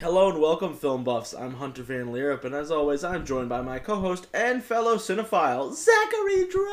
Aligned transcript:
Hello 0.00 0.30
and 0.30 0.40
welcome, 0.40 0.74
film 0.74 1.02
buffs. 1.02 1.34
I'm 1.34 1.54
Hunter 1.54 1.82
Van 1.82 2.12
Leerop, 2.12 2.44
and 2.44 2.54
as 2.54 2.70
always, 2.70 3.02
I'm 3.02 3.26
joined 3.26 3.48
by 3.48 3.62
my 3.62 3.80
co-host 3.80 4.28
and 4.32 4.62
fellow 4.62 4.94
cinephile, 4.94 5.74
Zachary 5.74 6.46
Drone. 6.48 6.68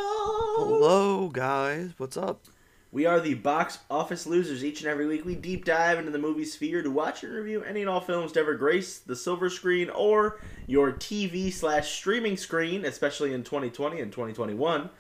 Hello, 0.70 1.30
guys. 1.30 1.94
What's 1.98 2.18
up? 2.18 2.44
We 2.92 3.08
are 3.08 3.20
the 3.20 3.34
box 3.34 3.80
office 3.90 4.28
losers. 4.28 4.64
Each 4.64 4.82
and 4.82 4.88
every 4.88 5.08
week, 5.08 5.26
we 5.26 5.34
deep 5.34 5.66
dive 5.66 5.98
into 5.98 6.12
the 6.12 6.20
movie 6.20 6.46
sphere 6.46 6.84
to 6.84 6.92
watch 6.92 7.24
and 7.24 7.34
review 7.34 7.64
any 7.64 7.82
and 7.82 7.90
all 7.90 8.00
films 8.00 8.32
to 8.34 8.42
ever 8.42 8.54
grace 8.54 9.00
the 9.00 9.16
silver 9.16 9.50
screen 9.50 9.90
or 9.90 10.40
your 10.68 10.92
TV 10.92 11.52
slash 11.52 11.94
streaming 11.94 12.38
screen, 12.38 12.86
especially 12.86 13.34
in 13.34 13.44
2020 13.44 14.02
and 14.02 14.12
2021. 14.12 14.92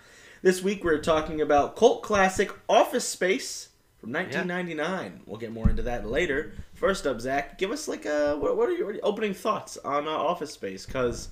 This 0.42 0.64
week, 0.64 0.84
we're 0.84 0.98
talking 0.98 1.42
about 1.42 1.76
cult 1.76 2.02
classic 2.02 2.50
Office 2.68 3.08
Space 3.08 3.70
from 4.06 4.14
1999. 4.14 5.22
We'll 5.26 5.40
get 5.40 5.52
more 5.52 5.68
into 5.68 5.82
that 5.84 6.08
later. 6.08 6.54
First 6.76 7.08
up, 7.08 7.20
Zach, 7.20 7.58
give 7.58 7.72
us 7.72 7.88
like 7.88 8.06
a 8.06 8.38
what, 8.38 8.56
what 8.56 8.70
are 8.70 8.74
your 8.74 8.96
opening 9.02 9.34
thoughts 9.34 9.78
on 9.78 10.08
uh, 10.08 10.12
Office 10.12 10.52
Space? 10.52 10.86
Because 10.86 11.30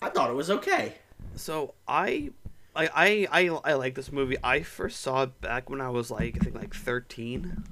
I 0.00 0.08
thought 0.08 0.30
it 0.30 0.34
was 0.34 0.50
okay. 0.50 0.94
So 1.36 1.74
I, 1.86 2.30
I, 2.74 2.86
I, 2.86 3.28
I, 3.30 3.58
I 3.64 3.72
like 3.74 3.94
this 3.94 4.10
movie. 4.10 4.38
I 4.42 4.62
first 4.62 5.00
saw 5.00 5.24
it 5.24 5.40
back 5.42 5.68
when 5.68 5.82
I 5.82 5.90
was 5.90 6.10
like 6.10 6.36
I 6.40 6.44
think 6.44 6.54
like 6.54 6.74
thirteen. 6.74 7.62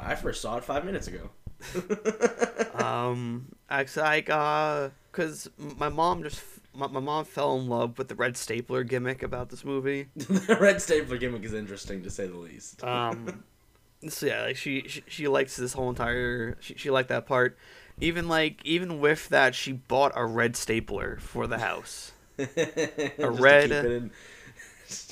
I 0.00 0.14
first 0.14 0.40
saw 0.40 0.56
it 0.56 0.64
five 0.64 0.86
minutes 0.86 1.08
ago. 1.08 1.28
um, 2.74 3.54
actually, 3.68 4.02
like 4.02 4.30
uh, 4.30 4.88
cause 5.12 5.50
my 5.58 5.90
mom 5.90 6.22
just 6.22 6.42
my, 6.74 6.86
my 6.86 7.00
mom 7.00 7.24
fell 7.24 7.58
in 7.58 7.68
love 7.68 7.98
with 7.98 8.08
the 8.08 8.14
red 8.14 8.36
stapler 8.36 8.84
gimmick 8.84 9.22
about 9.22 9.50
this 9.50 9.64
movie. 9.64 10.08
the 10.16 10.56
red 10.60 10.80
stapler 10.80 11.18
gimmick 11.18 11.44
is 11.44 11.54
interesting 11.54 12.02
to 12.02 12.10
say 12.10 12.26
the 12.26 12.36
least. 12.36 12.82
Um, 12.82 13.44
so 14.08 14.26
yeah, 14.26 14.42
like 14.42 14.56
she, 14.56 14.84
she 14.88 15.02
she 15.06 15.28
likes 15.28 15.56
this 15.56 15.72
whole 15.74 15.88
entire 15.90 16.56
she 16.60 16.74
she 16.74 16.90
liked 16.90 17.08
that 17.10 17.26
part. 17.26 17.56
Even 18.00 18.28
like 18.28 18.60
even 18.64 19.00
with 19.00 19.28
that, 19.28 19.54
she 19.54 19.72
bought 19.72 20.12
a 20.16 20.24
red 20.24 20.56
stapler 20.56 21.18
for 21.20 21.46
the 21.46 21.58
house. 21.58 22.12
a 22.38 23.30
red- 23.30 24.10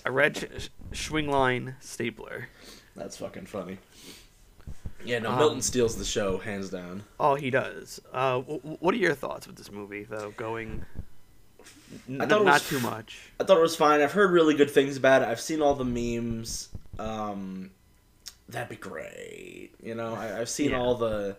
A 0.04 0.10
red 0.10 0.68
Swingline 0.92 1.74
stapler. 1.80 2.48
That's 2.96 3.16
fucking 3.16 3.46
funny. 3.46 3.78
Yeah, 5.04 5.20
no, 5.20 5.30
Um, 5.30 5.38
Milton 5.38 5.62
steals 5.62 5.96
the 5.96 6.04
show 6.04 6.36
hands 6.38 6.68
down. 6.68 7.04
Oh, 7.18 7.34
he 7.34 7.48
does. 7.48 8.00
Uh, 8.12 8.40
w- 8.40 8.60
what 8.80 8.94
are 8.94 8.98
your 8.98 9.14
thoughts 9.14 9.46
with 9.46 9.56
this 9.56 9.70
movie, 9.72 10.02
though? 10.04 10.32
Going, 10.36 10.84
n- 12.06 12.20
I 12.20 12.26
thought 12.26 12.44
not 12.44 12.54
was 12.60 12.68
too 12.68 12.80
much. 12.80 13.30
I 13.40 13.44
thought 13.44 13.56
it 13.56 13.62
was 13.62 13.76
fine. 13.76 14.02
I've 14.02 14.12
heard 14.12 14.30
really 14.30 14.54
good 14.54 14.70
things 14.70 14.98
about 14.98 15.22
it. 15.22 15.28
I've 15.28 15.40
seen 15.40 15.62
all 15.62 15.74
the 15.74 15.86
memes. 15.86 16.68
Um, 16.98 17.70
that'd 18.50 18.68
be 18.68 18.76
great. 18.76 19.70
You 19.82 19.94
know, 19.94 20.14
I, 20.14 20.40
I've 20.40 20.48
seen 20.48 20.70
Yeah. 20.70 20.80
all 20.80 20.94
the 20.96 21.36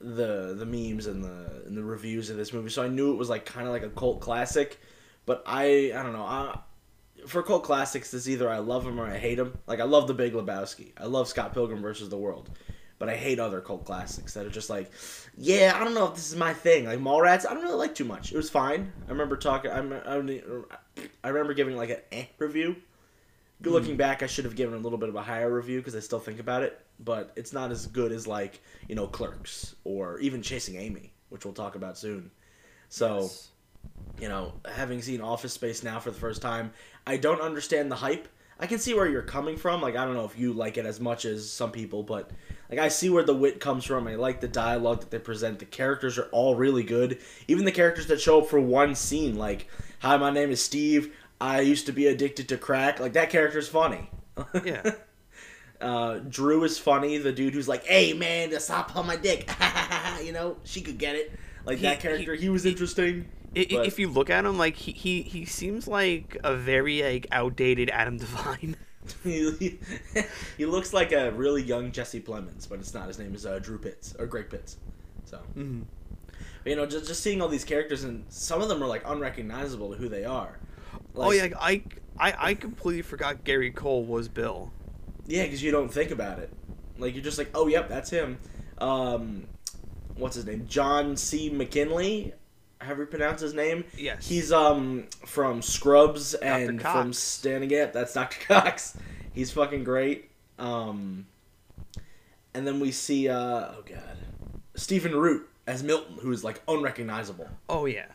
the 0.00 0.54
the 0.56 0.64
memes 0.66 1.06
and 1.06 1.24
the 1.24 1.62
and 1.66 1.76
the 1.76 1.82
reviews 1.82 2.30
of 2.30 2.36
this 2.36 2.52
movie, 2.52 2.70
so 2.70 2.82
I 2.82 2.88
knew 2.88 3.12
it 3.12 3.16
was 3.16 3.28
like 3.28 3.44
kind 3.44 3.66
of 3.66 3.72
like 3.72 3.82
a 3.82 3.90
cult 3.90 4.20
classic. 4.20 4.80
But 5.26 5.42
I 5.46 5.92
I 5.94 6.02
don't 6.02 6.12
know. 6.12 6.22
I, 6.22 6.58
for 7.26 7.42
cult 7.42 7.64
classics, 7.64 8.14
it's 8.14 8.28
either 8.28 8.48
I 8.48 8.58
love 8.58 8.84
them 8.84 9.00
or 9.00 9.06
I 9.06 9.18
hate 9.18 9.34
them. 9.36 9.58
Like 9.66 9.80
I 9.80 9.84
love 9.84 10.06
The 10.06 10.14
Big 10.14 10.32
Lebowski. 10.34 10.92
I 10.96 11.06
love 11.06 11.28
Scott 11.28 11.52
Pilgrim 11.52 11.82
versus 11.82 12.08
the 12.08 12.16
World. 12.16 12.48
But 13.00 13.08
I 13.08 13.16
hate 13.16 13.38
other 13.38 13.60
cult 13.60 13.84
classics 13.84 14.34
that 14.34 14.44
are 14.44 14.50
just 14.50 14.68
like, 14.70 14.90
yeah, 15.36 15.72
I 15.76 15.84
don't 15.84 15.94
know 15.94 16.06
if 16.08 16.14
this 16.16 16.30
is 16.32 16.36
my 16.36 16.52
thing. 16.52 16.84
Like 16.86 16.98
Mallrats, 16.98 17.46
I 17.48 17.54
don't 17.54 17.62
really 17.62 17.76
like 17.76 17.94
too 17.94 18.04
much. 18.04 18.32
It 18.32 18.36
was 18.36 18.50
fine. 18.50 18.92
I 19.06 19.10
remember 19.12 19.36
talking. 19.36 19.70
I'm, 19.70 19.92
I, 19.92 20.14
I 21.22 21.28
remember 21.28 21.54
giving 21.54 21.76
like 21.76 21.90
an 21.90 21.98
eh 22.10 22.24
review. 22.38 22.74
Looking 23.62 23.94
mm. 23.94 23.98
back, 23.98 24.22
I 24.22 24.26
should 24.26 24.44
have 24.44 24.54
given 24.54 24.74
a 24.74 24.78
little 24.78 24.98
bit 24.98 25.08
of 25.08 25.16
a 25.16 25.22
higher 25.22 25.52
review 25.52 25.78
because 25.80 25.96
I 25.96 26.00
still 26.00 26.20
think 26.20 26.38
about 26.38 26.62
it. 26.62 26.80
But 27.00 27.32
it's 27.36 27.52
not 27.52 27.70
as 27.70 27.86
good 27.86 28.12
as 28.12 28.26
like 28.26 28.60
you 28.88 28.94
know 28.94 29.06
Clerks 29.06 29.74
or 29.84 30.18
even 30.20 30.42
Chasing 30.42 30.76
Amy, 30.76 31.12
which 31.28 31.44
we'll 31.44 31.54
talk 31.54 31.74
about 31.74 31.98
soon. 31.98 32.30
So 32.88 33.22
Yes. 33.22 33.48
you 34.20 34.28
know, 34.28 34.52
having 34.72 35.02
seen 35.02 35.20
Office 35.20 35.52
Space 35.52 35.82
now 35.82 35.98
for 36.00 36.10
the 36.10 36.18
first 36.18 36.40
time, 36.42 36.72
I 37.06 37.16
don't 37.16 37.40
understand 37.40 37.90
the 37.90 37.96
hype. 37.96 38.28
I 38.60 38.66
can 38.66 38.78
see 38.78 38.92
where 38.92 39.08
you're 39.08 39.22
coming 39.22 39.56
from. 39.56 39.80
Like, 39.80 39.96
I 39.96 40.04
don't 40.04 40.14
know 40.14 40.24
if 40.24 40.36
you 40.36 40.52
like 40.52 40.78
it 40.78 40.86
as 40.86 40.98
much 40.98 41.24
as 41.24 41.48
some 41.50 41.70
people, 41.70 42.02
but 42.02 42.30
like, 42.68 42.80
I 42.80 42.88
see 42.88 43.08
where 43.08 43.22
the 43.22 43.34
wit 43.34 43.60
comes 43.60 43.84
from. 43.84 44.08
I 44.08 44.16
like 44.16 44.40
the 44.40 44.48
dialogue 44.48 45.00
that 45.00 45.10
they 45.10 45.18
present. 45.18 45.60
The 45.60 45.64
characters 45.64 46.18
are 46.18 46.28
all 46.32 46.56
really 46.56 46.82
good. 46.82 47.20
Even 47.46 47.64
the 47.64 47.72
characters 47.72 48.08
that 48.08 48.20
show 48.20 48.40
up 48.42 48.48
for 48.48 48.60
one 48.60 48.94
scene, 48.96 49.36
like, 49.36 49.68
"Hi, 50.00 50.16
my 50.16 50.30
name 50.30 50.50
is 50.50 50.60
Steve. 50.60 51.14
I 51.40 51.60
used 51.60 51.86
to 51.86 51.92
be 51.92 52.06
addicted 52.06 52.48
to 52.50 52.56
crack." 52.58 53.00
Like, 53.00 53.12
that 53.14 53.30
character's 53.30 53.68
funny. 53.68 54.10
Yeah. 54.64 54.82
Uh, 55.80 56.18
Drew 56.28 56.64
is 56.64 56.76
funny. 56.76 57.18
The 57.18 57.30
dude 57.30 57.54
who's 57.54 57.68
like, 57.68 57.84
"Hey, 57.86 58.12
man, 58.12 58.50
stop 58.58 58.96
on 58.96 59.06
my 59.06 59.14
dick." 59.14 59.48
you 60.24 60.32
know, 60.32 60.56
she 60.64 60.80
could 60.80 60.98
get 60.98 61.14
it. 61.14 61.32
Like 61.64 61.76
He- 61.78 61.82
that 61.84 62.00
character, 62.00 62.34
he, 62.34 62.48
was 62.48 62.66
interesting. 62.66 63.26
I- 63.56 63.60
i- 63.60 63.66
but- 63.70 63.86
if 63.86 63.96
you 63.96 64.08
look 64.08 64.28
at 64.28 64.44
him, 64.44 64.58
like 64.58 64.74
he, 64.74 64.90
he, 64.90 65.22
he 65.22 65.44
seems 65.44 65.86
like 65.86 66.36
a 66.42 66.56
very 66.56 67.02
like 67.04 67.28
outdated 67.30 67.90
Adam 67.90 68.16
Devine. 68.18 68.74
he, 69.22 69.78
he 70.56 70.66
looks 70.66 70.92
like 70.92 71.12
a 71.12 71.30
really 71.30 71.62
young 71.62 71.92
Jesse 71.92 72.20
Plemons, 72.22 72.68
but 72.68 72.80
it's 72.80 72.92
not. 72.92 73.06
His 73.06 73.20
name 73.20 73.32
is 73.36 73.46
uh, 73.46 73.60
Drew 73.60 73.78
Pitts 73.78 74.16
or 74.18 74.26
Greg 74.26 74.50
Pitts. 74.50 74.78
So, 75.26 75.38
Mhm. 75.56 75.84
but, 76.64 76.70
you 76.70 76.74
know, 76.74 76.86
just 76.86 77.06
just 77.06 77.22
seeing 77.22 77.40
all 77.40 77.48
these 77.48 77.64
characters 77.64 78.02
and 78.02 78.24
some 78.30 78.60
of 78.62 78.68
them 78.68 78.82
are 78.82 78.88
like 78.88 79.04
unrecognizable 79.06 79.92
to 79.92 79.96
who 79.96 80.08
they 80.08 80.24
are. 80.24 80.58
Oh 81.26 81.30
yeah, 81.32 81.48
I, 81.60 81.82
I, 82.18 82.34
I 82.50 82.54
completely 82.54 83.02
forgot 83.02 83.44
Gary 83.44 83.70
Cole 83.70 84.04
was 84.04 84.28
Bill. 84.28 84.70
yeah, 85.26 85.44
because 85.44 85.62
you 85.62 85.70
don't 85.70 85.88
think 85.92 86.10
about 86.10 86.38
it. 86.38 86.50
Like 86.98 87.14
you're 87.14 87.24
just 87.24 87.38
like, 87.38 87.50
oh, 87.54 87.66
yep, 87.68 87.88
that's 87.88 88.10
him. 88.10 88.38
Um, 88.78 89.46
what's 90.16 90.36
his 90.36 90.46
name? 90.46 90.66
John 90.68 91.16
C. 91.16 91.50
McGinley. 91.50 92.32
Have 92.80 92.98
you 92.98 93.06
pronounced 93.06 93.42
his 93.42 93.54
name? 93.54 93.84
Yes. 93.96 94.26
He's 94.26 94.52
um 94.52 95.06
from 95.26 95.62
Scrubs 95.62 96.34
and 96.34 96.80
from. 96.80 97.12
Standing 97.12 97.70
It. 97.72 97.92
That's 97.92 98.14
Dr. 98.14 98.38
Cox. 98.46 98.96
He's 99.32 99.50
fucking 99.50 99.82
great. 99.84 100.30
Um, 100.58 101.26
and 102.54 102.66
then 102.66 102.80
we 102.80 102.90
see 102.92 103.28
uh 103.28 103.36
oh 103.36 103.82
god, 103.86 104.16
Stephen 104.74 105.14
Root 105.14 105.48
as 105.66 105.82
Milton, 105.82 106.16
who's 106.20 106.42
like 106.44 106.60
unrecognizable. 106.68 107.48
Oh 107.68 107.86
yeah. 107.86 108.06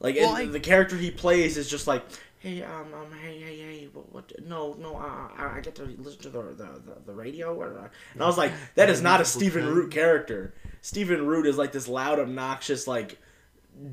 Like 0.00 0.16
Well, 0.16 0.34
I- 0.36 0.46
the 0.46 0.60
character 0.60 0.96
he 0.96 1.10
plays 1.10 1.56
is 1.56 1.68
just 1.70 1.86
like, 1.86 2.04
hey 2.42 2.62
um 2.62 2.92
um 2.94 3.06
hey 3.22 3.38
hey 3.40 3.56
hey 3.56 3.88
what, 3.92 4.12
what 4.12 4.32
no 4.46 4.74
no 4.80 4.96
uh, 4.96 5.28
I 5.36 5.56
I 5.56 5.60
get 5.60 5.74
to 5.76 5.84
listen 5.84 6.20
to 6.22 6.28
the 6.30 6.42
the, 6.42 6.64
the, 6.64 6.96
the 7.06 7.12
radio 7.14 7.54
or, 7.54 7.78
uh," 7.78 7.88
and 8.14 8.22
I 8.22 8.26
was 8.26 8.38
like 8.38 8.52
that 8.74 8.90
is 8.90 9.00
not 9.02 9.20
a 9.20 9.24
Stephen 9.24 9.66
Root 9.66 9.90
character. 9.92 10.54
Stephen 10.80 11.26
Root 11.26 11.46
is 11.46 11.56
like 11.56 11.72
this 11.72 11.86
loud 11.88 12.18
obnoxious 12.18 12.86
like 12.86 13.18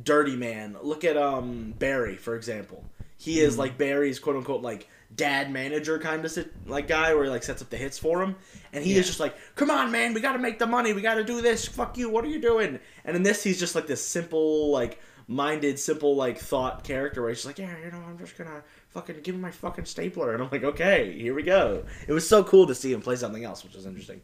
dirty 0.04 0.36
man. 0.36 0.76
Look 0.82 1.04
at 1.04 1.18
um 1.18 1.74
Barry 1.78 2.18
for 2.18 2.36
example. 2.36 2.84
He 3.18 3.40
is 3.42 3.58
like 3.58 3.78
Barry's 3.78 4.18
quote 4.20 4.36
unquote 4.38 4.62
like 4.62 4.88
dad 5.16 5.52
manager 5.52 5.98
kind 6.00 6.24
of 6.24 6.38
like 6.68 6.88
guy 6.88 7.14
where 7.14 7.24
he 7.26 7.30
like 7.30 7.44
sets 7.44 7.62
up 7.62 7.70
the 7.70 7.78
hits 7.78 7.98
for 7.98 8.22
him, 8.24 8.36
and 8.74 8.84
he 8.84 8.94
Yeah. 8.94 9.00
is 9.02 9.08
just 9.08 9.20
like, 9.20 9.36
"Come 9.56 9.70
on, 9.72 9.92
man, 9.92 10.14
we 10.14 10.22
got 10.22 10.34
to 10.34 10.40
make 10.40 10.60
the 10.60 10.68
money. 10.68 10.94
We 10.94 11.02
got 11.02 11.16
to 11.16 11.24
do 11.24 11.42
this. 11.42 11.68
Fuck 11.68 11.98
you. 11.98 12.10
What 12.10 12.24
are 12.24 12.28
you 12.30 12.40
doing?" 12.40 12.80
And 13.04 13.16
in 13.16 13.24
this, 13.24 13.44
he's 13.44 13.60
just 13.60 13.76
like 13.76 13.88
this 13.88 14.06
simple 14.06 14.70
like 14.72 15.02
minded, 15.30 15.80
simple 15.80 16.16
like 16.16 16.40
thought 16.40 16.84
character 16.84 17.22
where 17.22 17.30
he's 17.30 17.38
just 17.38 17.46
like, 17.46 17.60
"Yeah, 17.60 17.74
you 17.86 17.92
know, 17.92 18.04
I'm 18.06 18.18
just 18.18 18.38
gonna 18.38 18.64
fucking 18.90 19.22
give 19.22 19.36
him 19.36 19.42
my 19.42 19.52
fucking 19.52 19.86
stapler," 19.86 20.34
and 20.34 20.44
I'm 20.44 20.50
like, 20.52 20.64
"Okay, 20.64 21.18
here 21.18 21.34
we 21.34 21.44
go." 21.44 21.86
It 22.08 22.12
was 22.12 22.28
so 22.28 22.44
cool 22.44 22.68
to 22.68 22.76
see 22.76 22.92
him 22.92 23.02
play 23.02 23.16
something 23.16 23.46
else, 23.46 23.64
which 23.64 23.76
was 23.76 23.86
interesting. 23.86 24.22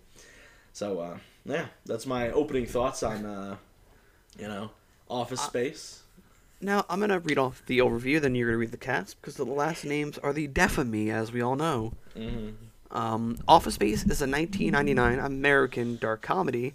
So 0.74 1.00
uh, 1.00 1.18
yeah, 1.46 1.68
that's 1.86 2.06
my 2.06 2.32
opening 2.32 2.66
thoughts 2.66 3.04
on 3.04 3.26
uh, 3.26 3.56
you 4.38 4.48
know 4.48 4.72
Office 5.08 5.42
Space. 5.42 6.02
Now 6.60 6.86
I'm 6.90 7.00
gonna 7.00 7.20
read 7.20 7.38
off 7.38 7.64
the 7.68 7.80
overview, 7.80 8.20
then 8.20 8.34
you're 8.34 8.50
gonna 8.50 8.58
read 8.58 8.72
the 8.72 8.78
cast 8.78 9.22
because 9.22 9.36
the 9.36 9.46
last 9.46 9.86
names 9.86 10.18
are 10.18 10.34
the 10.34 10.48
death 10.48 10.78
of 10.78 10.88
me, 10.88 11.12
as 11.12 11.32
we 11.32 11.42
all 11.42 11.56
know. 11.56 11.94
Mm-hmm. 12.16 12.50
Um, 12.92 13.38
Office 13.48 13.76
Space 13.76 14.02
is 14.04 14.22
a 14.22 14.28
1999 14.28 15.20
American 15.20 15.98
dark 15.98 16.22
comedy 16.22 16.74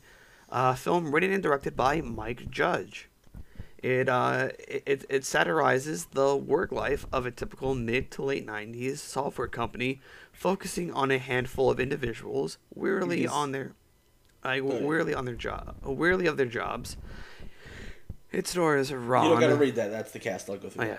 uh, 0.51 0.75
film 0.75 1.13
written 1.13 1.33
and 1.33 1.43
directed 1.43 1.77
by 1.77 2.01
Mike 2.01 2.51
Judge. 2.51 3.10
It, 3.83 4.11
uh, 4.11 4.51
it 4.69 5.07
it 5.09 5.25
satirizes 5.25 6.07
the 6.13 6.37
work 6.37 6.71
life 6.71 7.07
of 7.13 7.25
a 7.25 7.31
typical 7.31 7.75
mid 7.75 8.11
to 8.13 8.23
late 8.23 8.47
90s 8.47 8.99
software 8.99 9.49
company, 9.49 10.01
focusing 10.33 10.93
on 10.93 11.11
a 11.11 11.19
handful 11.19 11.71
of 11.71 11.81
individuals 11.81 12.59
wearily 12.75 13.27
on 13.27 13.53
their, 13.53 13.73
ahead. 14.45 14.63
wearily 14.63 15.15
on 15.15 15.25
their 15.25 15.35
job, 15.35 15.77
wearily 15.83 16.27
of 16.27 16.37
their 16.37 16.45
jobs. 16.45 16.99
It 18.31 18.47
stars 18.47 18.93
Ron. 18.93 19.25
You 19.25 19.31
don't 19.31 19.41
gotta 19.41 19.57
read 19.57 19.77
that. 19.77 19.91
That's 19.91 20.13
the 20.13 20.19
cast. 20.19 20.51
I'll 20.51 20.59
go 20.59 20.69
through. 20.69 20.85
Oh, 20.85 20.99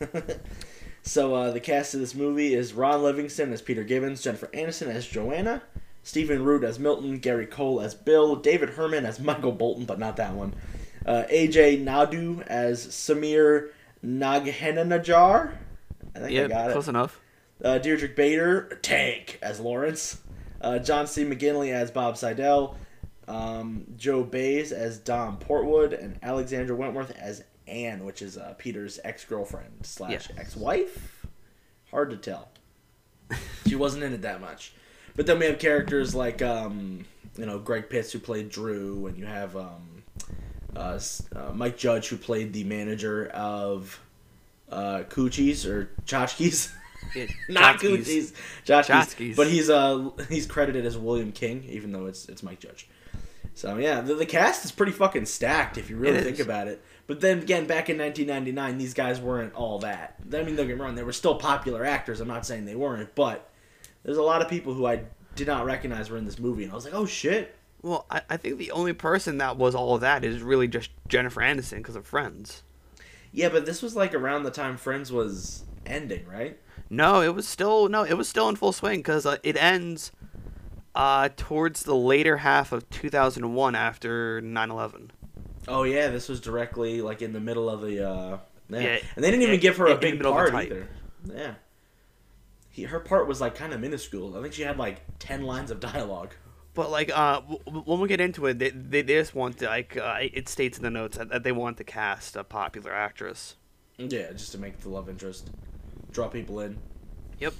yeah. 0.00 0.34
so 1.02 1.34
uh, 1.34 1.50
the 1.50 1.60
cast 1.60 1.92
of 1.92 2.00
this 2.00 2.14
movie 2.14 2.54
is 2.54 2.72
Ron 2.72 3.02
Livingston 3.02 3.52
as 3.52 3.60
Peter 3.60 3.84
Gibbons, 3.84 4.22
Jennifer 4.22 4.48
Aniston 4.54 4.88
as 4.88 5.06
Joanna, 5.06 5.62
Stephen 6.02 6.42
Root 6.42 6.64
as 6.64 6.78
Milton, 6.78 7.18
Gary 7.18 7.46
Cole 7.46 7.82
as 7.82 7.94
Bill, 7.94 8.34
David 8.34 8.70
Herman 8.70 9.04
as 9.04 9.20
Michael 9.20 9.52
Bolton, 9.52 9.84
but 9.84 9.98
not 9.98 10.16
that 10.16 10.32
one. 10.32 10.54
Uh, 11.06 11.24
Ajay 11.30 11.80
Naidu 11.80 12.42
as 12.46 12.86
Samir 12.86 13.70
Nagheenanajar. 14.04 15.52
I 16.14 16.18
think 16.18 16.24
I 16.24 16.28
Yeah, 16.28 16.48
got 16.48 16.70
it. 16.70 16.72
close 16.72 16.88
enough. 16.88 17.20
Uh, 17.62 17.78
Deirdre 17.78 18.08
Bader, 18.08 18.78
Tank, 18.82 19.38
as 19.42 19.60
Lawrence. 19.60 20.20
Uh, 20.60 20.78
John 20.78 21.06
C. 21.06 21.24
McGinley 21.24 21.72
as 21.72 21.90
Bob 21.90 22.16
Seidel. 22.16 22.76
Um, 23.26 23.86
Joe 23.96 24.22
Bays 24.22 24.70
as 24.72 24.98
Dom 24.98 25.38
Portwood 25.38 25.98
and 25.98 26.18
Alexandra 26.22 26.76
Wentworth 26.76 27.10
as 27.18 27.42
Anne, 27.66 28.04
which 28.04 28.20
is 28.20 28.36
uh, 28.36 28.54
Peter's 28.58 29.00
ex 29.02 29.24
girlfriend 29.24 29.70
slash 29.82 30.28
ex 30.36 30.54
wife. 30.56 31.24
Hard 31.90 32.10
to 32.10 32.16
tell. 32.18 32.48
she 33.66 33.76
wasn't 33.76 34.04
in 34.04 34.12
it 34.12 34.22
that 34.22 34.40
much. 34.42 34.74
But 35.16 35.26
then 35.26 35.38
we 35.38 35.46
have 35.46 35.58
characters 35.58 36.14
like 36.14 36.42
um, 36.42 37.06
you 37.38 37.46
know 37.46 37.58
Greg 37.58 37.88
Pitts 37.88 38.12
who 38.12 38.18
played 38.18 38.50
Drew, 38.50 39.06
and 39.06 39.16
you 39.16 39.24
have 39.24 39.56
um, 39.56 39.93
uh, 40.76 40.98
uh, 41.34 41.52
Mike 41.54 41.76
Judge 41.76 42.08
who 42.08 42.16
played 42.16 42.52
the 42.52 42.64
manager 42.64 43.28
of 43.28 44.00
uh, 44.70 45.02
Coochies 45.08 45.66
or 45.66 45.90
Tchotchkes. 46.06 46.72
Yeah, 47.14 47.26
Not 47.48 47.80
Coochies, 47.80 48.32
Tchotchkes. 48.66 48.86
Tchotchkes. 48.86 49.36
But 49.36 49.48
he's 49.48 49.68
uh 49.70 50.10
he's 50.28 50.46
credited 50.46 50.86
as 50.86 50.96
William 50.96 51.32
King, 51.32 51.64
even 51.68 51.92
though 51.92 52.06
it's 52.06 52.28
it's 52.28 52.42
Mike 52.42 52.60
Judge. 52.60 52.88
So 53.54 53.76
yeah, 53.76 54.00
the, 54.00 54.14
the 54.14 54.26
cast 54.26 54.64
is 54.64 54.72
pretty 54.72 54.92
fucking 54.92 55.26
stacked 55.26 55.78
if 55.78 55.88
you 55.90 55.96
really 55.96 56.18
It 56.18 56.24
think 56.24 56.40
is. 56.40 56.46
about 56.46 56.66
it. 56.66 56.82
But 57.06 57.20
then 57.20 57.38
again, 57.40 57.66
back 57.66 57.88
in 57.90 57.98
1999, 57.98 58.78
these 58.78 58.94
guys 58.94 59.20
weren't 59.20 59.54
all 59.54 59.78
that. 59.80 60.16
I 60.32 60.42
mean, 60.42 60.56
don't 60.56 60.66
get 60.66 60.76
me 60.76 60.82
wrong, 60.82 60.94
they 60.94 61.02
were 61.04 61.12
still 61.12 61.34
popular 61.36 61.84
actors. 61.84 62.20
I'm 62.20 62.26
not 62.28 62.46
saying 62.46 62.64
they 62.64 62.74
weren't, 62.74 63.14
but 63.14 63.48
there's 64.02 64.16
a 64.16 64.22
lot 64.22 64.40
of 64.42 64.48
people 64.48 64.72
who 64.74 64.86
I 64.86 65.02
did 65.36 65.46
not 65.46 65.66
recognize 65.66 66.08
were 66.10 66.16
in 66.16 66.24
this 66.24 66.38
movie, 66.38 66.64
and 66.64 66.72
I 66.72 66.74
was 66.74 66.84
like, 66.84 66.94
oh 66.94 67.06
shit. 67.06 67.54
Well, 67.84 68.06
I, 68.10 68.22
I 68.30 68.36
think 68.38 68.56
the 68.56 68.70
only 68.70 68.94
person 68.94 69.36
that 69.38 69.58
was 69.58 69.74
all 69.74 69.94
of 69.94 70.00
that 70.00 70.24
is 70.24 70.40
really 70.42 70.66
just 70.66 70.90
Jennifer 71.06 71.42
Aniston 71.42 71.76
because 71.78 71.96
of 71.96 72.06
Friends. 72.06 72.62
Yeah, 73.30 73.50
but 73.50 73.66
this 73.66 73.82
was 73.82 73.94
like 73.94 74.14
around 74.14 74.44
the 74.44 74.50
time 74.50 74.78
Friends 74.78 75.12
was 75.12 75.64
ending, 75.84 76.24
right? 76.26 76.58
No, 76.88 77.20
it 77.20 77.34
was 77.34 77.46
still 77.46 77.90
no, 77.90 78.02
it 78.02 78.14
was 78.14 78.26
still 78.26 78.48
in 78.48 78.56
full 78.56 78.72
swing 78.72 79.00
because 79.00 79.26
uh, 79.26 79.36
it 79.42 79.56
ends 79.62 80.12
uh, 80.94 81.28
towards 81.36 81.82
the 81.82 81.94
later 81.94 82.38
half 82.38 82.72
of 82.72 82.88
2001 82.88 83.74
after 83.74 84.40
9/11. 84.40 85.10
Oh 85.68 85.82
yeah, 85.82 86.08
this 86.08 86.28
was 86.28 86.40
directly 86.40 87.02
like 87.02 87.20
in 87.20 87.34
the 87.34 87.40
middle 87.40 87.68
of 87.68 87.82
the. 87.82 88.08
uh 88.08 88.38
Yeah, 88.70 88.80
Yeah, 88.80 88.98
and 89.14 89.22
they 89.24 89.30
didn't 89.30 89.42
even 89.42 89.56
in- 89.56 89.60
give 89.60 89.76
her 89.76 89.88
a 89.88 89.96
big 89.98 90.22
part 90.22 90.54
either. 90.54 90.88
Yeah, 91.30 91.54
he, 92.70 92.84
her 92.84 93.00
part 93.00 93.28
was 93.28 93.42
like 93.42 93.54
kind 93.54 93.74
of 93.74 93.80
minuscule. 93.80 94.38
I 94.38 94.40
think 94.42 94.54
she 94.54 94.62
had 94.62 94.78
like 94.78 95.02
ten 95.18 95.42
lines 95.42 95.70
of 95.70 95.80
dialogue. 95.80 96.34
But 96.74 96.90
like, 96.90 97.10
uh, 97.16 97.40
when 97.40 98.00
we 98.00 98.08
get 98.08 98.20
into 98.20 98.46
it, 98.46 98.58
they, 98.58 98.70
they, 98.70 99.02
they 99.02 99.14
just 99.14 99.34
want 99.34 99.58
to, 99.58 99.66
like 99.66 99.96
uh, 99.96 100.16
it 100.20 100.48
states 100.48 100.76
in 100.76 100.82
the 100.82 100.90
notes 100.90 101.16
that, 101.18 101.28
that 101.30 101.44
they 101.44 101.52
want 101.52 101.76
to 101.76 101.84
cast 101.84 102.34
a 102.36 102.42
popular 102.42 102.92
actress. 102.92 103.54
Yeah, 103.96 104.32
just 104.32 104.50
to 104.52 104.58
make 104.58 104.80
the 104.80 104.88
love 104.88 105.08
interest, 105.08 105.50
draw 106.10 106.26
people 106.26 106.58
in. 106.60 106.76
Yep. 107.38 107.54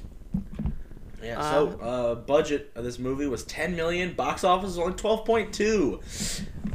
Yeah. 1.22 1.38
Uh, 1.38 1.50
So, 1.50 1.80
uh, 1.80 2.14
budget 2.16 2.72
of 2.74 2.82
this 2.82 2.98
movie 2.98 3.28
was 3.28 3.44
ten 3.44 3.76
million. 3.76 4.14
Box 4.14 4.42
office 4.42 4.70
was 4.70 4.78
only 4.80 4.94
twelve 4.94 5.24
point 5.24 5.54
two. 5.54 6.00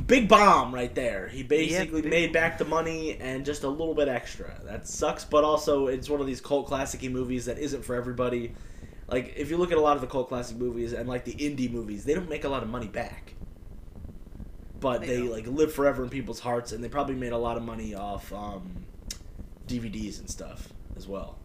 Big 0.08 0.28
bomb 0.28 0.74
right 0.74 0.96
there. 0.96 1.28
He 1.28 1.44
basically 1.44 2.02
big- 2.02 2.10
made 2.10 2.34
back 2.34 2.58
the 2.58 2.66
money 2.66 3.18
and 3.20 3.46
just 3.46 3.64
a 3.64 3.70
little 3.70 3.94
bit 3.94 4.08
extra. 4.08 4.60
That 4.64 4.88
sucks, 4.88 5.24
but 5.26 5.44
also 5.44 5.88
it's 5.88 6.10
one 6.10 6.22
of 6.22 6.26
these 6.26 6.42
cult 6.42 6.68
classic 6.68 7.04
movies 7.12 7.46
that 7.46 7.60
isn't 7.60 7.84
for 7.84 7.96
everybody. 7.96 8.54
Like 9.10 9.34
if 9.36 9.50
you 9.50 9.58
look 9.58 9.72
at 9.72 9.78
a 9.78 9.82
lot 9.82 9.96
of 9.96 10.02
the 10.02 10.08
cult 10.08 10.30
classic 10.30 10.58
movies 10.58 10.94
and 10.94 11.10
like 11.10 11.26
the 11.26 11.34
indie 11.34 11.72
movies, 11.72 12.06
they 12.06 12.14
don't 12.14 12.30
make 12.30 12.44
a 12.44 12.50
lot 12.50 12.64
of 12.64 12.70
money 12.70 12.88
back. 12.88 13.34
But 14.80 15.02
They 15.02 15.08
they 15.08 15.18
like 15.20 15.48
live 15.48 15.74
forever 15.74 16.04
in 16.04 16.10
people's 16.10 16.40
hearts, 16.40 16.72
and 16.72 16.84
they 16.84 16.90
probably 16.90 17.16
made 17.16 17.34
a 17.34 17.38
lot 17.38 17.58
of 17.58 17.64
money 17.64 17.96
off 17.96 18.32
um, 18.32 18.86
DVDs 19.68 20.20
and 20.20 20.30
stuff 20.30 20.70
as 20.96 21.08
well. 21.08 21.38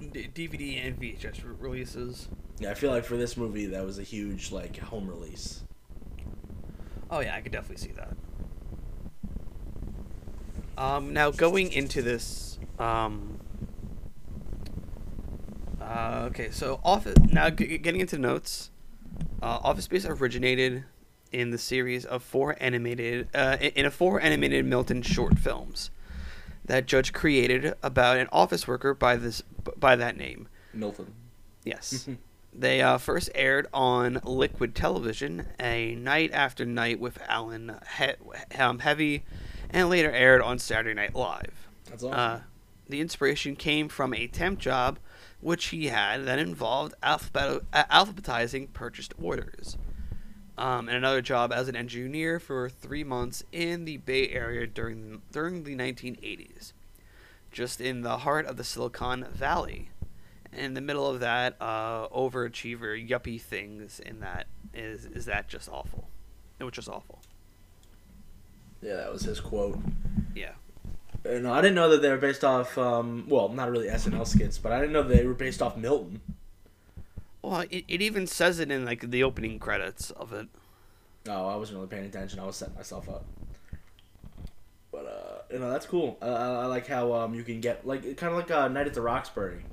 D- 0.00 0.28
DVD 0.34 0.86
and 0.86 0.98
VHS 0.98 1.42
releases. 1.60 2.28
Yeah, 2.58 2.70
I 2.70 2.74
feel 2.74 2.90
like 2.90 3.04
for 3.04 3.16
this 3.16 3.36
movie 3.36 3.66
that 3.66 3.84
was 3.84 3.98
a 3.98 4.02
huge 4.02 4.50
like 4.50 4.76
home 4.78 5.08
release. 5.08 5.62
Oh 7.10 7.20
yeah, 7.20 7.34
I 7.36 7.40
could 7.40 7.52
definitely 7.52 7.86
see 7.86 7.92
that. 7.92 8.16
Um, 10.76 11.12
now 11.12 11.30
going 11.30 11.72
into 11.72 12.02
this, 12.02 12.58
um, 12.80 13.38
uh, 15.84 16.26
okay, 16.30 16.50
so 16.50 16.80
office. 16.84 17.16
Now 17.30 17.50
g- 17.50 17.78
getting 17.78 18.00
into 18.00 18.18
notes, 18.18 18.70
uh, 19.42 19.60
Office 19.62 19.84
Space 19.84 20.04
originated 20.06 20.84
in 21.32 21.50
the 21.50 21.58
series 21.58 22.04
of 22.04 22.22
four 22.22 22.56
animated, 22.60 23.28
uh, 23.34 23.56
in 23.60 23.86
a 23.86 23.90
four 23.90 24.20
animated 24.20 24.64
Milton 24.64 25.02
short 25.02 25.38
films 25.38 25.90
that 26.64 26.86
Judge 26.86 27.12
created 27.12 27.74
about 27.82 28.16
an 28.16 28.28
office 28.32 28.66
worker 28.66 28.94
by 28.94 29.16
this 29.16 29.42
by 29.76 29.96
that 29.96 30.16
name. 30.16 30.48
Milton. 30.72 31.12
Yes. 31.64 32.08
they 32.54 32.80
uh, 32.80 32.98
first 32.98 33.30
aired 33.34 33.66
on 33.72 34.20
Liquid 34.24 34.74
Television, 34.74 35.46
a 35.60 35.94
night 35.96 36.30
after 36.32 36.64
night 36.64 37.00
with 37.00 37.18
Alan 37.28 37.76
he- 37.98 38.56
um, 38.58 38.78
Havey, 38.80 39.22
and 39.70 39.88
later 39.90 40.10
aired 40.10 40.40
on 40.40 40.58
Saturday 40.58 40.94
Night 40.94 41.14
Live. 41.14 41.68
That's 41.90 42.02
awesome. 42.02 42.18
Uh, 42.18 42.40
the 42.88 43.00
inspiration 43.00 43.56
came 43.56 43.88
from 43.88 44.14
a 44.14 44.26
temp 44.26 44.58
job 44.58 44.98
which 45.44 45.66
he 45.66 45.88
had 45.88 46.24
that 46.24 46.38
involved 46.38 46.94
alphabet- 47.02 47.62
uh, 47.70 47.84
alphabetizing 47.90 48.72
purchased 48.72 49.12
orders. 49.22 49.76
Um, 50.56 50.88
and 50.88 50.96
another 50.96 51.20
job 51.20 51.52
as 51.52 51.68
an 51.68 51.76
engineer 51.76 52.40
for 52.40 52.70
three 52.70 53.04
months 53.04 53.44
in 53.52 53.84
the 53.84 53.98
Bay 53.98 54.30
Area 54.30 54.66
during 54.66 55.20
during 55.32 55.64
the 55.64 55.74
1980s, 55.76 56.72
just 57.52 57.78
in 57.80 58.00
the 58.00 58.18
heart 58.18 58.46
of 58.46 58.56
the 58.56 58.64
Silicon 58.64 59.24
Valley. 59.32 59.90
In 60.50 60.74
the 60.74 60.80
middle 60.80 61.08
of 61.08 61.20
that, 61.20 61.56
uh, 61.60 62.08
overachiever 62.08 62.96
yuppie 62.96 63.40
things 63.40 64.00
in 64.00 64.20
that 64.20 64.46
is 64.72 65.04
is 65.04 65.26
that 65.26 65.48
just 65.48 65.68
awful? 65.68 66.08
It 66.58 66.64
was 66.64 66.72
just 66.72 66.88
awful. 66.88 67.18
yeah, 68.80 68.96
that 68.96 69.12
was 69.12 69.22
his 69.22 69.40
quote. 69.40 69.78
Yeah. 70.34 70.52
No, 71.24 71.52
I 71.52 71.60
didn't 71.62 71.74
know 71.74 71.88
that 71.88 72.02
they 72.02 72.10
were 72.10 72.18
based 72.18 72.44
off. 72.44 72.76
Um, 72.76 73.24
well, 73.28 73.48
not 73.48 73.70
really 73.70 73.88
SNL 73.88 74.26
skits, 74.26 74.58
but 74.58 74.72
I 74.72 74.80
didn't 74.80 74.92
know 74.92 75.02
they 75.02 75.26
were 75.26 75.34
based 75.34 75.62
off 75.62 75.76
Milton. 75.76 76.20
Well, 77.40 77.60
it, 77.70 77.84
it 77.88 78.02
even 78.02 78.26
says 78.26 78.58
it 78.58 78.70
in 78.70 78.84
like 78.84 79.10
the 79.10 79.22
opening 79.22 79.58
credits 79.58 80.10
of 80.10 80.32
it. 80.32 80.48
No, 81.26 81.48
I 81.48 81.56
wasn't 81.56 81.76
really 81.76 81.88
paying 81.88 82.04
attention. 82.04 82.40
I 82.40 82.46
was 82.46 82.56
setting 82.56 82.74
myself 82.74 83.08
up. 83.08 83.24
But 84.92 85.06
uh, 85.06 85.52
you 85.52 85.58
know 85.58 85.70
that's 85.70 85.86
cool. 85.86 86.18
I 86.20 86.26
I 86.28 86.66
like 86.66 86.86
how 86.86 87.12
um 87.14 87.34
you 87.34 87.42
can 87.42 87.60
get 87.60 87.86
like 87.86 88.02
kind 88.16 88.32
of 88.32 88.38
like 88.38 88.50
uh, 88.50 88.68
Night 88.68 88.86
at 88.86 88.94
the 88.94 89.00
Roxbury. 89.00 89.64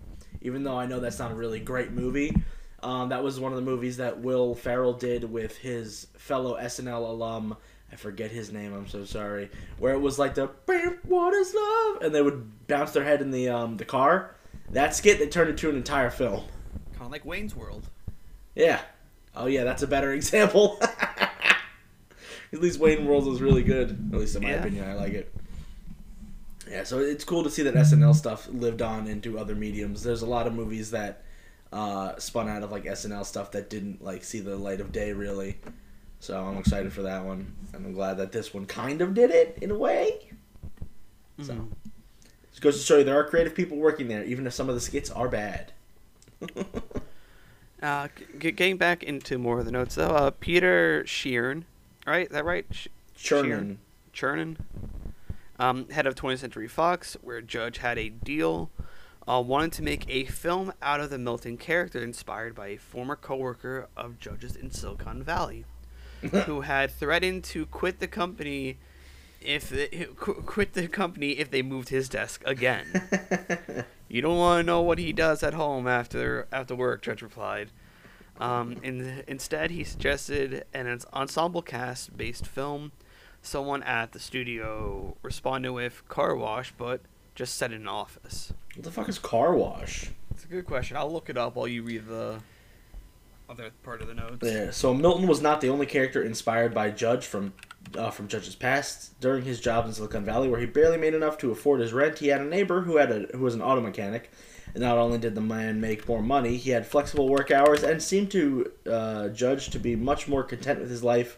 Even 0.42 0.64
though 0.64 0.78
I 0.78 0.86
know 0.86 1.00
that's 1.00 1.20
not 1.20 1.32
a 1.32 1.36
really 1.36 1.60
great 1.60 1.92
movie, 1.92 2.36
um, 2.82 3.10
that 3.10 3.24
was 3.24 3.40
one 3.40 3.52
of 3.52 3.58
the 3.58 3.64
movies 3.64 3.98
that 3.98 4.20
Will 4.20 4.56
Ferrell 4.56 4.94
did 4.94 5.24
with 5.24 5.58
his 5.58 6.08
fellow 6.18 6.58
SNL 6.58 7.10
alum. 7.10 7.58
I 7.92 7.96
forget 7.98 8.32
his 8.32 8.52
name. 8.52 8.74
I'm 8.74 8.88
so 8.88 9.04
sorry. 9.06 9.50
Where 9.78 9.94
it 9.94 10.00
was 10.00 10.18
like 10.18 10.36
the 10.36 10.48
"Bam, 10.66 11.00
"What 11.04 11.34
is 11.34 11.54
love," 11.54 12.02
and 12.02 12.16
they 12.16 12.22
would 12.22 12.68
bounce 12.68 12.92
their 12.92 13.04
head 13.04 13.22
in 13.22 13.32
the 13.32 13.50
um 13.50 13.78
the 13.78 13.86
car. 13.86 14.36
That 14.70 14.96
skit 14.96 15.20
they 15.20 15.28
turned 15.28 15.50
into 15.50 15.70
an 15.70 15.76
entire 15.76 16.10
film. 16.10 16.46
Kind 16.94 17.06
of 17.06 17.12
like 17.12 17.26
Wayne's 17.26 17.56
World. 17.56 17.90
Yeah. 18.56 18.80
Oh 19.36 19.48
yeah, 19.48 19.64
that's 19.64 19.82
a 19.84 19.88
better 19.88 20.12
example. 20.20 20.80
At 22.54 22.60
least 22.62 22.80
Wayne 22.80 23.06
World 23.06 23.26
was 23.26 23.42
really 23.42 23.64
good. 23.64 23.92
At 24.14 24.20
least 24.20 24.36
in 24.36 24.44
my 24.44 24.50
Yeah. 24.50 24.56
opinion, 24.60 24.90
I 24.90 24.94
like 24.94 25.14
it. 25.14 25.34
Yeah, 26.70 26.84
so 26.84 27.00
it's 27.00 27.24
cool 27.24 27.44
to 27.44 27.50
see 27.50 27.64
that 27.64 27.74
SNL 27.76 28.16
stuff 28.16 28.48
lived 28.50 28.82
on 28.82 29.08
into 29.08 29.38
other 29.40 29.56
mediums. 29.56 30.04
There's 30.04 30.22
a 30.22 30.26
lot 30.26 30.48
of 30.48 30.54
movies 30.54 30.92
that 30.92 31.24
uh, 31.74 32.18
spun 32.18 32.48
out 32.50 32.64
of 32.64 32.72
like 32.72 32.84
SNL 32.86 33.26
stuff 33.26 33.52
that 33.52 33.70
didn't 33.70 34.02
like 34.04 34.24
see 34.24 34.40
the 34.40 34.56
light 34.56 34.80
of 34.82 34.92
day 34.92 35.12
really. 35.14 35.58
So 36.22 36.42
I'm 36.46 36.58
excited 36.58 36.94
for 36.94 37.02
that 37.02 37.26
one, 37.26 37.54
and 37.74 37.86
I'm 37.86 37.94
glad 37.94 38.16
that 38.18 38.32
this 38.32 38.54
one 38.54 38.66
kind 38.68 39.02
of 39.02 39.14
did 39.14 39.32
it 39.32 39.58
in 39.62 39.72
a 39.72 39.76
way. 39.78 40.30
So 41.42 41.54
Mhm. 41.54 41.72
it 42.56 42.62
goes 42.62 42.78
to 42.78 42.84
show 42.86 43.00
you 43.00 43.04
there 43.04 43.20
are 43.20 43.28
creative 43.28 43.56
people 43.56 43.78
working 43.78 44.08
there, 44.08 44.24
even 44.24 44.46
if 44.48 44.54
some 44.54 44.70
of 44.70 44.76
the 44.76 44.82
skits 44.82 45.10
are 45.10 45.28
bad. 45.28 45.74
Uh, 47.82 48.10
g- 48.38 48.52
getting 48.52 48.78
back 48.78 49.02
into 49.02 49.40
more 49.40 49.58
of 49.58 49.66
the 49.66 49.72
notes 49.72 49.96
though, 49.96 50.10
uh, 50.10 50.30
Peter 50.30 51.04
Sheeran, 51.08 51.64
right? 52.06 52.28
Is 52.28 52.32
that 52.32 52.46
right? 52.46 52.64
Sh- 52.70 52.90
Churnin. 53.18 53.78
Chernin, 54.14 54.58
um, 55.58 55.90
head 55.90 56.06
of 56.06 56.14
20th 56.14 56.38
Century 56.42 56.68
Fox, 56.68 57.18
where 57.24 57.42
Judge 57.42 57.80
had 57.80 57.98
a 57.98 58.10
deal, 58.10 58.70
uh, 59.28 59.42
wanted 59.44 59.72
to 59.72 59.82
make 59.82 60.08
a 60.08 60.26
film 60.26 60.72
out 60.84 61.00
of 61.00 61.10
the 61.10 61.18
Milton 61.18 61.58
character 61.58 62.04
inspired 62.04 62.54
by 62.54 62.68
a 62.68 62.78
former 62.78 63.16
coworker 63.16 63.88
of 63.98 64.20
Judge's 64.20 64.56
in 64.56 64.70
Silicon 64.70 65.24
Valley, 65.24 65.66
who 66.22 66.62
had 66.62 66.92
threatened 66.92 67.44
to 67.46 67.66
quit 67.66 68.00
the 68.00 68.08
company 68.08 68.78
if 69.42 69.70
they, 69.70 70.08
qu- 70.16 70.42
quit 70.46 70.74
the 70.74 70.88
company 70.88 71.32
if 71.32 71.50
they 71.50 71.62
moved 71.62 71.90
his 71.90 72.08
desk 72.10 72.44
again. 72.46 73.86
You 74.12 74.22
don't 74.22 74.38
want 74.38 74.60
to 74.60 74.64
know 74.66 74.82
what 74.82 75.00
he 75.00 75.14
does 75.14 75.42
at 75.42 75.54
home 75.54 75.88
after 75.88 76.46
after 76.52 76.76
work, 76.76 77.02
Judge 77.02 77.22
replied. 77.22 77.70
Um, 78.42 78.76
in, 78.84 79.24
instead, 79.26 79.72
he 79.72 79.86
suggested 79.86 80.66
an 80.74 81.00
ensemble 81.14 81.62
cast 81.62 82.18
based 82.18 82.46
film. 82.46 82.92
Someone 83.42 83.82
at 83.84 84.12
the 84.12 84.20
studio 84.20 85.16
responded 85.22 85.72
with 85.72 86.06
car 86.10 86.36
wash, 86.36 86.74
but 86.78 87.00
just 87.36 87.56
set 87.56 87.72
in 87.72 87.84
an 87.84 87.88
office. 87.88 88.52
what 88.76 88.84
the 88.84 88.92
fuck 88.92 89.08
is 89.08 89.18
car 89.18 89.56
wash? 89.56 90.12
It's 90.32 90.44
a 90.44 90.48
good 90.48 90.66
question. 90.66 90.98
I'll 90.98 91.12
look 91.12 91.30
it 91.30 91.38
up 91.38 91.56
while 91.56 91.68
you 91.70 91.82
read 91.82 92.06
the. 92.08 92.42
Other 93.52 93.72
part 93.84 94.02
of 94.02 94.08
the 94.08 94.14
notes. 94.14 94.38
Yeah. 94.42 94.72
So 94.72 94.94
Milton 94.94 95.28
was 95.28 95.42
not 95.42 95.62
the 95.62 95.70
only 95.70 95.86
character 95.86 96.24
inspired 96.24 96.74
by 96.74 96.90
Judge 96.90 97.26
from 97.26 97.54
uh, 97.98 98.10
from 98.10 98.28
Judge's 98.28 98.56
past. 98.56 99.20
During 99.20 99.44
his 99.44 99.60
job 99.60 99.86
in 99.86 99.94
Silicon 99.94 100.24
Valley, 100.24 100.48
where 100.48 100.60
he 100.60 100.66
barely 100.66 100.98
made 100.98 101.14
enough 101.14 101.38
to 101.40 101.52
afford 101.52 101.82
his 101.82 101.92
rent, 101.94 102.20
he 102.20 102.30
had 102.30 102.42
a 102.42 102.46
neighbor 102.46 102.82
who 102.82 102.98
had 102.98 103.12
a 103.12 103.20
who 103.34 103.44
was 103.44 103.54
an 103.54 103.62
auto 103.62 103.82
mechanic. 103.82 104.32
And 104.74 104.82
not 104.82 104.98
only 104.98 105.18
did 105.18 105.36
the 105.36 105.42
man 105.42 105.82
make 105.82 106.08
more 106.08 106.22
money, 106.22 106.56
he 106.56 106.70
had 106.70 106.88
flexible 106.88 107.28
work 107.28 107.52
hours 107.52 107.84
and 107.84 108.02
seemed 108.02 108.32
to 108.32 108.72
uh, 108.90 109.28
Judge 109.30 109.70
to 109.72 109.80
be 109.80 109.98
much 109.98 110.30
more 110.30 110.44
content 110.44 110.80
with 110.80 110.90
his 110.90 111.04
life 111.04 111.38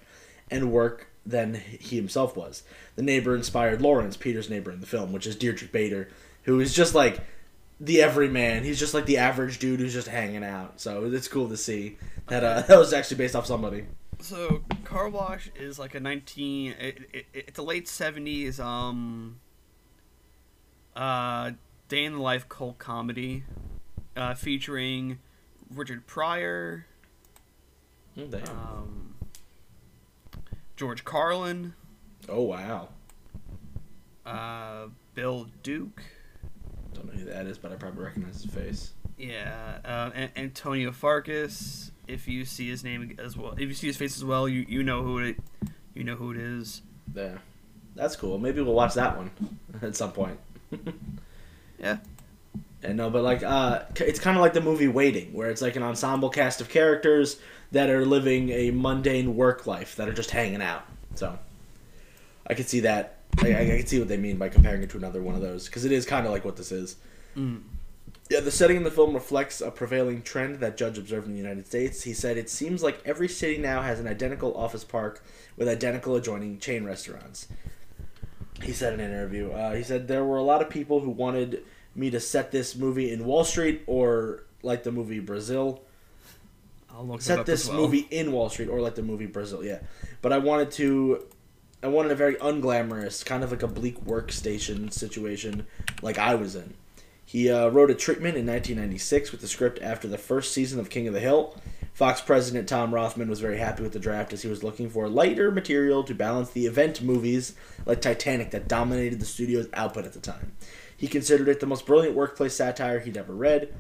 and 0.51 0.71
work 0.71 1.07
than 1.25 1.55
he 1.55 1.95
himself 1.95 2.37
was. 2.37 2.61
The 2.95 3.01
neighbor 3.01 3.35
inspired 3.35 3.81
Lawrence, 3.81 4.17
Peter's 4.17 4.51
neighbor 4.51 4.71
in 4.71 4.81
the 4.81 4.85
film, 4.85 5.11
which 5.11 5.25
is 5.25 5.35
Deirdre 5.35 5.67
Bader, 5.67 6.09
who 6.43 6.59
is 6.59 6.75
just 6.75 6.93
like 6.93 7.21
the 7.83 8.01
everyman. 8.01 8.63
He's 8.63 8.79
just 8.79 8.93
like 8.93 9.05
the 9.05 9.17
average 9.17 9.59
dude 9.59 9.79
who's 9.79 9.93
just 9.93 10.07
hanging 10.07 10.43
out. 10.43 10.79
So 10.81 11.05
it's 11.05 11.27
cool 11.27 11.49
to 11.49 11.57
see 11.57 11.97
that 12.27 12.43
uh, 12.43 12.61
that 12.67 12.77
was 12.79 12.93
actually 12.93 13.17
based 13.17 13.35
off 13.35 13.45
somebody. 13.45 13.85
So 14.19 14.63
Car 14.85 15.09
Wash 15.09 15.51
is 15.55 15.77
like 15.77 15.93
a 15.95 15.99
nineteen. 15.99 16.73
It, 16.79 16.97
it, 17.13 17.25
it's 17.33 17.59
a 17.59 17.63
late 17.63 17.87
seventies 17.87 18.59
um. 18.59 19.39
Uh, 20.95 21.51
day 21.89 22.03
in 22.05 22.13
the 22.13 22.21
life 22.21 22.47
cult 22.47 22.77
comedy, 22.77 23.43
uh, 24.15 24.35
featuring 24.35 25.17
Richard 25.73 26.05
Pryor, 26.05 26.85
Oh, 28.15 28.27
damn. 28.27 28.47
um, 28.47 29.15
George 30.75 31.03
Carlin, 31.03 31.73
oh 32.29 32.43
wow. 32.43 32.89
uh, 34.23 34.89
Bill 35.15 35.47
Duke, 35.63 36.03
Don't 36.93 37.05
know 37.05 37.19
who 37.19 37.25
that 37.25 37.45
is, 37.47 37.57
but 37.57 37.71
I 37.71 37.75
probably 37.75 38.03
recognize 38.03 38.41
his 38.43 38.51
face. 38.51 38.93
yeah, 39.17 39.79
uh, 39.85 40.11
An- 40.13 40.29
Antonio 40.35 40.91
Fargas. 40.91 41.91
If 42.07 42.27
you 42.27 42.43
see 42.45 42.69
his 42.69 42.83
name 42.83 43.15
as 43.23 43.37
well, 43.37 43.53
if 43.53 43.61
you 43.61 43.73
see 43.73 43.87
his 43.87 43.95
face 43.97 44.17
as 44.17 44.25
well, 44.25 44.47
you 44.47 44.65
you 44.67 44.83
know 44.83 45.03
who 45.03 45.19
it, 45.19 45.37
you 45.93 46.03
know 46.03 46.15
who 46.15 46.31
it 46.31 46.37
is. 46.37 46.81
Yeah, 47.15 47.37
that's 47.95 48.15
cool. 48.17 48.37
Maybe 48.39 48.61
we'll 48.61 48.73
watch 48.73 48.93
that 48.95 49.15
one 49.17 49.31
at 49.81 49.95
some 49.95 50.11
point. 50.11 50.39
Yeah. 51.79 51.97
And 52.81 52.95
no, 52.97 53.09
but 53.09 53.23
like, 53.23 53.43
uh, 53.43 53.83
it's 53.97 54.19
kind 54.19 54.37
of 54.37 54.41
like 54.41 54.53
the 54.53 54.61
movie 54.61 54.87
Waiting, 54.87 55.33
where 55.33 55.49
it's 55.49 55.61
like 55.61 55.75
an 55.75 55.83
ensemble 55.83 56.29
cast 56.29 56.61
of 56.61 56.69
characters 56.69 57.39
that 57.73 57.89
are 57.89 58.05
living 58.05 58.49
a 58.51 58.71
mundane 58.71 59.35
work 59.35 59.67
life 59.67 59.95
that 59.97 60.07
are 60.07 60.13
just 60.13 60.31
hanging 60.31 60.61
out. 60.61 60.85
So, 61.15 61.37
I 62.47 62.53
could 62.53 62.67
see 62.69 62.81
that. 62.81 63.17
I, 63.41 63.73
I 63.73 63.77
could 63.77 63.89
see 63.89 63.99
what 63.99 64.07
they 64.07 64.17
mean 64.17 64.37
by 64.37 64.49
comparing 64.49 64.83
it 64.83 64.89
to 64.91 64.97
another 64.97 65.21
one 65.21 65.35
of 65.35 65.41
those, 65.41 65.65
because 65.65 65.85
it 65.85 65.91
is 65.91 66.05
kind 66.05 66.25
of 66.25 66.31
like 66.31 66.45
what 66.45 66.55
this 66.55 66.71
is. 66.71 66.97
Mm. 67.37 67.61
Yeah, 68.29 68.39
the 68.39 68.51
setting 68.51 68.77
in 68.77 68.83
the 68.83 68.91
film 68.91 69.13
reflects 69.13 69.59
a 69.59 69.69
prevailing 69.69 70.21
trend 70.21 70.59
that 70.59 70.77
Judge 70.77 70.97
observed 70.97 71.27
in 71.27 71.33
the 71.33 71.37
United 71.39 71.67
States. 71.67 72.03
He 72.03 72.13
said, 72.13 72.37
It 72.37 72.49
seems 72.49 72.81
like 72.81 73.01
every 73.05 73.27
city 73.27 73.57
now 73.57 73.81
has 73.81 73.99
an 73.99 74.07
identical 74.07 74.55
office 74.55 74.83
park 74.83 75.23
with 75.57 75.67
identical 75.67 76.15
adjoining 76.15 76.59
chain 76.59 76.83
restaurants. 76.85 77.47
He 78.61 78.71
said 78.71 78.93
in 78.93 78.99
an 79.01 79.11
interview, 79.11 79.51
uh, 79.51 79.73
he 79.73 79.83
said, 79.83 80.07
There 80.07 80.23
were 80.23 80.37
a 80.37 80.43
lot 80.43 80.61
of 80.61 80.69
people 80.69 81.01
who 81.01 81.09
wanted 81.09 81.63
me 81.95 82.09
to 82.11 82.19
set 82.19 82.51
this 82.51 82.75
movie 82.75 83.11
in 83.11 83.25
Wall 83.25 83.43
Street 83.43 83.83
or 83.87 84.43
like 84.61 84.83
the 84.83 84.91
movie 84.91 85.19
Brazil. 85.19 85.81
I'll 86.95 87.05
look 87.05 87.21
Set 87.21 87.45
this 87.45 87.67
well. 87.67 87.77
movie 87.77 88.07
in 88.09 88.31
Wall 88.31 88.49
Street 88.49 88.69
or 88.69 88.79
like 88.79 88.95
the 88.95 89.01
movie 89.03 89.25
Brazil, 89.25 89.63
yeah. 89.63 89.79
But 90.21 90.31
I 90.31 90.37
wanted 90.37 90.71
to. 90.71 91.25
I 91.83 91.87
wanted 91.87 92.13
a 92.13 92.15
very 92.15 92.35
unglamorous, 92.35 93.25
kind 93.25 93.43
of 93.43 93.51
like 93.51 93.61
a 93.61 93.67
bleak 93.67 94.05
workstation 94.05 94.91
situation 94.91 95.67
like 96.01 96.17
I 96.17 96.33
was 96.33 96.55
in. 96.55 96.75
He 97.25 97.51
uh, 97.51 97.67
wrote 97.67 97.91
a 97.91 97.95
treatment 97.95 98.37
in 98.37 98.45
1996 98.45 99.33
with 99.33 99.41
the 99.41 99.49
script 99.49 99.81
after 99.81 100.07
the 100.07 100.17
first 100.17 100.53
season 100.53 100.79
of 100.79 100.89
King 100.89 101.07
of 101.07 101.13
the 101.13 101.19
Hill. 101.19 101.57
Fox 101.93 102.21
president 102.21 102.69
Tom 102.69 102.93
Rothman 102.93 103.29
was 103.29 103.41
very 103.41 103.57
happy 103.57 103.83
with 103.83 103.91
the 103.91 103.99
draft 103.99 104.31
as 104.31 104.41
he 104.41 104.47
was 104.47 104.63
looking 104.63 104.89
for 104.89 105.09
lighter 105.09 105.51
material 105.51 106.05
to 106.05 106.15
balance 106.15 106.51
the 106.51 106.67
event 106.67 107.01
movies 107.01 107.53
like 107.85 108.01
Titanic 108.01 108.51
that 108.51 108.69
dominated 108.69 109.19
the 109.19 109.25
studio's 109.25 109.67
output 109.73 110.05
at 110.05 110.13
the 110.13 110.19
time. 110.19 110.53
He 110.95 111.09
considered 111.09 111.49
it 111.49 111.59
the 111.59 111.65
most 111.65 111.85
brilliant 111.85 112.15
workplace 112.15 112.55
satire 112.55 112.99
he'd 112.99 113.17
ever 113.17 113.33
read. 113.33 113.73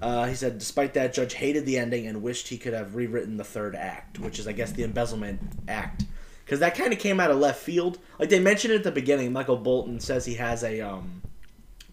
Uh, 0.00 0.26
he 0.26 0.34
said, 0.36 0.58
despite 0.58 0.94
that, 0.94 1.12
Judge 1.12 1.34
hated 1.34 1.66
the 1.66 1.76
ending 1.76 2.06
and 2.06 2.22
wished 2.22 2.48
he 2.48 2.56
could 2.56 2.72
have 2.72 2.94
rewritten 2.94 3.36
the 3.36 3.42
third 3.42 3.74
act, 3.74 4.20
which 4.20 4.38
is, 4.38 4.46
I 4.46 4.52
guess, 4.52 4.70
the 4.70 4.84
embezzlement 4.84 5.40
act. 5.66 6.04
Because 6.48 6.60
that 6.60 6.74
kind 6.74 6.94
of 6.94 6.98
came 6.98 7.20
out 7.20 7.30
of 7.30 7.36
left 7.36 7.60
field. 7.60 7.98
Like, 8.18 8.30
they 8.30 8.40
mentioned 8.40 8.72
at 8.72 8.82
the 8.82 8.90
beginning. 8.90 9.34
Michael 9.34 9.58
Bolton 9.58 10.00
says 10.00 10.24
he 10.24 10.32
has 10.36 10.64
a, 10.64 10.80
um, 10.80 11.20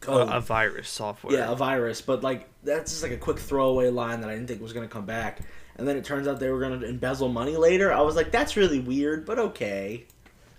code. 0.06 0.30
a 0.32 0.40
virus 0.40 0.90
software. 0.90 1.36
Yeah, 1.36 1.52
a 1.52 1.56
virus, 1.56 2.02
but 2.02 2.24
like 2.24 2.48
that's 2.64 2.92
just 2.92 3.04
like 3.04 3.12
a 3.12 3.18
quick 3.18 3.40
throwaway 3.40 3.90
line 3.90 4.22
that 4.22 4.30
I 4.30 4.34
didn't 4.34 4.48
think 4.48 4.62
was 4.62 4.74
gonna 4.74 4.88
come 4.88 5.06
back. 5.06 5.40
And 5.78 5.88
then 5.88 5.98
it 5.98 6.06
turns 6.06 6.28
out 6.28 6.40
they 6.40 6.50
were 6.50 6.60
gonna 6.60 6.86
embezzle 6.86 7.30
money 7.30 7.58
later. 7.58 7.92
I 7.92 8.02
was 8.02 8.16
like, 8.16 8.32
that's 8.32 8.56
really 8.56 8.80
weird, 8.80 9.26
but 9.26 9.40
okay. 9.40 10.06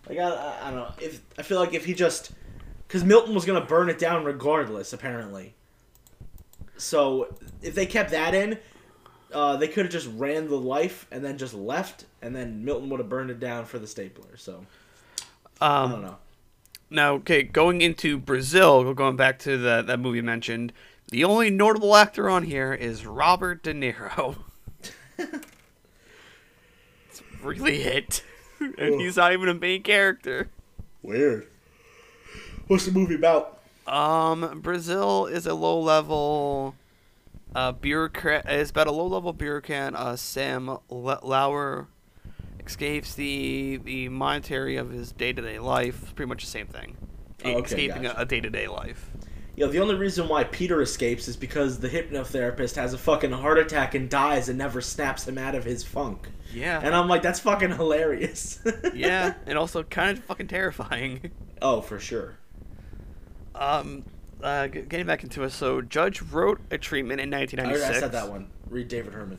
Like 0.09 0.19
I, 0.19 0.29
I, 0.29 0.69
I 0.69 0.71
don't 0.71 0.81
know 0.81 0.93
if 1.01 1.21
I 1.39 1.43
feel 1.43 1.59
like 1.59 1.75
if 1.75 1.85
he 1.85 1.95
just 1.95 2.33
because 2.87 3.05
Milton 3.05 3.35
was 3.35 3.45
gonna 3.45 3.65
burn 3.65 3.89
it 3.89 3.99
down 3.99 4.25
regardless, 4.25 4.93
apparently. 4.93 5.55
So 6.77 7.35
if 7.63 7.75
they 7.75 7.87
kept 7.87 8.11
that 8.11 8.35
in, 8.35 8.59
uh, 9.37 9.57
they 9.57 9.69
could 9.69 9.85
have 9.87 9.93
just 9.93 10.09
ran 10.17 10.49
the 10.49 10.57
life 10.59 11.07
and 11.11 11.23
then 11.25 11.37
just 11.39 11.53
left, 11.55 12.05
and 12.23 12.35
then 12.35 12.65
Milton 12.65 12.89
would 12.91 13.01
have 13.01 13.09
burned 13.11 13.31
it 13.31 13.39
down 13.41 13.65
for 13.67 13.79
the 13.79 13.87
stapler. 13.87 14.37
So 14.37 14.65
I 15.83 15.89
don't 15.89 15.93
Um, 15.95 16.03
know. 16.03 16.17
now, 16.91 17.15
okay, 17.15 17.43
going 17.43 17.81
into 17.83 18.19
Brazil, 18.19 18.93
going 18.95 19.17
back 19.17 19.39
to 19.41 19.57
the 19.59 19.83
that 19.83 19.99
movie 20.01 20.23
mentioned, 20.23 20.73
the 21.11 21.25
only 21.25 21.51
notable 21.51 21.95
actor 21.97 22.29
on 22.31 22.45
here 22.45 22.73
is 22.75 23.05
Robert 23.07 23.63
De 23.63 23.73
Niro. 23.75 24.37
it's 25.19 25.39
really 27.43 27.83
it, 27.83 28.23
and 28.79 29.01
he's 29.01 29.17
not 29.17 29.33
even 29.33 29.49
a 29.49 29.55
main 29.55 29.83
character. 29.83 30.49
Weird. 31.03 31.47
What's 32.67 32.87
the 32.87 32.93
movie 32.93 33.15
about? 33.15 33.61
Um, 33.87 34.61
Brazil 34.63 35.27
is 35.27 35.47
a 35.47 35.55
low 35.55 35.81
level 35.81 36.75
uh, 37.55 37.73
bureaucrat. 37.73 38.51
Is 38.51 38.71
about 38.71 38.87
a 38.87 38.93
low 38.93 39.07
level 39.07 39.33
bureaucrat. 39.33 39.95
Uh, 39.95 40.17
Sam 40.17 40.79
Lowry 40.89 41.87
escapes 42.65 43.15
the 43.15 43.81
the 43.85 44.09
monetary 44.09 44.77
of 44.77 44.91
his 44.91 45.13
day 45.13 45.33
to 45.33 45.43
day 45.43 45.59
life. 45.59 46.15
Pretty 46.15 46.29
much 46.29 46.45
the 46.45 46.51
same 46.51 46.67
thing. 46.67 46.97
Oh, 47.45 47.51
okay, 47.51 47.65
escaping 47.65 48.03
gotcha. 48.03 48.21
a 48.21 48.25
day 48.25 48.41
to 48.41 48.51
day 48.51 48.67
life. 48.69 49.11
Yo, 49.57 49.69
the 49.69 49.81
only 49.81 49.95
reason 49.95 50.29
why 50.29 50.45
Peter 50.45 50.83
escapes 50.83 51.29
is 51.29 51.37
because 51.37 51.79
the 51.79 51.89
hypnotherapist 51.89 52.77
has 52.77 52.93
a 52.93 52.99
fucking 52.99 53.33
heart 53.33 53.59
attack 53.59 53.95
and 53.95 54.11
dies 54.11 54.51
and 54.51 54.59
never 54.59 54.83
snaps 54.83 55.27
him 55.27 55.39
out 55.39 55.55
of 55.55 55.65
his 55.65 55.83
funk. 55.83 56.29
Yeah. 56.53 56.79
And 56.83 56.95
I'm 56.95 57.09
like, 57.09 57.23
that's 57.23 57.41
fucking 57.41 57.71
hilarious. 57.71 58.61
yeah, 58.95 59.33
and 59.47 59.57
also 59.57 59.83
kind 59.83 60.19
of 60.19 60.25
fucking 60.25 60.49
terrifying. 60.49 61.31
oh, 61.63 61.81
for 61.81 61.99
sure. 61.99 62.37
Um, 63.55 64.05
uh, 64.43 64.67
getting 64.67 65.07
back 65.07 65.23
into 65.23 65.43
it, 65.43 65.51
so 65.51 65.81
Judge 65.81 66.23
wrote 66.23 66.61
a 66.71 66.79
treatment 66.79 67.21
in 67.21 67.33
I, 67.33 67.39
1996. 67.39 67.97
I 67.97 68.01
said 68.01 68.13
that 68.13 68.31
one. 68.31 68.51
Read 68.69 68.89
David 68.89 69.13
Herman. 69.13 69.39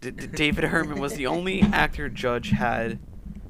David 0.00 0.64
Herman 0.64 0.98
was 0.98 1.14
the 1.14 1.26
only 1.26 1.62
actor 1.62 2.08
Judge 2.08 2.50
had 2.50 2.98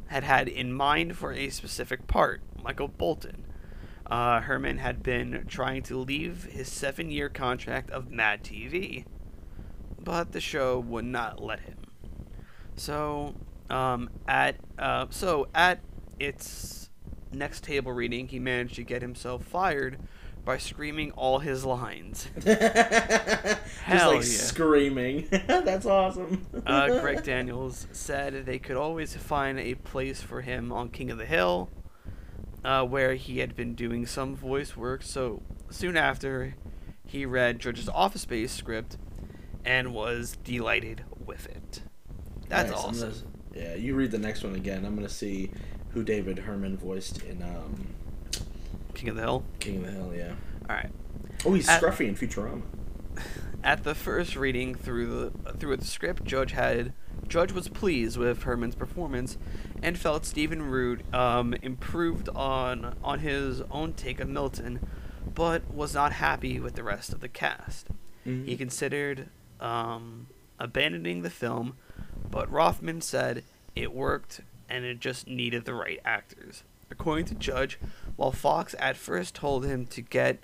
had 0.06 0.24
had 0.24 0.48
in 0.48 0.72
mind 0.72 1.16
for 1.16 1.32
a 1.32 1.50
specific 1.50 2.08
part, 2.08 2.42
Michael 2.62 2.88
Bolton. 2.88 3.44
Uh, 4.06 4.40
Herman 4.40 4.78
had 4.78 5.04
been 5.04 5.44
trying 5.46 5.84
to 5.84 5.96
leave 5.96 6.44
his 6.50 6.66
seven-year 6.66 7.28
contract 7.28 7.90
of 7.90 8.10
Mad 8.10 8.42
TV, 8.42 9.04
but 10.02 10.32
the 10.32 10.40
show 10.40 10.80
would 10.80 11.04
not 11.04 11.40
let 11.40 11.60
him. 11.60 11.76
So, 12.74 13.36
um, 13.68 14.10
at 14.26 14.56
uh, 14.76 15.06
so 15.10 15.46
at 15.54 15.78
its 16.18 16.89
next 17.32 17.64
table 17.64 17.92
reading, 17.92 18.28
he 18.28 18.38
managed 18.38 18.74
to 18.76 18.82
get 18.82 19.02
himself 19.02 19.44
fired 19.44 19.98
by 20.44 20.56
screaming 20.58 21.10
all 21.12 21.38
his 21.40 21.64
lines. 21.64 22.28
Just 22.40 22.48
like 24.06 24.16
yeah. 24.16 24.20
screaming. 24.22 25.28
that's 25.30 25.86
awesome. 25.86 26.46
uh, 26.66 27.00
Greg 27.00 27.22
Daniels 27.24 27.86
said 27.92 28.46
they 28.46 28.58
could 28.58 28.76
always 28.76 29.14
find 29.14 29.58
a 29.58 29.74
place 29.74 30.22
for 30.22 30.40
him 30.40 30.72
on 30.72 30.88
King 30.88 31.10
of 31.10 31.18
the 31.18 31.26
Hill, 31.26 31.68
uh, 32.64 32.84
where 32.84 33.14
he 33.14 33.38
had 33.38 33.54
been 33.54 33.74
doing 33.74 34.06
some 34.06 34.34
voice 34.34 34.76
work. 34.76 35.02
So 35.02 35.42
soon 35.68 35.96
after, 35.96 36.54
he 37.06 37.26
read 37.26 37.58
Judge's 37.58 37.88
Office 37.88 38.22
Space 38.22 38.52
script 38.52 38.96
and 39.64 39.92
was 39.92 40.36
delighted 40.42 41.04
with 41.24 41.46
it. 41.46 41.82
That's 42.48 42.70
Nice, 42.70 42.80
awesome. 42.80 43.10
gonna- 43.10 43.22
yeah, 43.52 43.74
you 43.74 43.94
read 43.94 44.10
the 44.12 44.18
next 44.18 44.42
one 44.44 44.54
again. 44.54 44.84
I'm 44.84 44.94
gonna 44.94 45.08
see 45.08 45.50
who 45.92 46.02
David 46.02 46.40
Herman 46.40 46.76
voiced 46.76 47.22
in 47.22 47.42
um, 47.42 47.88
King 48.94 49.10
of 49.10 49.16
the 49.16 49.22
Hill. 49.22 49.44
King 49.58 49.76
of 49.78 49.84
the 49.86 49.90
Hill. 49.92 50.12
Yeah. 50.14 50.32
All 50.68 50.76
right. 50.76 50.90
Oh, 51.44 51.54
he's 51.54 51.68
At- 51.68 51.80
Scruffy 51.82 52.06
in 52.08 52.14
Futurama. 52.16 52.62
At 53.62 53.84
the 53.84 53.94
first 53.94 54.36
reading 54.36 54.74
through 54.74 55.32
the 55.42 55.52
through 55.52 55.76
the 55.76 55.84
script, 55.84 56.24
Judge 56.24 56.52
had 56.52 56.92
Judge 57.28 57.52
was 57.52 57.68
pleased 57.68 58.16
with 58.16 58.42
Herman's 58.44 58.74
performance, 58.74 59.36
and 59.82 59.98
felt 59.98 60.24
Stephen 60.24 60.62
Root 60.62 61.02
um, 61.14 61.52
improved 61.60 62.28
on 62.30 62.96
on 63.04 63.18
his 63.18 63.60
own 63.70 63.92
take 63.92 64.18
of 64.20 64.28
Milton, 64.30 64.80
but 65.34 65.72
was 65.74 65.92
not 65.92 66.12
happy 66.12 66.58
with 66.58 66.74
the 66.74 66.82
rest 66.82 67.12
of 67.12 67.20
the 67.20 67.28
cast. 67.28 67.88
Mhm. 68.26 68.46
He 68.46 68.56
considered 68.56 69.28
um, 69.60 70.28
abandoning 70.58 71.20
the 71.20 71.28
film, 71.30 71.74
but 72.30 72.50
Rothman 72.50 73.02
said 73.02 73.44
it 73.76 73.92
worked 73.92 74.40
and 74.70 74.84
it 74.84 75.00
just 75.00 75.26
needed 75.26 75.64
the 75.64 75.74
right 75.74 76.00
actors. 76.04 76.62
According 76.90 77.26
to 77.26 77.34
Judge, 77.34 77.78
while 78.16 78.32
Fox 78.32 78.74
at 78.78 78.96
first 78.96 79.34
told 79.34 79.64
him 79.64 79.86
to 79.86 80.00
get 80.00 80.38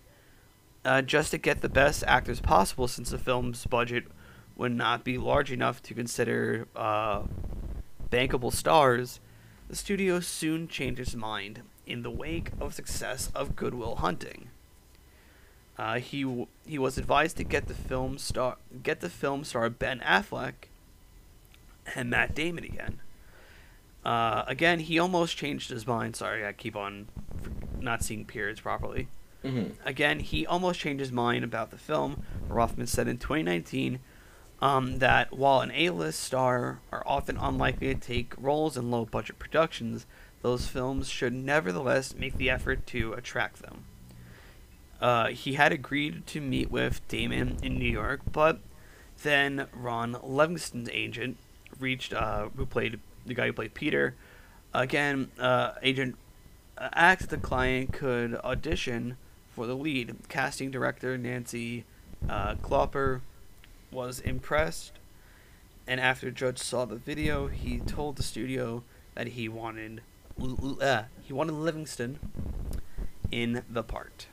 uh, 0.85 1.03
just 1.03 1.33
to 1.33 1.39
get 1.39 1.63
the 1.63 1.69
best 1.69 2.05
actors 2.07 2.41
possible 2.41 2.87
since 2.87 3.11
the 3.11 3.19
film's 3.19 3.67
budget 3.67 4.05
would 4.57 4.73
not 4.73 5.05
be 5.05 5.19
large 5.19 5.51
enough 5.51 5.83
to 5.83 5.95
consider 5.95 6.69
uh, 6.77 7.23
bankable 8.11 8.53
stars, 8.53 9.21
the 9.69 9.77
studio 9.77 10.21
soon 10.21 10.69
changed 10.69 11.01
its 11.01 11.15
mind 11.15 11.63
in 11.87 12.03
the 12.03 12.11
wake 12.11 12.51
of 12.61 12.73
success 12.73 13.31
of 13.35 13.57
Good 13.57 13.75
Will 13.75 13.97
Hunting. 13.97 14.49
Uh, 15.79 15.99
he 15.99 16.23
w- 16.23 16.47
he 16.65 16.79
was 16.79 16.97
advised 16.97 17.37
to 17.37 17.45
get 17.45 17.67
the 17.67 17.75
film 17.75 18.17
star 18.17 18.57
get 18.83 19.01
the 19.01 19.11
film 19.11 19.45
star 19.45 19.69
Ben 19.69 20.01
Affleck 20.01 20.71
and 21.95 22.09
Matt 22.09 22.35
Damon 22.35 22.65
again. 22.65 23.01
Uh, 24.07 24.45
again, 24.47 24.79
he 24.79 25.01
almost 25.01 25.37
changed 25.37 25.69
his 25.69 25.85
mind. 25.85 26.15
Sorry, 26.15 26.47
I 26.47 26.53
keep 26.53 26.77
on 26.77 27.09
not 27.81 28.05
seeing 28.05 28.25
periods 28.25 28.61
properly. 28.61 29.09
Mm-hmm. 29.45 29.73
Again, 29.85 30.21
he 30.21 30.47
almost 30.47 30.79
changed 30.79 31.01
his 31.01 31.11
mind 31.11 31.43
about 31.43 31.73
the 31.73 31.77
film. 31.77 32.23
Rothman 32.49 32.87
said 32.87 33.09
in 33.09 33.19
2019 33.19 33.99
um, 34.63 35.01
that 35.01 35.33
while 35.33 35.61
an 35.61 35.73
A-list 35.75 36.21
star 36.21 36.79
are 36.93 37.03
often 37.05 37.37
unlikely 37.37 37.93
to 37.93 38.01
take 38.01 38.33
roles 38.39 38.77
in 38.77 38.93
low-budget 38.93 39.41
productions, 39.41 40.07
those 40.41 40.69
films 40.69 41.09
should 41.09 41.33
nevertheless 41.33 42.15
make 42.15 42.37
the 42.37 42.49
effort 42.49 42.87
to 42.87 43.13
attract 43.15 43.61
them. 43.61 43.87
Uh, 45.01 45.31
he 45.31 45.55
had 45.55 45.73
agreed 45.73 46.29
to 46.29 46.41
meet 46.41 46.71
with 46.71 47.07
Damon 47.09 47.57
in 47.61 47.77
New 47.77 47.91
York, 47.91 48.21
but 48.31 48.61
then 49.25 49.67
Ron 49.73 50.17
Livingston's 50.23 50.91
agent 50.93 51.39
reached, 51.81 52.13
uh, 52.15 52.51
who 52.57 52.67
played 52.67 53.01
the 53.27 53.35
guy 53.35 53.47
who 53.47 53.53
played 53.53 53.75
Peter. 53.75 54.15
Again, 54.73 55.31
uh, 55.39 55.73
agent 55.83 56.17
asked 56.79 57.31
the 57.31 57.39
client 57.39 57.93
could 57.93 58.35
audition 58.37 59.17
for 59.55 59.67
the 59.67 59.75
lead. 59.75 60.15
Casting 60.29 60.71
director 60.71 61.17
Nancy 61.17 61.85
uh, 62.29 62.57
Klopper 62.57 63.23
was 63.91 64.21
impressed, 64.21 64.93
and 65.87 66.01
after 66.01 66.31
Judge 66.31 66.59
saw 66.59 66.85
the 66.85 66.97
video, 66.97 67.47
he 67.47 67.79
told 67.79 68.17
the 68.17 68.23
studio 68.23 68.83
that 69.15 69.29
he 69.29 69.49
wanted 69.49 70.03
uh, 70.81 71.05
he 71.23 71.33
wanted 71.33 71.53
Livingston 71.53 72.19
in 73.31 73.63
the 73.71 73.83
part. 73.83 74.27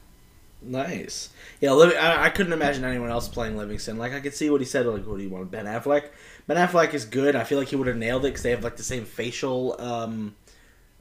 Nice. 0.65 1.29
Yeah, 1.59 1.71
Liv- 1.71 1.97
I, 1.99 2.25
I 2.25 2.29
couldn't 2.29 2.53
imagine 2.53 2.83
anyone 2.83 3.09
else 3.09 3.27
playing 3.27 3.57
Livingston. 3.57 3.97
Like, 3.97 4.13
I 4.13 4.19
could 4.19 4.33
see 4.33 4.49
what 4.49 4.61
he 4.61 4.65
said. 4.65 4.85
Like, 4.85 5.05
what 5.05 5.17
do 5.17 5.23
you 5.23 5.29
want? 5.29 5.51
Ben 5.51 5.65
Affleck? 5.65 6.09
Ben 6.47 6.57
Affleck 6.57 6.93
is 6.93 7.05
good. 7.05 7.35
I 7.35 7.43
feel 7.43 7.57
like 7.59 7.67
he 7.67 7.75
would 7.75 7.87
have 7.87 7.97
nailed 7.97 8.25
it 8.25 8.29
because 8.29 8.43
they 8.43 8.51
have, 8.51 8.63
like, 8.63 8.77
the 8.77 8.83
same 8.83 9.05
facial, 9.05 9.79
um, 9.79 10.35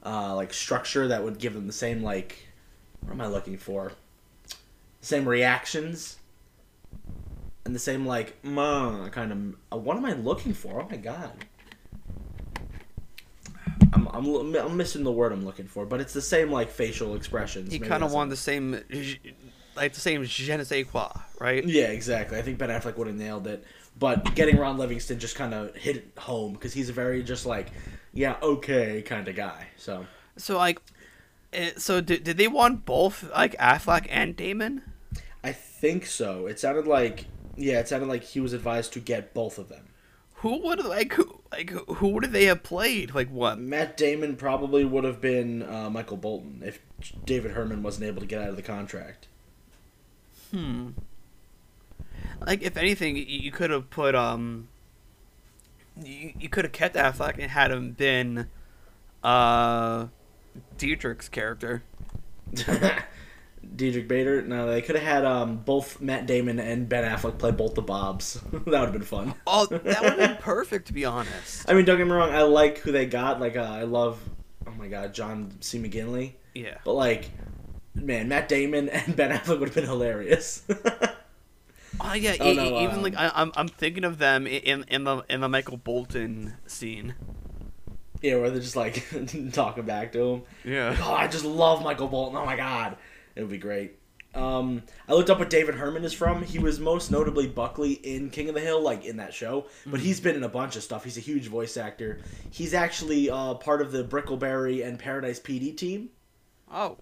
uh, 0.05 0.35
like, 0.35 0.53
structure 0.53 1.07
that 1.07 1.23
would 1.23 1.39
give 1.39 1.53
them 1.53 1.67
the 1.67 1.73
same, 1.73 2.03
like, 2.03 2.47
what 3.01 3.13
am 3.13 3.21
I 3.21 3.27
looking 3.27 3.57
for? 3.57 3.93
Same 5.01 5.27
reactions. 5.27 6.17
And 7.65 7.73
the 7.73 7.79
same, 7.79 8.05
like, 8.05 8.41
mm, 8.43 9.11
kind 9.11 9.31
of, 9.31 9.55
uh, 9.71 9.77
what 9.77 9.95
am 9.95 10.05
I 10.05 10.13
looking 10.13 10.53
for? 10.53 10.81
Oh 10.81 10.87
my 10.89 10.97
god. 10.97 11.31
I'm, 13.93 14.07
I'm, 14.07 14.55
I'm 14.55 14.77
missing 14.77 15.03
the 15.03 15.11
word 15.11 15.31
I'm 15.31 15.45
looking 15.45 15.67
for, 15.67 15.85
but 15.85 16.01
it's 16.01 16.13
the 16.13 16.21
same, 16.21 16.51
like, 16.51 16.69
facial 16.69 17.15
expressions. 17.15 17.71
He 17.71 17.79
kind 17.79 18.03
of 18.03 18.11
wanted 18.11 18.31
the 18.31 18.37
same, 18.37 18.81
like 19.75 19.93
the 19.93 19.99
same 19.99 20.23
je 20.23 20.57
ne 20.57 20.63
sais 20.63 20.83
quoi, 20.83 21.09
right? 21.39 21.63
Yeah, 21.63 21.87
exactly. 21.87 22.37
I 22.37 22.41
think 22.41 22.57
Ben 22.57 22.69
Affleck 22.69 22.97
would 22.97 23.07
have 23.07 23.15
nailed 23.15 23.47
it, 23.47 23.63
but 23.97 24.35
getting 24.35 24.57
Ron 24.57 24.77
Livingston 24.77 25.19
just 25.19 25.35
kind 25.35 25.53
of 25.53 25.75
hit 25.75 25.97
it 25.97 26.11
home 26.17 26.53
because 26.53 26.73
he's 26.73 26.89
a 26.89 26.93
very 26.93 27.23
just 27.23 27.45
like, 27.45 27.71
yeah, 28.13 28.35
okay 28.41 29.01
kind 29.01 29.27
of 29.27 29.35
guy. 29.35 29.67
So 29.77 30.07
So 30.37 30.57
like, 30.57 30.79
eh, 31.53 31.71
so 31.77 32.01
did, 32.01 32.23
did 32.23 32.37
they 32.37 32.47
want 32.47 32.85
both 32.85 33.29
like 33.31 33.55
Affleck 33.57 34.07
and 34.09 34.35
Damon? 34.35 34.83
I 35.43 35.51
think 35.51 36.05
so. 36.05 36.47
It 36.47 36.59
sounded 36.59 36.87
like 36.87 37.27
yeah, 37.55 37.79
it 37.79 37.87
sounded 37.87 38.07
like 38.07 38.23
he 38.23 38.39
was 38.39 38.53
advised 38.53 38.93
to 38.93 38.99
get 38.99 39.33
both 39.33 39.57
of 39.57 39.69
them. 39.69 39.89
Who 40.37 40.57
would 40.63 40.83
like 40.83 41.13
who 41.13 41.41
like 41.51 41.69
who 41.71 42.09
would 42.09 42.25
they 42.31 42.45
have 42.45 42.63
played? 42.63 43.15
Like 43.15 43.29
what? 43.29 43.59
Matt 43.59 43.95
Damon 43.97 44.35
probably 44.35 44.83
would 44.85 45.03
have 45.05 45.21
been 45.21 45.63
uh, 45.63 45.89
Michael 45.89 46.17
Bolton 46.17 46.61
if 46.65 46.79
David 47.25 47.51
Herman 47.51 47.83
wasn't 47.83 48.05
able 48.07 48.21
to 48.21 48.27
get 48.27 48.41
out 48.41 48.49
of 48.49 48.55
the 48.55 48.61
contract. 48.61 49.27
Hmm. 50.53 50.89
Like 52.45 52.61
if 52.61 52.77
anything, 52.77 53.17
you, 53.17 53.51
could 53.51 53.71
have 53.71 53.89
put 53.89 54.15
um. 54.15 54.67
You, 56.01 56.33
you 56.39 56.49
could 56.49 56.65
have 56.65 56.71
kept 56.71 56.95
Affleck 56.95 57.37
and 57.39 57.49
had 57.49 57.71
him 57.71 57.91
been, 57.91 58.47
uh, 59.23 60.07
Diedrich's 60.77 61.29
character. 61.29 61.83
Diedrich 63.75 64.07
Bader. 64.07 64.41
No, 64.41 64.67
they 64.67 64.81
could 64.81 64.95
have 64.95 65.05
had 65.05 65.25
um, 65.25 65.57
both 65.57 66.01
Matt 66.01 66.25
Damon 66.25 66.59
and 66.59 66.87
Ben 66.87 67.03
Affleck 67.03 67.37
play 67.37 67.51
both 67.51 67.75
the 67.75 67.81
Bobs. 67.81 68.33
that 68.51 68.65
would 68.65 68.73
have 68.73 68.93
been 68.93 69.01
fun. 69.01 69.33
Oh, 69.47 69.65
that 69.65 69.83
would 69.83 69.93
have 69.93 70.17
been 70.17 70.35
perfect 70.39 70.87
to 70.87 70.93
be 70.93 71.05
honest. 71.05 71.69
I 71.69 71.73
mean, 71.73 71.85
don't 71.85 71.97
get 71.97 72.05
me 72.05 72.13
wrong. 72.13 72.31
I 72.31 72.43
like 72.43 72.79
who 72.79 72.91
they 72.91 73.05
got. 73.05 73.39
Like, 73.39 73.55
uh, 73.55 73.61
I 73.61 73.83
love. 73.83 74.19
Oh 74.67 74.71
my 74.71 74.87
God, 74.87 75.13
John 75.13 75.51
C. 75.61 75.79
McGinley. 75.79 76.33
Yeah. 76.53 76.77
But 76.83 76.93
like, 76.93 77.31
man, 77.95 78.27
Matt 78.27 78.47
Damon 78.49 78.89
and 78.89 79.15
Ben 79.15 79.31
Affleck 79.31 79.59
would 79.59 79.69
have 79.69 79.75
been 79.75 79.85
hilarious. 79.85 80.63
Oh 82.01 82.13
yeah, 82.13 82.35
Oh, 82.39 82.51
e- 82.51 82.55
no, 82.55 82.79
even 82.81 82.95
um, 82.95 83.03
like 83.03 83.15
I, 83.15 83.31
I'm 83.35 83.51
I'm 83.55 83.67
thinking 83.67 84.03
of 84.03 84.17
them 84.17 84.47
in 84.47 84.83
in 84.87 85.03
the 85.03 85.23
in 85.29 85.41
the 85.41 85.47
Michael 85.47 85.77
Bolton 85.77 86.55
scene. 86.65 87.13
yeah, 88.21 88.35
where 88.37 88.49
they're 88.49 88.59
just 88.59 88.75
like 88.75 89.05
talking 89.53 89.83
back 89.85 90.11
to 90.13 90.19
him. 90.33 90.41
Yeah. 90.65 90.97
Oh, 90.99 91.13
I 91.13 91.27
just 91.27 91.45
love 91.45 91.83
Michael 91.83 92.07
Bolton. 92.07 92.35
Oh 92.35 92.45
my 92.47 92.55
God, 92.55 92.97
it 93.35 93.41
would 93.41 93.51
be 93.51 93.59
great. 93.59 93.99
Um, 94.33 94.81
I 95.07 95.13
looked 95.13 95.29
up 95.29 95.37
what 95.37 95.51
David 95.51 95.75
Herman 95.75 96.03
is 96.03 96.13
from. 96.13 96.41
He 96.41 96.57
was 96.57 96.79
most 96.79 97.11
notably 97.11 97.45
Buckley 97.45 97.93
in 97.93 98.31
King 98.31 98.49
of 98.49 98.55
the 98.55 98.61
Hill, 98.61 98.81
like 98.81 99.05
in 99.05 99.17
that 99.17 99.31
show. 99.35 99.67
But 99.85 99.99
he's 99.99 100.19
been 100.19 100.35
in 100.35 100.43
a 100.43 100.49
bunch 100.49 100.75
of 100.75 100.81
stuff. 100.81 101.03
He's 101.03 101.17
a 101.17 101.21
huge 101.21 101.45
voice 101.47 101.77
actor. 101.77 102.19
He's 102.49 102.73
actually 102.73 103.29
uh, 103.29 103.53
part 103.53 103.83
of 103.83 103.91
the 103.91 104.03
Brickleberry 104.03 104.83
and 104.83 104.97
Paradise 104.97 105.39
PD 105.39 105.77
team. 105.77 106.09
Oh. 106.71 106.97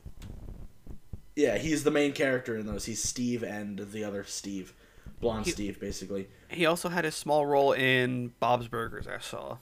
Yeah, 1.35 1.57
he's 1.57 1.83
the 1.83 1.91
main 1.91 2.11
character 2.11 2.57
in 2.57 2.65
those. 2.65 2.85
He's 2.85 3.01
Steve 3.01 3.43
and 3.43 3.79
the 3.79 4.03
other 4.03 4.23
Steve, 4.23 4.73
blonde 5.19 5.45
He- 5.45 5.51
Steve, 5.51 5.79
basically. 5.79 6.27
He 6.49 6.65
also 6.65 6.89
had 6.89 7.05
a 7.05 7.11
small 7.11 7.45
role 7.45 7.71
in 7.71 8.33
Bob's 8.39 8.67
Burgers. 8.67 9.07
I 9.07 9.19
saw. 9.19 9.57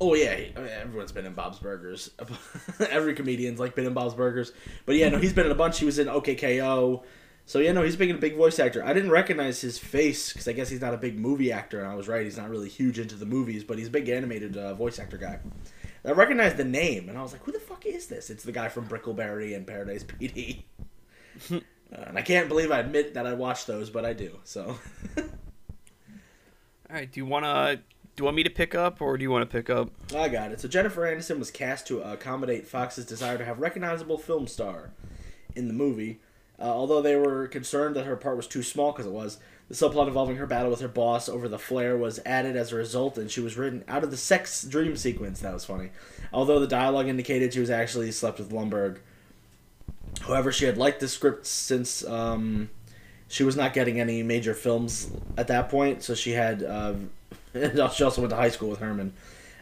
Oh 0.00 0.14
yeah, 0.14 0.32
I 0.32 0.60
mean, 0.60 0.68
everyone's 0.68 1.12
been 1.12 1.24
in 1.24 1.32
Bob's 1.32 1.58
Burgers. 1.58 2.10
Every 2.90 3.14
comedian's 3.14 3.58
like 3.58 3.74
been 3.74 3.86
in 3.86 3.94
Bob's 3.94 4.14
Burgers. 4.14 4.52
But 4.84 4.96
yeah, 4.96 5.08
no, 5.08 5.18
he's 5.18 5.32
been 5.32 5.46
in 5.46 5.52
a 5.52 5.56
bunch. 5.56 5.78
He 5.78 5.86
was 5.86 5.98
in 5.98 6.06
OKKO. 6.06 7.02
So 7.46 7.60
yeah, 7.60 7.72
no, 7.72 7.82
he's 7.82 7.96
being 7.96 8.10
a 8.10 8.14
big 8.18 8.36
voice 8.36 8.58
actor. 8.58 8.84
I 8.84 8.92
didn't 8.92 9.10
recognize 9.10 9.60
his 9.60 9.78
face 9.78 10.32
because 10.32 10.48
I 10.48 10.52
guess 10.52 10.68
he's 10.68 10.80
not 10.80 10.92
a 10.92 10.98
big 10.98 11.18
movie 11.18 11.52
actor, 11.52 11.80
and 11.80 11.88
I 11.88 11.94
was 11.94 12.08
right. 12.08 12.24
He's 12.24 12.36
not 12.36 12.50
really 12.50 12.68
huge 12.68 12.98
into 12.98 13.14
the 13.14 13.24
movies, 13.24 13.62
but 13.64 13.78
he's 13.78 13.86
a 13.86 13.90
big 13.90 14.08
animated 14.08 14.56
uh, 14.56 14.74
voice 14.74 14.98
actor 14.98 15.16
guy. 15.16 15.38
I 16.04 16.10
recognized 16.10 16.56
the 16.56 16.64
name, 16.64 17.08
and 17.08 17.16
I 17.16 17.22
was 17.22 17.32
like, 17.32 17.42
"Who 17.44 17.52
the 17.52 17.60
fuck 17.60 17.86
is 17.86 18.08
this?" 18.08 18.30
It's 18.30 18.42
the 18.44 18.52
guy 18.52 18.68
from 18.68 18.88
Brickleberry 18.88 19.54
and 19.56 19.66
Paradise 19.66 20.04
PD. 20.04 20.64
uh, 21.50 21.60
and 21.92 22.18
I 22.18 22.22
can't 22.22 22.48
believe 22.48 22.70
I 22.70 22.80
admit 22.80 23.14
that 23.14 23.26
I 23.26 23.34
watched 23.34 23.66
those, 23.66 23.90
but 23.90 24.04
I 24.04 24.12
do. 24.12 24.38
So 24.44 24.78
All 25.18 25.24
right. 26.90 27.10
Do 27.10 27.20
you 27.20 27.26
wanna 27.26 27.76
do 27.76 28.22
you 28.22 28.24
want 28.24 28.36
me 28.36 28.44
to 28.44 28.50
pick 28.50 28.74
up 28.74 29.02
or 29.02 29.18
do 29.18 29.22
you 29.22 29.30
want 29.30 29.48
to 29.48 29.56
pick 29.56 29.68
up? 29.68 29.90
I 30.14 30.28
got 30.28 30.50
it. 30.50 30.60
So 30.60 30.68
Jennifer 30.68 31.02
Aniston 31.02 31.38
was 31.38 31.50
cast 31.50 31.86
to 31.88 32.00
accommodate 32.00 32.66
Fox's 32.66 33.04
desire 33.04 33.36
to 33.36 33.44
have 33.44 33.60
recognizable 33.60 34.16
film 34.16 34.46
star 34.46 34.90
in 35.54 35.68
the 35.68 35.74
movie. 35.74 36.20
Uh, 36.58 36.64
although 36.64 37.02
they 37.02 37.16
were 37.16 37.46
concerned 37.46 37.94
that 37.94 38.06
her 38.06 38.16
part 38.16 38.36
was 38.36 38.46
too 38.46 38.62
small 38.62 38.92
because 38.92 39.04
it 39.04 39.12
was, 39.12 39.38
the 39.68 39.74
subplot 39.74 40.06
involving 40.06 40.36
her 40.36 40.46
battle 40.46 40.70
with 40.70 40.80
her 40.80 40.88
boss 40.88 41.28
over 41.28 41.48
the 41.48 41.58
flare 41.58 41.98
was 41.98 42.18
added 42.24 42.56
as 42.56 42.72
a 42.72 42.76
result, 42.76 43.18
and 43.18 43.30
she 43.30 43.40
was 43.40 43.58
written 43.58 43.84
out 43.88 44.02
of 44.02 44.10
the 44.10 44.16
sex 44.16 44.62
dream 44.62 44.96
sequence. 44.96 45.40
That 45.40 45.52
was 45.52 45.66
funny. 45.66 45.90
Although 46.32 46.60
the 46.60 46.66
dialogue 46.66 47.08
indicated 47.08 47.52
she 47.52 47.60
was 47.60 47.68
actually 47.68 48.10
slept 48.12 48.38
with 48.38 48.50
Lumbergh. 48.52 48.98
However, 50.22 50.52
she 50.52 50.64
had 50.64 50.78
liked 50.78 51.00
the 51.00 51.08
script 51.08 51.46
since 51.46 52.04
um, 52.06 52.70
she 53.28 53.44
was 53.44 53.56
not 53.56 53.72
getting 53.72 54.00
any 54.00 54.22
major 54.22 54.54
films 54.54 55.10
at 55.36 55.48
that 55.48 55.68
point, 55.68 56.02
so 56.02 56.14
she 56.14 56.32
had. 56.32 56.62
Uh, 56.62 56.94
she 57.92 58.04
also 58.04 58.20
went 58.20 58.30
to 58.30 58.36
high 58.36 58.50
school 58.50 58.68
with 58.68 58.80
Herman. 58.80 59.12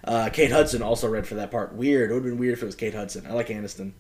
Uh, 0.02 0.28
Kate 0.30 0.50
Hudson 0.50 0.82
also 0.82 1.08
read 1.08 1.26
for 1.26 1.36
that 1.36 1.50
part. 1.50 1.74
Weird. 1.74 2.10
It 2.10 2.14
would 2.14 2.24
have 2.24 2.32
been 2.32 2.38
weird 2.38 2.54
if 2.54 2.62
it 2.62 2.66
was 2.66 2.74
Kate 2.74 2.94
Hudson. 2.94 3.26
I 3.26 3.32
like 3.32 3.48
Aniston. 3.48 3.92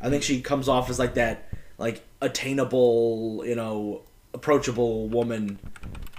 I 0.00 0.08
think 0.08 0.22
she 0.22 0.40
comes 0.40 0.68
off 0.68 0.88
as 0.88 0.98
like 0.98 1.14
that, 1.14 1.48
like 1.76 2.02
attainable, 2.20 3.42
you 3.46 3.54
know, 3.54 4.02
approachable 4.32 5.08
woman. 5.08 5.58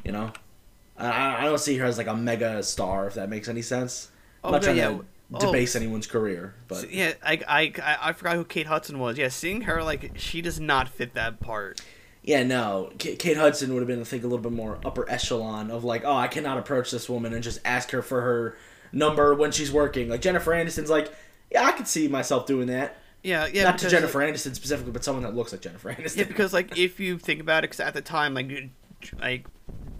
You 0.04 0.12
know, 0.12 0.32
I, 0.98 1.38
I 1.40 1.46
don't 1.46 1.60
see 1.60 1.78
her 1.78 1.86
as 1.86 1.98
like 1.98 2.08
a 2.08 2.16
mega 2.16 2.62
star. 2.64 3.08
If 3.08 3.16
that 3.16 3.30
makes 3.30 3.48
any 3.48 3.62
sense. 3.62 4.10
Trying 4.42 4.78
yeah. 4.78 4.90
to 4.90 5.06
Oh, 5.34 5.40
debase 5.40 5.76
anyone's 5.76 6.06
career, 6.06 6.54
but 6.68 6.92
yeah, 6.92 7.14
I, 7.24 7.42
I 7.48 7.62
I 7.82 7.98
I 8.10 8.14
forgot 8.14 8.36
who 8.36 8.46
Kate 8.46 8.68
Hudson 8.68 9.00
was. 9.00 9.18
Yeah, 9.18 9.30
seeing 9.30 9.62
her 9.62 9.84
like 9.84 10.12
she 10.16 10.42
does 10.42 10.60
not 10.60 10.88
fit 10.88 11.16
that 11.16 11.40
part. 11.40 11.82
Yeah, 12.22 12.44
no. 12.44 12.92
K- 12.98 13.16
Kate 13.16 13.38
Hudson 13.38 13.74
would 13.74 13.82
have 13.82 13.88
been, 13.88 14.02
I 14.02 14.04
think, 14.04 14.24
a 14.24 14.28
little 14.28 14.42
bit 14.42 14.52
more 14.52 14.80
upper 14.84 15.08
echelon 15.10 15.70
of 15.70 15.84
like, 15.84 16.04
oh, 16.06 16.16
I 16.16 16.28
cannot 16.28 16.58
approach 16.58 16.90
this 16.90 17.08
woman 17.08 17.34
and 17.34 17.44
just 17.44 17.60
ask 17.64 17.92
her 17.92 18.02
for 18.02 18.22
her 18.22 18.58
number 18.92 19.36
when 19.36 19.52
she's 19.52 19.72
working. 19.72 20.10
Like 20.10 20.22
Jennifer 20.22 20.54
Anderson's 20.54 20.90
like, 20.90 21.14
yeah, 21.52 21.64
I 21.66 21.72
could 21.72 21.88
see 21.88 22.08
myself 22.08 22.46
doing 22.46 22.68
that. 22.68 22.98
Yeah, 23.24 23.48
yeah. 23.52 23.64
Not 23.64 23.80
to 23.80 23.90
Jennifer 23.90 24.22
Anderson 24.22 24.54
specifically, 24.54 24.92
but 24.92 25.04
someone 25.04 25.24
that 25.24 25.36
looks 25.36 25.52
like 25.52 25.62
Jennifer 25.62 25.90
Anderson. 25.90 26.20
Yeah, 26.20 26.26
because 26.26 26.54
like 26.54 26.78
if 26.78 27.00
you 27.00 27.18
think 27.18 27.42
about 27.42 27.64
it, 27.64 27.70
because 27.70 27.80
at 27.80 27.94
the 27.94 28.02
time, 28.02 28.34
like, 28.36 28.70
like 29.20 29.46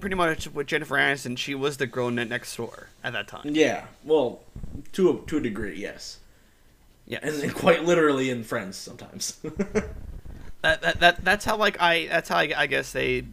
pretty 0.06 0.16
much 0.16 0.48
with 0.54 0.68
Jennifer 0.68 0.98
Aniston, 0.98 1.36
she 1.36 1.56
was 1.56 1.78
the 1.78 1.88
girl 1.88 2.12
next 2.12 2.56
door 2.56 2.90
at 3.04 3.14
that 3.14 3.28
time. 3.28 3.42
yeah, 3.46 3.86
well, 4.04 4.42
to 4.92 5.10
a, 5.10 5.26
to 5.26 5.38
a 5.38 5.42
degree, 5.42 5.80
yes, 5.80 6.20
Yeah, 7.08 7.18
and 7.24 7.34
then 7.34 7.50
quite 7.50 7.86
literally 7.86 8.30
in 8.30 8.44
Friends 8.44 8.78
sometimes. 8.78 9.40
that, 10.62 10.84
that 10.84 11.00
that 11.00 11.26
that's 11.26 11.44
how 11.44 11.58
like 11.58 11.82
I 11.82 12.06
that's 12.06 12.30
how 12.30 12.38
I, 12.38 12.54
I 12.56 12.68
guess 12.68 12.92
they, 12.92 13.24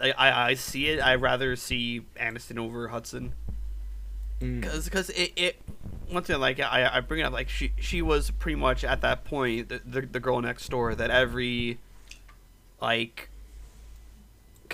I, 0.00 0.12
I 0.12 0.46
I 0.46 0.54
see 0.54 0.88
it. 0.88 1.00
I 1.00 1.16
rather 1.16 1.54
see 1.54 2.00
Aniston 2.18 2.56
over 2.58 2.88
Hudson. 2.88 3.34
Mm. 4.40 4.62
because 4.62 4.86
because 4.86 5.10
it, 5.10 5.34
it 5.36 5.56
once 6.10 6.30
again 6.30 6.40
like 6.40 6.60
I, 6.60 6.92
I 6.94 7.00
bring 7.00 7.20
it 7.20 7.24
up 7.24 7.34
like 7.34 7.50
she 7.50 7.72
she 7.78 8.00
was 8.00 8.30
pretty 8.30 8.56
much 8.56 8.84
at 8.84 9.02
that 9.02 9.26
point 9.26 9.68
the, 9.68 9.82
the, 9.84 10.00
the 10.00 10.20
girl 10.20 10.40
next 10.40 10.70
door 10.70 10.94
that 10.94 11.10
every 11.10 11.76
like 12.80 13.28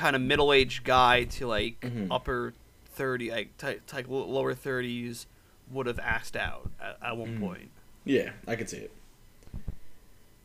kind 0.02 0.16
of 0.16 0.22
middle 0.22 0.52
aged 0.52 0.82
guy 0.82 1.22
to 1.22 1.46
like 1.46 1.78
Mhm. 1.80 2.08
upper 2.10 2.54
thirty 2.86 3.30
like 3.30 3.56
t- 3.56 3.76
t- 3.86 4.02
lower 4.08 4.52
thirties 4.52 5.26
would 5.70 5.86
have 5.86 6.00
asked 6.00 6.34
out 6.36 6.68
at, 6.82 6.98
at 7.00 7.16
one 7.16 7.36
Mhm. 7.38 7.40
point. 7.40 7.70
Yeah, 8.04 8.30
I 8.48 8.56
could 8.56 8.68
see 8.68 8.78
it. 8.78 8.90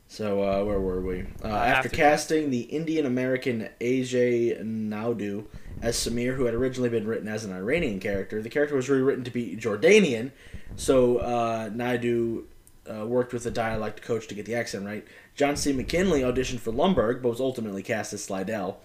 So 0.08 0.42
uh, 0.44 0.64
where 0.64 0.80
were 0.80 1.02
we? 1.02 1.22
Uh, 1.44 1.48
after, 1.48 1.88
after- 1.88 1.90
casting 1.90 2.50
the 2.52 2.62
Indian 2.62 3.06
American 3.08 3.68
Ajay 3.82 4.64
Naidu 4.64 5.48
as 5.82 5.98
Samir, 5.98 6.36
who 6.36 6.46
had 6.46 6.54
originally 6.54 6.90
been 6.90 7.08
written 7.08 7.28
as 7.28 7.44
an 7.44 7.52
Iranian 7.52 8.00
character, 8.00 8.42
the 8.42 8.50
character 8.50 8.76
was 8.76 8.90
rewritten 8.90 9.24
to 9.24 9.32
be 9.32 9.56
Jordanian. 9.58 10.32
So 10.76 11.18
uh, 11.18 11.70
Naidu 11.74 12.46
uh, 12.90 13.06
worked 13.08 13.34
with 13.34 13.46
a 13.48 13.52
dialect 13.52 14.02
coach 14.04 14.28
to 14.28 14.36
get 14.36 14.46
the 14.46 14.54
accent 14.56 14.86
right. 14.86 15.06
John 15.36 15.58
C. 15.58 15.74
McGinley 15.74 16.22
auditioned 16.22 16.60
for 16.60 16.72
Lumbergh, 16.72 17.22
but 17.22 17.30
was 17.30 17.42
ultimately 17.42 17.82
cast 17.84 18.14
as 18.14 18.26
Slydell. 18.26 18.76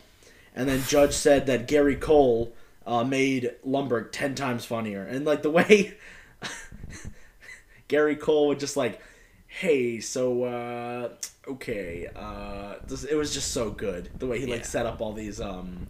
And 0.54 0.68
then 0.68 0.82
Judge 0.86 1.14
said 1.14 1.46
that 1.46 1.66
Gary 1.66 1.96
Cole 1.96 2.52
uh, 2.86 3.04
made 3.04 3.52
Lumbergh 3.66 4.10
ten 4.12 4.34
times 4.34 4.64
funnier, 4.64 5.02
and 5.04 5.24
like 5.24 5.42
the 5.42 5.50
way 5.50 5.94
Gary 7.88 8.16
Cole 8.16 8.48
would 8.48 8.60
just 8.60 8.76
like, 8.76 9.00
hey, 9.46 10.00
so 10.00 10.44
uh, 10.44 11.08
okay, 11.48 12.08
uh, 12.14 12.74
this, 12.86 13.04
it 13.04 13.14
was 13.14 13.32
just 13.34 13.52
so 13.52 13.70
good 13.70 14.10
the 14.18 14.26
way 14.26 14.40
he 14.40 14.46
like 14.46 14.60
Yeah. 14.60 14.66
set 14.66 14.86
up 14.86 15.00
all 15.00 15.12
these 15.12 15.40
um, 15.40 15.86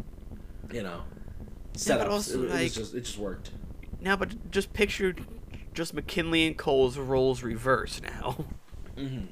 you 0.72 0.82
know, 0.82 1.02
Yeah, 1.74 1.78
setups. 1.78 1.98
but 1.98 2.08
also, 2.08 2.42
it, 2.42 2.44
it 2.46 2.50
like- 2.50 2.62
was 2.62 2.74
just 2.74 2.94
it 2.94 3.00
just 3.04 3.18
worked. 3.18 3.50
Now, 4.00 4.16
but 4.16 4.50
just 4.50 4.72
picture 4.72 5.14
just 5.74 5.94
McGinley 5.94 6.46
and 6.46 6.56
Cole's 6.56 6.98
roles 6.98 7.42
reversed 7.42 8.02
now. 8.02 8.44
Mm-hmm. 8.94 9.24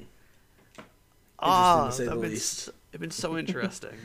Ah, 1.37 1.85
to 1.85 1.91
say 1.91 2.05
the 2.05 2.15
least. 2.15 2.69
it's 2.91 2.99
been 2.99 3.11
so 3.11 3.37
interesting. 3.37 3.91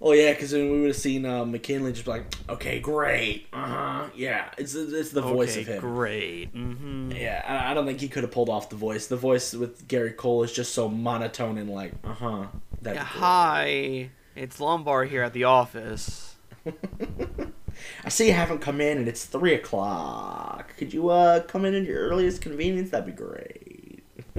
Oh 0.00 0.12
yeah, 0.12 0.32
because 0.32 0.52
then 0.52 0.70
we 0.70 0.80
would 0.80 0.88
have 0.88 0.96
seen 0.96 1.26
uh, 1.26 1.44
McGinley 1.44 1.92
just 1.92 2.04
be 2.04 2.12
like, 2.12 2.32
okay, 2.48 2.78
great, 2.78 3.48
uh 3.52 3.66
huh, 3.66 4.08
yeah, 4.14 4.50
it's 4.56 4.76
it's 4.76 5.10
the 5.10 5.20
voice 5.22 5.52
okay, 5.52 5.62
of 5.62 5.66
him. 5.66 5.80
great. 5.80 6.54
Mm-hmm. 6.54 7.12
Yeah, 7.12 7.44
I, 7.44 7.72
I 7.72 7.74
don't 7.74 7.84
think 7.84 8.00
he 8.00 8.08
could 8.08 8.22
have 8.22 8.30
pulled 8.30 8.48
off 8.48 8.70
the 8.70 8.76
voice. 8.76 9.08
The 9.08 9.16
voice 9.16 9.54
with 9.54 9.88
Gary 9.88 10.12
Cole 10.12 10.44
is 10.44 10.52
just 10.52 10.72
so 10.72 10.88
monotone 10.88 11.58
and 11.58 11.68
like, 11.68 11.94
uh 12.04 12.14
huh. 12.14 12.46
Yeah, 12.84 13.02
hi, 13.02 14.10
it's 14.36 14.60
Lombard 14.60 15.08
here 15.10 15.22
at 15.22 15.32
the 15.32 15.44
office. 15.44 16.36
I 18.04 18.08
see 18.08 18.28
you 18.28 18.34
haven't 18.34 18.60
come 18.60 18.80
in, 18.80 18.98
and 18.98 19.08
it's 19.08 19.24
three 19.24 19.54
o'clock. 19.54 20.76
Could 20.76 20.92
you 20.94 21.08
uh 21.08 21.40
come 21.40 21.64
in 21.64 21.74
at 21.74 21.82
your 21.82 22.08
earliest 22.08 22.40
convenience? 22.40 22.90
That'd 22.90 23.06
be 23.06 23.12
great. 23.12 24.04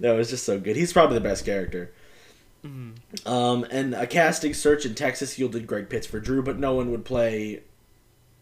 no, 0.00 0.18
it's 0.18 0.30
just 0.30 0.44
so 0.46 0.58
good. 0.58 0.76
He's 0.76 0.94
probably 0.94 1.18
the 1.18 1.22
best 1.24 1.44
character. 1.44 1.92
Mhm. 2.64 2.94
Um, 3.26 3.64
and 3.70 3.94
a 3.94 4.06
casting 4.06 4.54
search 4.54 4.84
in 4.84 4.94
Texas 4.94 5.38
yielded 5.38 5.66
Greg 5.66 5.88
Pitts 5.88 6.06
for 6.06 6.20
Drew, 6.20 6.42
but 6.42 6.58
no 6.58 6.74
one 6.74 6.90
would 6.90 7.04
play. 7.04 7.62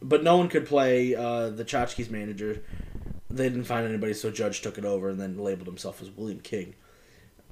But 0.00 0.22
no 0.22 0.37
one 0.37 0.48
could 0.48 0.66
play 0.66 1.14
uh, 1.14 1.50
the 1.50 1.64
Tchotchkes 1.64 2.11
manager. 2.11 2.62
They 3.31 3.48
didn't 3.48 3.64
find 3.64 3.87
anybody, 3.87 4.14
so 4.14 4.31
Judge 4.31 4.61
took 4.61 4.78
it 4.78 4.85
over 4.85 5.09
and 5.09 5.20
then 5.20 5.38
labeled 5.38 5.66
himself 5.66 6.00
as 6.00 6.11
William 6.11 6.40
King. 6.40 6.74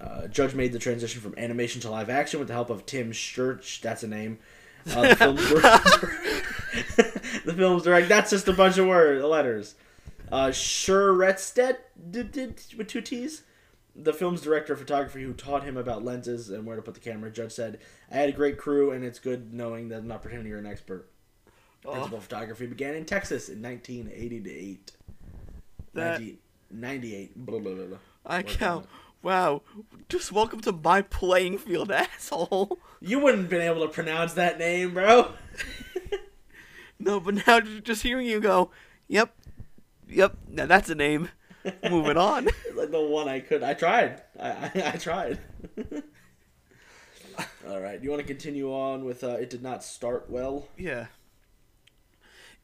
Uh, 0.00 0.26
Judge 0.28 0.54
made 0.54 0.72
the 0.72 0.78
transition 0.78 1.20
from 1.20 1.34
animation 1.36 1.80
to 1.82 1.90
live 1.90 2.10
action 2.10 2.38
with 2.38 2.48
the 2.48 2.54
help 2.54 2.70
of 2.70 2.86
Tim 2.86 3.12
Sturch. 3.12 3.80
That's 3.80 4.02
a 4.02 4.08
name. 4.08 4.38
Uh, 4.88 5.08
the, 5.08 5.16
film's 5.16 5.48
the 7.44 7.54
film's 7.54 7.82
direct. 7.82 8.08
That's 8.08 8.30
just 8.30 8.48
a 8.48 8.52
bunch 8.52 8.78
of 8.78 8.86
word 8.86 9.22
letters. 9.22 9.74
Uh, 10.30 10.52
did, 12.10 12.32
did 12.32 12.60
with 12.76 12.88
two 12.88 13.00
T's. 13.00 13.42
The 13.98 14.12
film's 14.12 14.42
director 14.42 14.74
of 14.74 14.78
photography, 14.78 15.22
who 15.22 15.32
taught 15.32 15.64
him 15.64 15.76
about 15.78 16.04
lenses 16.04 16.50
and 16.50 16.66
where 16.66 16.76
to 16.76 16.82
put 16.82 16.94
the 16.94 17.00
camera, 17.00 17.30
Judge 17.30 17.52
said, 17.52 17.78
"I 18.10 18.16
had 18.16 18.28
a 18.28 18.32
great 18.32 18.58
crew, 18.58 18.90
and 18.90 19.02
it's 19.04 19.18
good 19.18 19.54
knowing 19.54 19.88
that 19.88 19.98
I'm 19.98 20.08
not 20.08 20.20
pretending 20.22 20.48
you're 20.48 20.58
an 20.58 20.66
expert." 20.66 21.08
Oh, 21.84 21.92
Principal 21.92 22.20
photography 22.20 22.66
began 22.66 22.94
in 22.94 23.04
Texas 23.06 23.48
in 23.48 23.62
1988. 23.62 24.92
That- 25.94 26.20
90 26.20 26.38
98. 26.70 27.36
Blah, 27.46 27.58
blah, 27.60 27.74
blah, 27.74 27.84
blah. 27.86 27.98
I 28.26 28.38
Working 28.38 28.56
count. 28.56 28.86
Wow, 29.22 29.62
just 30.08 30.30
welcome 30.30 30.60
to 30.60 30.72
my 30.72 31.00
playing 31.02 31.58
field, 31.58 31.90
asshole. 31.92 32.78
You 33.00 33.18
wouldn't 33.18 33.44
have 33.44 33.50
been 33.50 33.62
able 33.62 33.82
to 33.86 33.88
pronounce 33.92 34.34
that 34.34 34.58
name, 34.58 34.94
bro. 34.94 35.32
No, 36.98 37.20
but 37.20 37.46
now 37.46 37.60
just 37.60 38.02
hearing 38.02 38.26
you 38.26 38.40
go, 38.40 38.70
yep, 39.06 39.34
yep, 40.08 40.36
now 40.48 40.66
that's 40.66 40.88
a 40.88 40.94
name. 40.94 41.28
Moving 41.90 42.16
on. 42.16 42.48
like 42.74 42.90
the 42.90 43.00
one 43.00 43.28
I 43.28 43.40
could. 43.40 43.62
I 43.62 43.74
tried. 43.74 44.22
I 44.38 44.50
I, 44.50 44.70
I 44.94 44.96
tried. 44.96 45.38
All 47.68 47.80
right. 47.80 47.98
Do 47.98 48.04
you 48.04 48.10
want 48.10 48.22
to 48.22 48.26
continue 48.26 48.72
on 48.72 49.04
with? 49.04 49.24
Uh, 49.24 49.30
it 49.30 49.50
did 49.50 49.62
not 49.62 49.82
start 49.84 50.26
well. 50.28 50.68
Yeah. 50.76 51.06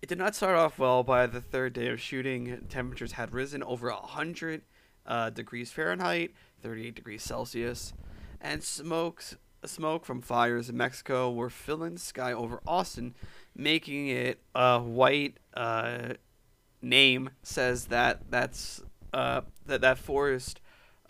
It 0.01 0.09
did 0.09 0.19
not 0.19 0.35
start 0.35 0.57
off 0.57 0.79
well. 0.79 1.03
By 1.03 1.27
the 1.27 1.41
third 1.41 1.73
day 1.75 1.89
of 1.89 2.01
shooting, 2.01 2.67
temperatures 2.69 3.13
had 3.13 3.33
risen 3.33 3.63
over 3.63 3.89
100 3.89 4.63
uh, 5.07 5.31
degrees 5.31 5.71
Fahrenheit, 5.71 6.33
38 6.63 6.95
degrees 6.95 7.23
Celsius, 7.23 7.93
and 8.41 8.63
smokes 8.63 9.37
smoke 9.65 10.05
from 10.05 10.21
fires 10.21 10.69
in 10.69 10.77
Mexico 10.77 11.31
were 11.31 11.51
filling 11.51 11.95
the 11.95 12.01
sky 12.01 12.33
over 12.33 12.61
Austin, 12.67 13.15
making 13.55 14.09
it 14.09 14.41
a 14.55 14.81
white 14.81 15.39
uh, 15.55 16.15
name 16.81 17.31
says 17.43 17.87
that 17.87 18.23
that's 18.31 18.83
uh, 19.13 19.43
that 19.67 19.81
that 19.81 19.99
forced 19.99 20.61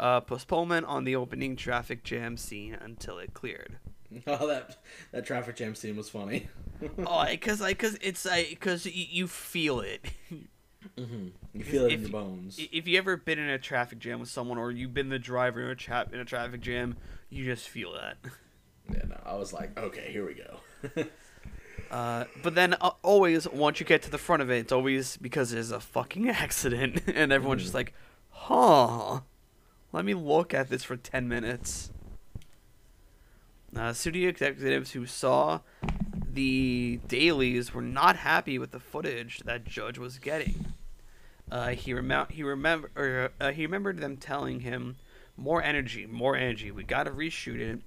uh, 0.01 0.21
postponement 0.21 0.87
on 0.87 1.05
the 1.05 1.17
opening 1.17 1.57
traffic 1.57 2.03
jam 2.05 2.37
scene 2.37 2.75
until 2.75 3.19
it 3.19 3.35
cleared. 3.35 3.79
Oh, 4.27 4.47
that 4.47 4.77
that 5.13 5.25
traffic 5.25 5.57
jam 5.57 5.75
scene 5.75 5.97
was 5.97 6.11
funny. 6.11 6.49
oh, 7.07 7.25
because 7.31 7.63
like, 7.63 7.79
cause 7.79 7.97
it's 8.03 8.27
like, 8.27 8.51
because 8.51 8.85
you, 8.85 9.07
you 9.09 9.27
feel 9.27 9.81
it. 9.81 10.05
hmm 10.99 11.29
You 11.55 11.65
feel 11.65 11.87
it 11.87 11.93
in 11.93 12.01
your 12.03 12.11
bones. 12.11 12.59
if 12.59 12.87
you 12.87 12.99
ever 12.99 13.17
been 13.17 13.39
in 13.39 13.49
a 13.49 13.59
traffic 13.59 14.01
jam 14.01 14.21
with 14.21 14.29
someone, 14.29 14.59
or 14.59 14.71
you've 14.71 14.93
been 14.93 15.09
the 15.09 15.19
driver 15.19 15.63
in 15.63 15.71
a 15.71 15.75
trap 15.75 16.13
in 16.13 16.21
a 16.21 16.27
traffic 16.27 16.61
jam, 16.61 16.97
you 17.31 17.47
just 17.47 17.69
feel 17.71 17.95
that. 17.95 18.19
Yeah. 18.93 19.05
No. 19.09 19.19
I 19.25 19.37
was 19.37 19.55
like, 19.55 19.79
okay, 19.79 20.13
here 20.13 20.27
we 20.27 20.35
go. 20.35 21.05
Uh, 21.91 22.25
but 22.43 22.55
then 22.55 22.75
uh, 22.81 22.91
always, 23.03 23.47
once 23.49 23.79
you 23.79 23.85
get 23.85 24.03
to 24.03 24.11
the 24.11 24.19
front 24.19 24.41
of 24.41 24.51
it, 24.51 24.57
it's 24.57 24.73
always 24.73 25.19
because 25.19 25.51
there's 25.51 25.71
a 25.71 25.81
fucking 25.81 26.29
accident, 26.31 27.03
and 27.07 27.31
everyone's 27.31 27.63
just 27.63 27.75
like, 27.75 27.93
"Huh, 28.31 29.21
let 29.93 30.05
me 30.05 30.15
look 30.15 30.55
at 30.55 30.71
this 30.71 30.85
for 30.85 30.97
ten 30.97 31.29
minutes." 31.29 31.91
Uh, 33.77 33.93
studio 33.93 34.29
executives 34.29 34.93
who 34.93 35.07
saw 35.07 35.61
the 36.33 37.01
dailies 37.09 37.73
were 37.73 37.83
not 37.83 38.17
happy 38.17 38.59
with 38.59 38.71
the 38.71 38.81
footage 38.81 39.41
that 39.41 39.65
Judge 39.65 39.99
was 39.99 40.19
getting. 40.19 40.67
Uh, 41.51 41.71
he 41.71 41.93
remem- 41.93 42.31
he 42.31 42.43
remember 42.43 43.31
uh, 43.39 43.51
he 43.51 43.67
remembered 43.67 43.99
them 43.99 44.17
telling 44.17 44.61
him, 44.61 44.97
"More 45.37 45.63
energy, 45.63 46.07
more 46.07 46.37
energy. 46.37 46.71
We 46.71 46.85
got 46.85 47.05
to 47.05 47.11
reshoot 47.11 47.61
it. 47.61 47.81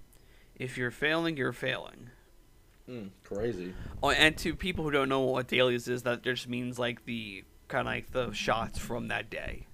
If 0.56 0.78
you're 0.78 0.92
failing, 0.92 1.38
you're 1.38 1.52
failing." 1.54 2.12
Mm, 2.90 3.10
crazy. 3.24 3.74
Oh, 4.04 4.12
and 4.12 4.38
to 4.38 4.56
people 4.56 4.84
who 4.84 4.92
don't 4.92 5.10
know 5.10 5.22
what 5.22 5.48
dailies 5.48 5.88
is, 5.88 6.04
that 6.04 6.22
just 6.22 6.48
means 6.48 6.78
like 6.78 7.06
the 7.06 7.44
kind 7.68 7.88
of 7.88 7.94
like 7.94 8.12
the 8.12 8.32
shots 8.32 8.78
from 8.78 9.08
that 9.08 9.30
day. 9.30 9.66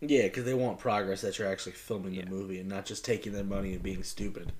Yeah, 0.00 0.22
because 0.24 0.44
they 0.44 0.54
want 0.54 0.78
progress 0.78 1.20
that 1.22 1.38
you're 1.38 1.48
actually 1.48 1.72
filming 1.72 2.14
Yeah. 2.14 2.24
the 2.24 2.30
movie 2.30 2.58
and 2.60 2.68
not 2.68 2.84
just 2.86 3.04
taking 3.04 3.32
their 3.32 3.44
money 3.44 3.72
and 3.74 3.82
being 3.82 4.02
stupid. 4.02 4.52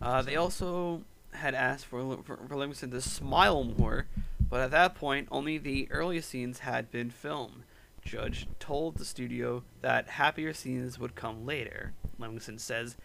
Uh, 0.00 0.22
they 0.22 0.36
also 0.36 1.02
had 1.32 1.54
asked 1.54 1.86
for, 1.86 2.18
for, 2.24 2.36
for 2.48 2.56
Livingston 2.56 2.90
to 2.90 3.00
smile 3.00 3.64
more, 3.64 4.06
but 4.48 4.60
at 4.60 4.70
that 4.70 4.94
point, 4.94 5.28
only 5.30 5.58
the 5.58 5.88
earliest 5.90 6.30
scenes 6.30 6.60
had 6.60 6.90
been 6.90 7.10
filmed. 7.10 7.62
Judge 8.04 8.46
told 8.60 8.96
the 8.98 9.04
studio 9.04 9.64
that 9.80 10.10
happier 10.10 10.52
scenes 10.52 10.98
would 10.98 11.14
come 11.16 11.44
later. 11.44 11.92
Livingston 12.18 12.58
says, 12.58 12.96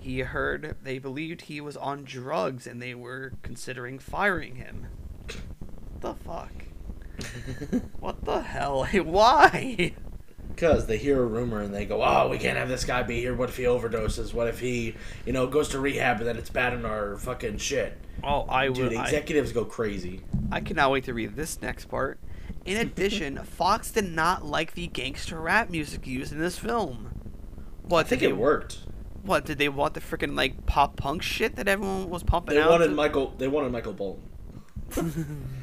he 0.00 0.20
heard 0.20 0.76
they 0.82 0.98
believed 0.98 1.42
he 1.42 1.60
was 1.60 1.76
on 1.76 2.04
drugs 2.04 2.66
and 2.66 2.80
they 2.80 2.94
were 2.94 3.32
considering 3.42 3.98
firing 3.98 4.56
him. 4.56 4.86
the 6.00 6.14
fuck? 6.14 6.52
what 8.00 8.24
the 8.24 8.42
hell? 8.42 8.84
Why? 9.04 9.92
Because 10.54 10.86
they 10.86 10.98
hear 10.98 11.22
a 11.22 11.26
rumor 11.26 11.60
and 11.60 11.74
they 11.74 11.84
go, 11.84 12.02
"Oh, 12.02 12.28
we 12.28 12.38
can't 12.38 12.58
have 12.58 12.68
this 12.68 12.84
guy 12.84 13.02
be 13.02 13.20
here. 13.20 13.34
What 13.34 13.48
if 13.48 13.56
he 13.56 13.64
overdoses? 13.64 14.32
What 14.32 14.48
if 14.48 14.60
he, 14.60 14.94
you 15.24 15.32
know, 15.32 15.46
goes 15.46 15.68
to 15.70 15.80
rehab 15.80 16.18
and 16.18 16.26
then 16.26 16.36
it's 16.36 16.50
bad 16.50 16.74
in 16.74 16.84
our 16.84 17.16
fucking 17.16 17.58
shit?" 17.58 17.98
Oh, 18.24 18.46
I 18.48 18.66
Dude, 18.66 18.78
would. 18.78 18.94
I, 18.94 19.04
executives 19.04 19.52
go 19.52 19.64
crazy. 19.64 20.22
I 20.50 20.60
cannot 20.60 20.90
wait 20.90 21.04
to 21.04 21.14
read 21.14 21.36
this 21.36 21.60
next 21.62 21.86
part. 21.86 22.18
In 22.64 22.76
addition, 22.76 23.36
Fox 23.44 23.90
did 23.90 24.10
not 24.10 24.44
like 24.44 24.74
the 24.74 24.88
gangster 24.88 25.40
rap 25.40 25.70
music 25.70 26.06
used 26.06 26.32
in 26.32 26.40
this 26.40 26.58
film. 26.58 27.10
What 27.82 28.06
I 28.06 28.08
think 28.08 28.22
it 28.22 28.36
worked. 28.36 28.80
What 29.22 29.44
did 29.44 29.58
they 29.58 29.68
want 29.68 29.94
the 29.94 30.00
freaking 30.00 30.36
like 30.36 30.64
pop 30.66 30.96
punk 30.96 31.22
shit 31.22 31.56
that 31.56 31.68
everyone 31.68 32.08
was 32.08 32.22
pumping 32.22 32.54
They 32.54 32.60
out? 32.62 32.70
wanted 32.70 32.88
to- 32.88 32.94
Michael. 32.94 33.34
They 33.36 33.48
wanted 33.48 33.72
Michael 33.72 33.92
Bolton. 33.92 34.22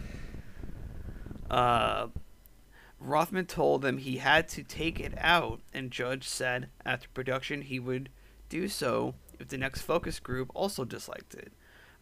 Uh, 1.49 2.07
Rothman 2.99 3.45
told 3.45 3.83
them 3.83 3.99
he 3.99 4.17
had 4.17 4.47
to 4.49 4.63
take 4.63 4.99
it 4.99 5.13
out, 5.17 5.61
and 5.73 5.91
Judge 5.91 6.27
said 6.27 6.69
after 6.83 7.07
production 7.13 7.61
he 7.61 7.79
would 7.79 8.09
do 8.49 8.67
so 8.67 9.13
if 9.39 9.49
the 9.49 9.57
next 9.57 9.81
focus 9.81 10.19
group 10.19 10.49
also 10.55 10.83
disliked 10.85 11.35
it. 11.35 11.53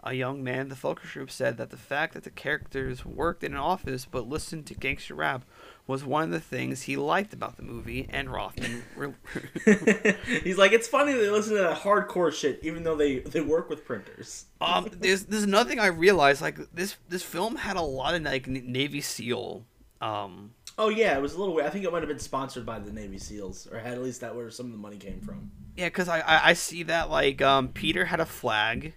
A 0.02 0.14
young 0.14 0.44
man 0.44 0.60
in 0.62 0.70
the 0.70 0.76
focus 0.78 1.12
group 1.12 1.30
said 1.30 1.58
that 1.58 1.72
the 1.72 1.78
fact 1.78 2.14
that 2.14 2.24
the 2.24 2.30
characters 2.30 3.06
worked 3.06 3.44
in 3.44 3.52
an 3.54 3.60
office 3.60 4.06
but 4.10 4.28
listened 4.30 4.66
to 4.68 4.76
gangster 4.76 5.16
rap 5.16 5.44
was 5.86 6.06
one 6.06 6.24
of 6.24 6.30
the 6.32 6.40
things 6.40 6.84
he 6.84 6.96
liked 6.96 7.34
about 7.34 7.58
the 7.58 7.64
movie, 7.64 8.08
and 8.10 8.30
Rothman. 8.32 8.84
He's 10.44 10.58
like, 10.58 10.72
it's 10.72 10.88
funny 10.88 11.14
they 11.14 11.30
listen 11.30 11.56
to 11.56 11.62
that 11.64 11.80
hardcore 11.80 12.32
shit, 12.34 12.60
even 12.64 12.84
though 12.84 12.96
they 12.96 13.20
they 13.20 13.42
work 13.42 13.70
with 13.70 13.86
printers. 13.86 14.46
um, 14.62 14.90
there's 15.00 15.26
there's 15.26 15.44
another 15.44 15.70
thing 15.70 15.80
I 15.80 15.88
realized 15.88 16.42
like 16.42 16.58
this 16.74 16.96
this 17.10 17.24
film 17.24 17.56
had 17.58 17.76
a 17.78 17.82
lot 17.82 18.16
of 18.16 18.22
like 18.24 18.48
Navy 18.48 19.02
SEAL 19.02 19.66
um 20.02 20.52
Oh 20.78 20.90
yeah, 20.90 21.16
it 21.18 21.22
was 21.22 21.34
a 21.36 21.38
little 21.40 21.54
weird. 21.54 21.68
I 21.68 21.70
think 21.70 21.86
it 21.86 21.92
might 21.92 22.02
have 22.02 22.10
been 22.10 22.18
sponsored 22.18 22.66
by 22.66 22.80
the 22.80 22.92
Navy 22.92 23.18
SEAls, 23.18 23.72
or 23.72 23.78
had 23.80 23.94
at 23.94 24.02
least 24.02 24.22
that 24.22 24.36
where 24.36 24.50
some 24.50 24.66
of 24.68 24.72
the 24.72 24.78
money 24.80 24.98
came 24.98 25.22
from. 25.22 25.52
Yeah, 25.78 25.88
because 25.88 26.08
I, 26.10 26.20
I 26.22 26.50
I 26.50 26.54
see 26.54 26.84
that 26.84 27.10
like 27.12 27.42
um 27.42 27.68
Peter 27.68 28.06
had 28.06 28.20
a 28.20 28.26
flag 28.26 28.94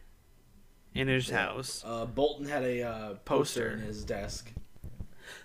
in 0.95 1.09
his 1.09 1.29
Yeah. 1.29 1.49
house. 1.49 1.83
Uh, 1.85 2.07
Bolton 2.07 2.47
had 2.47 2.63
a 2.63 2.83
uh, 2.83 3.09
poster 3.25 3.25
Poster. 3.25 3.71
in 3.73 3.81
his 3.81 4.05
desk. 4.05 4.51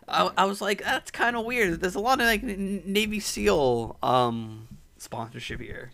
I, 0.08 0.32
I 0.38 0.46
was 0.46 0.62
like, 0.62 0.84
that's 0.84 1.12
kind 1.12 1.36
of 1.36 1.46
weird. 1.46 1.82
There's 1.82 1.96
a 1.96 2.00
lot 2.00 2.20
of 2.20 2.26
like 2.28 2.44
Navy 2.44 3.20
SEAL 3.20 3.98
um 4.04 4.68
sponsorship 4.98 5.62
here. 5.62 5.92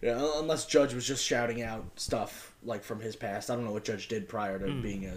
Yeah, 0.00 0.20
unless 0.36 0.66
Judge 0.66 0.94
was 0.94 1.06
just 1.06 1.24
shouting 1.24 1.62
out 1.62 1.84
stuff 1.96 2.54
like 2.64 2.82
from 2.82 3.00
his 3.00 3.14
past. 3.14 3.50
I 3.50 3.54
don't 3.54 3.64
know 3.64 3.72
what 3.72 3.84
Judge 3.84 4.08
did 4.08 4.28
prior 4.28 4.58
to 4.58 4.66
being 4.82 5.06
a. 5.06 5.14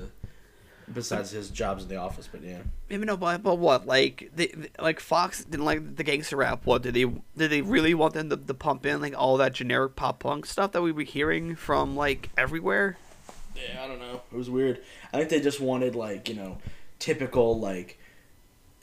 Besides 0.93 1.31
his 1.31 1.49
jobs 1.49 1.81
in 1.81 1.89
the 1.89 1.95
office, 1.95 2.29
but 2.31 2.43
yeah. 2.43 2.59
Maybe 2.91 3.05
no, 3.05 3.17
but, 3.17 3.41
but 3.41 3.55
what? 3.55 3.87
Like 3.87 4.29
they- 4.35 4.53
like 4.79 4.99
Fox 4.99 5.43
didn't 5.43 5.65
like 5.65 5.95
the 5.95 6.03
gangster 6.03 6.35
rap. 6.35 6.67
What 6.67 6.83
did 6.83 6.93
they 6.93 7.05
did 7.35 7.49
they 7.49 7.63
really 7.63 7.95
want 7.95 8.13
them 8.13 8.29
to, 8.29 8.37
to 8.37 8.53
pump 8.53 8.85
in 8.85 9.01
like 9.01 9.17
all 9.17 9.37
that 9.37 9.53
generic 9.53 9.95
pop 9.95 10.19
punk 10.19 10.45
stuff 10.45 10.73
that 10.73 10.83
we 10.83 10.91
were 10.91 11.01
hearing 11.01 11.55
from 11.55 11.95
like 11.95 12.29
everywhere? 12.37 12.97
Yeah, 13.55 13.83
I 13.83 13.87
don't 13.87 13.97
know. 13.99 14.21
It 14.31 14.35
was 14.37 14.47
weird. 14.51 14.79
I 15.11 15.17
think 15.17 15.29
they 15.29 15.41
just 15.41 15.59
wanted 15.59 15.95
like 15.95 16.29
you 16.29 16.35
know, 16.35 16.59
typical 16.99 17.59
like, 17.59 17.97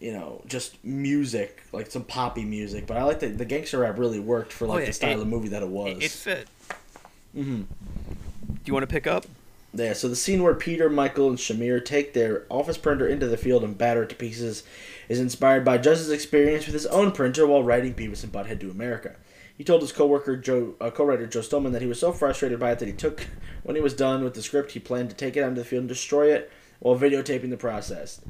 you 0.02 0.12
know, 0.12 0.42
just 0.46 0.82
music 0.84 1.62
like 1.72 1.90
some 1.90 2.02
poppy 2.04 2.44
music. 2.44 2.86
But 2.86 2.96
I 2.96 3.04
like 3.04 3.20
that 3.20 3.38
the 3.38 3.44
gangster 3.44 3.78
rap 3.78 3.98
really 3.98 4.18
worked 4.20 4.52
for 4.52 4.66
like 4.66 4.76
Oh, 4.76 4.80
yeah, 4.80 4.86
the 4.86 4.92
style 4.92 5.18
it- 5.18 5.22
of 5.22 5.28
movie 5.28 5.48
that 5.48 5.62
it 5.62 5.68
was. 5.68 5.96
It, 5.98 6.02
it 6.04 6.10
fit. 6.10 6.48
mm-hmm. 7.36 7.62
Do 7.62 8.58
you 8.66 8.72
want 8.72 8.82
to 8.82 8.92
pick 8.92 9.06
up? 9.06 9.24
Yeah, 9.74 9.94
so 9.94 10.08
the 10.08 10.16
scene 10.16 10.42
where 10.42 10.54
Peter, 10.54 10.90
Michael, 10.90 11.28
and 11.30 11.38
Shamir 11.38 11.82
take 11.82 12.12
their 12.12 12.44
office 12.50 12.76
printer 12.76 13.08
into 13.08 13.26
the 13.26 13.38
field 13.38 13.64
and 13.64 13.76
batter 13.78 14.02
it 14.02 14.10
to 14.10 14.14
pieces 14.14 14.64
is 15.08 15.18
inspired 15.18 15.64
by 15.64 15.78
Judge's 15.78 16.10
experience 16.10 16.66
with 16.66 16.74
his 16.74 16.84
own 16.86 17.10
printer 17.12 17.46
while 17.46 17.62
writing 17.62 17.94
Beavis 17.94 18.22
and 18.22 18.30
Butt-Head 18.30 18.58
Do 18.58 18.70
America. 18.70 19.16
He 19.56 19.64
told 19.64 19.80
his 19.80 19.92
coworker 19.92 20.36
Joe, 20.36 20.74
uh, 20.80 20.90
co-writer 20.90 21.26
Joe 21.26 21.40
Stillman, 21.40 21.72
that 21.72 21.80
he 21.80 21.88
was 21.88 21.98
so 21.98 22.12
frustrated 22.12 22.60
by 22.60 22.72
it 22.72 22.80
that 22.80 22.86
he 22.86 22.92
took, 22.92 23.26
when 23.62 23.74
he 23.76 23.80
was 23.82 23.94
done 23.94 24.22
with 24.24 24.34
the 24.34 24.42
script, 24.42 24.72
he 24.72 24.78
planned 24.80 25.08
to 25.08 25.16
take 25.16 25.36
it 25.38 25.42
out 25.42 25.48
into 25.48 25.62
the 25.62 25.66
field 25.66 25.80
and 25.80 25.88
destroy 25.88 26.32
it 26.34 26.50
while 26.80 26.98
videotaping 26.98 27.48
the 27.50 27.56
process. 27.56 28.20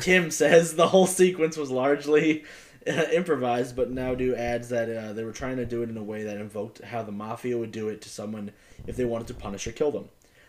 Tim 0.00 0.30
says 0.30 0.74
the 0.74 0.88
whole 0.88 1.06
sequence 1.06 1.56
was 1.56 1.70
largely 1.70 2.44
uh, 2.86 3.04
improvised, 3.12 3.74
but 3.76 3.90
Naidu 3.90 4.34
adds 4.34 4.68
that 4.68 4.88
uh, 4.88 5.12
they 5.12 5.24
were 5.24 5.32
trying 5.32 5.56
to 5.56 5.64
do 5.64 5.82
it 5.82 5.88
in 5.88 5.96
a 5.96 6.02
way 6.02 6.24
that 6.24 6.36
invoked 6.36 6.82
how 6.82 7.02
the 7.02 7.12
mafia 7.12 7.56
would 7.58 7.72
do 7.72 7.88
it 7.88 8.00
to 8.02 8.08
someone 8.08 8.52
if 8.86 8.96
they 8.96 9.04
wanted 9.04 9.26
to 9.28 9.34
punish 9.34 9.66
or 9.66 9.72
kill 9.72 9.90
them. 9.90 10.08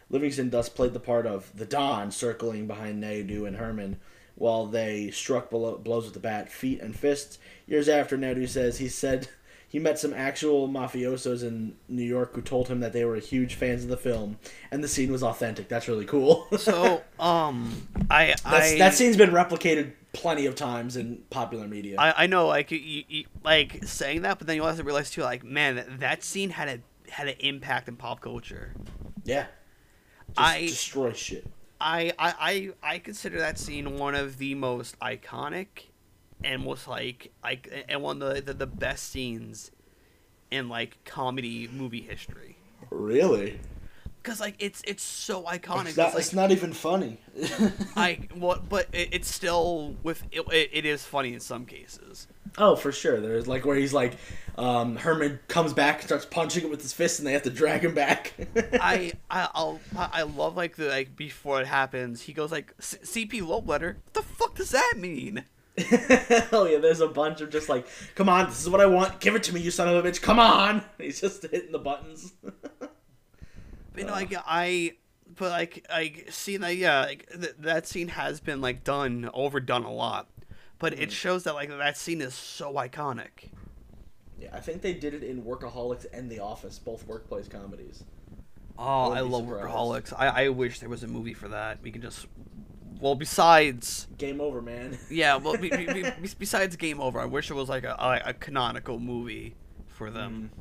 Livingston 0.10 0.50
thus 0.50 0.70
played 0.70 0.94
the 0.94 1.00
part 1.00 1.26
of 1.26 1.52
the 1.56 1.66
Don, 1.66 2.12
circling 2.12 2.68
behind 2.68 3.02
Naidu 3.02 3.46
and 3.46 3.58
Herman 3.58 4.00
while 4.36 4.68
they 4.68 5.10
struck 5.10 5.50
blows 5.50 6.06
with 6.06 6.14
the 6.14 6.20
bat, 6.20 6.50
feet, 6.50 6.80
and 6.80 6.96
fists. 6.96 7.40
Years 7.66 7.90
after, 7.90 8.16
Naidu 8.16 8.46
says 8.46 8.78
he 8.78 8.88
said 8.88 9.28
he 9.70 9.80
met 9.80 10.00
some 10.00 10.14
actual 10.14 10.70
mafiosos 10.70 11.44
in 11.44 11.76
New 11.90 12.04
York 12.04 12.34
who 12.34 12.42
told 12.42 12.70
him 12.70 12.80
that 12.80 12.94
they 12.94 13.04
were 13.06 13.18
huge 13.18 13.56
fans 13.56 13.84
of 13.84 13.90
the 13.90 13.98
film 13.98 14.38
and 14.72 14.84
the 14.84 14.88
scene 14.88 15.12
was 15.12 15.22
authentic. 15.24 15.68
That's 15.68 15.88
really 15.88 16.06
cool. 16.06 16.48
So 16.58 17.04
um, 17.20 17.88
I 18.10 18.36
I 18.46 18.78
that 18.78 18.94
scene's 18.94 19.18
been 19.18 19.32
replicated 19.32 19.94
plenty 20.14 20.46
of 20.46 20.56
times 20.56 20.98
in 20.98 21.24
popular 21.30 21.68
media. 21.68 21.96
I, 22.00 22.24
I 22.24 22.28
know, 22.28 22.48
like 22.48 22.72
you, 22.72 23.04
you, 23.08 23.26
like 23.44 23.84
saying 23.86 24.24
that, 24.24 24.38
but 24.40 24.48
then 24.48 24.56
you 24.56 24.64
also 24.64 24.84
realize 24.84 25.12
too, 25.12 25.22
like 25.22 25.44
man, 25.44 25.98
that 26.00 26.24
scene 26.24 26.50
had 26.50 26.68
a 26.70 27.12
had 27.12 27.28
an 27.28 27.36
impact 27.40 27.88
in 27.88 27.96
pop 27.96 28.22
culture. 28.22 28.74
yeah. 29.24 29.46
Just 30.30 30.40
I- 30.40 30.62
destroy 30.62 31.14
shit. 31.14 31.46
I, 31.80 32.12
I 32.18 32.34
I 32.84 32.94
I 32.96 33.00
consider 33.00 33.38
that 33.40 33.60
scene 33.60 33.98
one 33.98 34.16
of 34.16 34.40
the 34.40 34.56
most 34.56 34.98
iconic 35.00 35.68
and 36.44 36.66
was 36.66 36.88
like 36.88 37.32
like 37.44 37.86
and 37.88 38.02
one 38.02 38.22
of 38.22 38.36
the, 38.36 38.42
the, 38.42 38.54
the 38.54 38.68
best 38.68 39.10
scenes 39.12 39.72
in 40.52 40.70
like 40.70 40.98
comedy 41.06 41.68
movie 41.72 42.02
history. 42.02 42.58
Really? 42.90 43.60
Cause 44.24 44.42
like 44.42 44.56
it's 44.60 44.82
it's 44.86 45.04
so 45.04 45.44
iconic. 45.44 45.88
It's 45.88 45.98
not, 45.98 46.14
like, 46.14 46.20
it's 46.20 46.34
not 46.34 46.52
even 46.52 46.74
funny. 46.74 47.18
I 47.96 48.28
what, 48.34 48.68
but 48.68 48.88
it, 48.92 49.10
it's 49.14 49.34
still 49.34 49.96
with 50.04 50.24
it, 50.32 50.42
it, 50.52 50.70
it 50.74 50.86
is 50.86 51.06
funny 51.06 51.34
in 51.34 51.40
some 51.40 51.66
cases. 51.66 52.28
Oh, 52.58 52.76
for 52.76 52.92
sure. 52.92 53.22
There's 53.22 53.48
like 53.48 53.66
where 53.66 53.78
he's 53.78 53.94
like, 53.94 54.18
um, 54.58 54.98
Herman 54.98 55.40
comes 55.48 55.72
back, 55.72 56.02
starts 56.02 56.26
punching 56.26 56.64
him 56.64 56.70
with 56.70 56.82
his 56.82 56.92
fist, 56.92 57.20
and 57.20 57.28
they 57.28 57.34
have 57.34 57.44
to 57.44 57.50
drag 57.50 57.86
him 57.86 57.94
back. 57.94 58.34
I 58.74 59.14
I 59.30 59.48
I'll, 59.54 59.80
I 59.96 60.24
love 60.24 60.58
like 60.58 60.76
the 60.76 60.90
like 60.90 61.16
before 61.16 61.62
it 61.62 61.68
happens, 61.68 62.24
he 62.24 62.34
goes 62.34 62.52
like 62.52 62.74
"C- 62.80 62.98
PC 62.98 63.48
Load 63.48 63.66
Letter. 63.66 63.98
What 64.04 64.14
the 64.14 64.24
fuck 64.24 64.56
does 64.56 64.72
that 64.72 64.96
mean? 64.98 65.46
oh 66.52 66.68
yeah, 66.70 66.80
there's 66.80 67.02
a 67.02 67.08
bunch 67.08 67.42
of 67.42 67.50
just 67.52 67.70
like, 67.70 67.88
come 68.16 68.30
on, 68.30 68.48
this 68.50 68.62
is 68.62 68.70
what 68.70 68.82
I 68.82 68.86
want. 68.88 69.20
Give 69.20 69.36
it 69.36 69.44
to 69.44 69.54
me, 69.54 69.62
you 69.62 69.70
son 69.72 69.88
of 69.88 70.04
a 70.04 70.08
bitch. 70.10 70.22
Come 70.22 70.40
on. 70.40 70.84
He's 70.98 71.22
just 71.22 71.44
hitting 71.44 71.72
the 71.72 71.80
buttons. 71.80 72.34
But, 73.94 74.02
you 74.02 74.06
know, 74.06 74.14
like 74.14 74.34
I, 74.46 74.92
but 75.36 75.50
like 75.50 75.86
I 75.90 76.24
seeing 76.30 76.62
that 76.62 76.76
yeah, 76.76 77.02
like 77.02 77.28
th- 77.32 77.56
that 77.60 77.88
scene 77.88 78.10
has 78.10 78.40
been 78.40 78.62
like 78.62 78.84
done 78.84 79.28
overdone 79.34 79.84
a 79.86 79.92
lot, 79.92 80.28
but 80.78 80.94
Mm. 80.94 81.02
it 81.02 81.12
shows 81.12 81.46
that 81.46 81.56
like 81.56 81.70
that 81.70 81.98
scene 81.98 82.22
is 82.22 82.36
so 82.36 82.74
iconic. 82.74 83.50
yeah, 84.40 84.50
I 84.54 84.60
think 84.60 84.84
they 84.84 84.94
did 84.94 85.16
it 85.16 85.24
in 85.24 85.42
Workaholics 85.42 86.06
and 86.14 86.30
The 86.30 86.40
Office, 86.42 86.78
both 86.78 87.08
workplace 87.08 87.48
comedies. 87.48 88.04
Oh, 88.78 89.10
wouldn't 89.10 89.26
I 89.26 89.28
love 89.28 89.46
surprised. 89.48 89.68
Workaholics. 89.68 90.14
I 90.16 90.44
I 90.46 90.50
wish 90.50 90.80
there 90.80 90.90
was 90.90 91.02
a 91.02 91.08
movie 91.08 91.34
for 91.34 91.48
that. 91.48 91.82
We 91.82 91.90
can 91.90 92.04
just 92.04 92.28
well 93.00 93.16
besides 93.16 94.08
Game 94.18 94.42
over, 94.42 94.62
man. 94.62 94.98
yeah 95.10 95.36
well 95.38 95.58
be, 95.58 95.70
be, 95.70 95.86
be- 95.94 96.30
besides 96.40 96.76
Game 96.76 97.00
Over, 97.00 97.20
I 97.20 97.26
wish 97.26 97.50
it 97.52 97.54
was 97.56 97.70
like 97.70 97.84
a 97.84 97.96
a, 98.00 98.30
a 98.30 98.34
canonical 98.34 99.00
movie 99.00 99.56
for 99.88 100.10
them. 100.12 100.52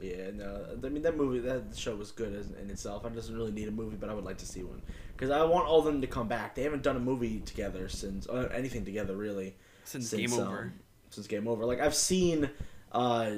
Yeah, 0.00 0.30
no, 0.32 0.64
I 0.84 0.88
mean 0.88 1.02
that 1.02 1.16
movie, 1.16 1.40
that 1.40 1.76
show 1.76 1.96
was 1.96 2.12
good 2.12 2.32
in 2.62 2.70
itself. 2.70 3.04
I 3.04 3.08
doesn't 3.08 3.34
really 3.34 3.50
need 3.50 3.66
a 3.66 3.72
movie, 3.72 3.96
but 3.96 4.08
I 4.08 4.14
would 4.14 4.24
like 4.24 4.38
to 4.38 4.46
see 4.46 4.62
one 4.62 4.80
because 5.16 5.30
I 5.30 5.42
want 5.42 5.66
all 5.66 5.80
of 5.80 5.86
them 5.86 6.00
to 6.00 6.06
come 6.06 6.28
back. 6.28 6.54
They 6.54 6.62
haven't 6.62 6.84
done 6.84 6.96
a 6.96 7.00
movie 7.00 7.40
together 7.40 7.88
since 7.88 8.28
uh, 8.28 8.48
anything 8.54 8.84
together 8.84 9.16
really 9.16 9.56
Since 9.84 10.12
Game 10.12 10.32
Over. 10.32 10.58
um, 10.58 10.72
since 11.10 11.26
Game 11.26 11.48
Over. 11.48 11.64
Like 11.64 11.80
I've 11.80 11.96
seen, 11.96 12.48
uh, 12.92 13.30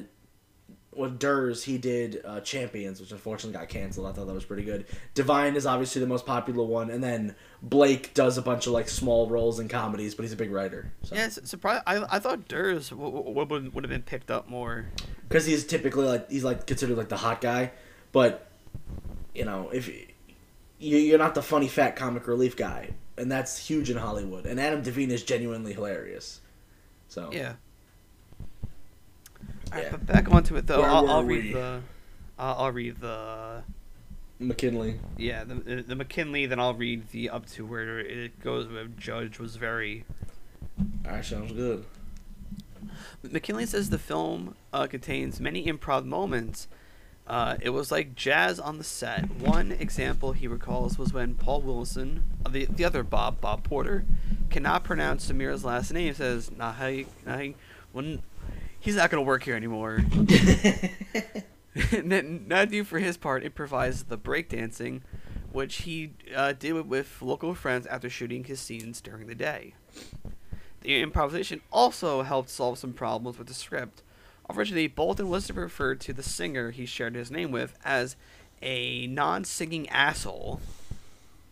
with 0.94 1.20
Durs 1.20 1.62
he 1.62 1.78
did 1.78 2.20
uh, 2.24 2.40
Champions, 2.40 3.00
which 3.00 3.12
unfortunately 3.12 3.58
got 3.58 3.68
canceled. 3.68 4.06
I 4.06 4.12
thought 4.12 4.26
that 4.26 4.34
was 4.34 4.44
pretty 4.44 4.64
good. 4.64 4.86
DeVine 5.14 5.54
is 5.54 5.64
obviously 5.66 6.00
the 6.00 6.06
most 6.06 6.26
popular 6.26 6.64
one, 6.64 6.90
and 6.90 7.02
then 7.02 7.36
Blake 7.62 8.12
does 8.14 8.36
a 8.38 8.42
bunch 8.42 8.66
of 8.66 8.72
like 8.72 8.88
small 8.88 9.28
roles 9.28 9.60
in 9.60 9.68
comedies, 9.68 10.14
but 10.14 10.22
he's 10.24 10.32
a 10.32 10.36
big 10.36 10.50
writer. 10.50 10.90
So. 11.04 11.14
Yeah, 11.14 11.26
it's 11.26 11.48
surprised. 11.48 11.84
I 11.86 12.04
I 12.10 12.18
thought 12.18 12.48
Durs 12.48 12.90
would 12.92 13.74
would 13.74 13.84
have 13.84 13.90
been 13.90 14.02
picked 14.02 14.30
up 14.30 14.48
more. 14.48 14.86
because 15.28 15.46
he's 15.46 15.64
typically 15.64 16.06
like 16.06 16.30
he's 16.30 16.44
like 16.44 16.66
considered 16.66 16.96
like 16.98 17.08
the 17.08 17.16
hot 17.16 17.40
guy, 17.40 17.70
but 18.12 18.48
you 19.34 19.44
know 19.44 19.70
if 19.72 19.88
you 19.88 20.06
you're 20.78 21.18
not 21.18 21.34
the 21.34 21.42
funny 21.42 21.68
fat 21.68 21.94
comic 21.94 22.26
relief 22.26 22.56
guy, 22.56 22.90
and 23.16 23.30
that's 23.30 23.58
huge 23.58 23.90
in 23.90 23.96
Hollywood. 23.96 24.46
And 24.46 24.58
Adam 24.58 24.82
Devine 24.82 25.10
is 25.10 25.22
genuinely 25.22 25.72
hilarious. 25.74 26.40
So 27.08 27.30
Yeah. 27.32 27.54
Alright, 29.72 29.84
Yeah. 29.84 29.90
but 29.90 30.06
back 30.06 30.30
onto 30.30 30.56
it 30.56 30.66
though. 30.66 30.80
Where 30.80 30.90
I'll, 30.90 31.08
I'll 31.08 31.24
we? 31.24 31.40
read 31.40 31.54
the. 31.54 31.82
Uh, 32.38 32.54
I'll 32.58 32.72
read 32.72 33.00
the 33.00 33.62
McGinley. 34.40 34.98
yeah 35.18 35.44
the 35.44 35.54
the 35.86 35.94
McGinley. 35.94 36.48
Then 36.48 36.58
I'll 36.58 36.74
read 36.74 37.10
the 37.10 37.30
up 37.30 37.46
to 37.50 37.66
where 37.66 38.00
it 38.00 38.40
goes 38.40 38.66
with 38.68 38.96
Judge 38.98 39.38
was 39.38 39.56
very. 39.56 40.04
Alright, 41.06 41.24
sounds 41.24 41.52
good. 41.52 41.84
McGinley 43.24 43.66
says 43.66 43.90
the 43.90 43.98
film 43.98 44.54
uh, 44.72 44.86
contains 44.86 45.40
many 45.40 45.66
improv 45.66 46.04
moments. 46.04 46.68
Uh, 47.26 47.56
it 47.60 47.70
was 47.70 47.92
like 47.92 48.14
jazz 48.16 48.58
on 48.58 48.78
the 48.78 48.84
set. 48.84 49.30
One 49.30 49.70
example 49.72 50.32
he 50.32 50.48
recalls 50.48 50.98
was 50.98 51.12
when 51.12 51.34
Paul 51.34 51.62
Willson, 51.62 52.22
uh, 52.44 52.48
the 52.48 52.64
the 52.66 52.84
other 52.84 53.02
Bob, 53.04 53.40
Bob 53.40 53.62
Porter, 53.62 54.04
cannot 54.48 54.82
pronounce 54.82 55.30
Samir's 55.30 55.64
last 55.64 55.92
name. 55.92 56.14
Says 56.14 56.50
Nahi, 56.50 57.06
Nahi, 57.26 57.54
when 57.92 58.22
he's 58.80 58.96
not 58.96 59.10
gonna 59.10 59.22
work 59.22 59.44
here 59.44 59.54
anymore. 59.56 60.00
Naidu, 62.02 62.84
for 62.84 62.98
his 62.98 63.16
part, 63.16 63.44
improvised 63.44 64.08
the 64.08 64.18
breakdancing, 64.18 65.02
which 65.52 65.82
he 65.82 66.12
uh, 66.34 66.52
did 66.52 66.88
with 66.88 67.22
local 67.22 67.54
friends 67.54 67.86
after 67.86 68.10
shooting 68.10 68.44
his 68.44 68.60
scenes 68.60 69.00
during 69.00 69.26
the 69.28 69.34
day. 69.34 69.74
The 70.80 71.00
improvisation 71.00 71.60
also 71.70 72.22
helped 72.22 72.48
solve 72.48 72.78
some 72.78 72.92
problems 72.92 73.38
with 73.38 73.48
the 73.48 73.54
script. 73.54 74.02
Originally, 74.48 74.88
Bolton 74.88 75.28
was 75.28 75.50
referred 75.50 76.00
to 76.00 76.12
the 76.12 76.22
singer 76.22 76.70
he 76.70 76.86
shared 76.86 77.14
his 77.14 77.30
name 77.30 77.52
with 77.52 77.74
as 77.84 78.16
a 78.62 79.06
non-singing 79.06 79.88
asshole. 79.90 80.60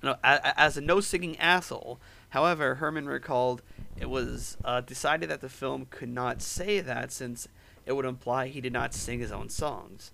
No, 0.02 0.16
as 0.24 0.76
a 0.76 0.80
no-singing 0.80 1.38
asshole. 1.38 2.00
However, 2.30 2.76
Herman 2.76 3.06
recalled 3.06 3.62
it 4.00 4.08
was 4.10 4.56
uh, 4.64 4.80
decided 4.80 5.28
that 5.30 5.40
the 5.40 5.48
film 5.48 5.86
could 5.90 6.08
not 6.08 6.40
say 6.42 6.80
that 6.80 7.10
since 7.12 7.48
it 7.86 7.92
would 7.92 8.04
imply 8.04 8.48
he 8.48 8.60
did 8.60 8.72
not 8.72 8.94
sing 8.94 9.18
his 9.20 9.32
own 9.32 9.48
songs. 9.48 10.12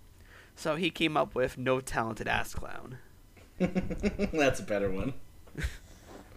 So 0.57 0.77
he 0.77 0.90
came 0.90 1.16
up 1.16 1.35
with 1.35 1.59
no 1.59 1.81
talented 1.81 2.29
ass 2.29 2.55
clown. 2.55 2.99
That's 3.59 4.61
a 4.61 4.64
better 4.64 4.90
one. 4.90 5.14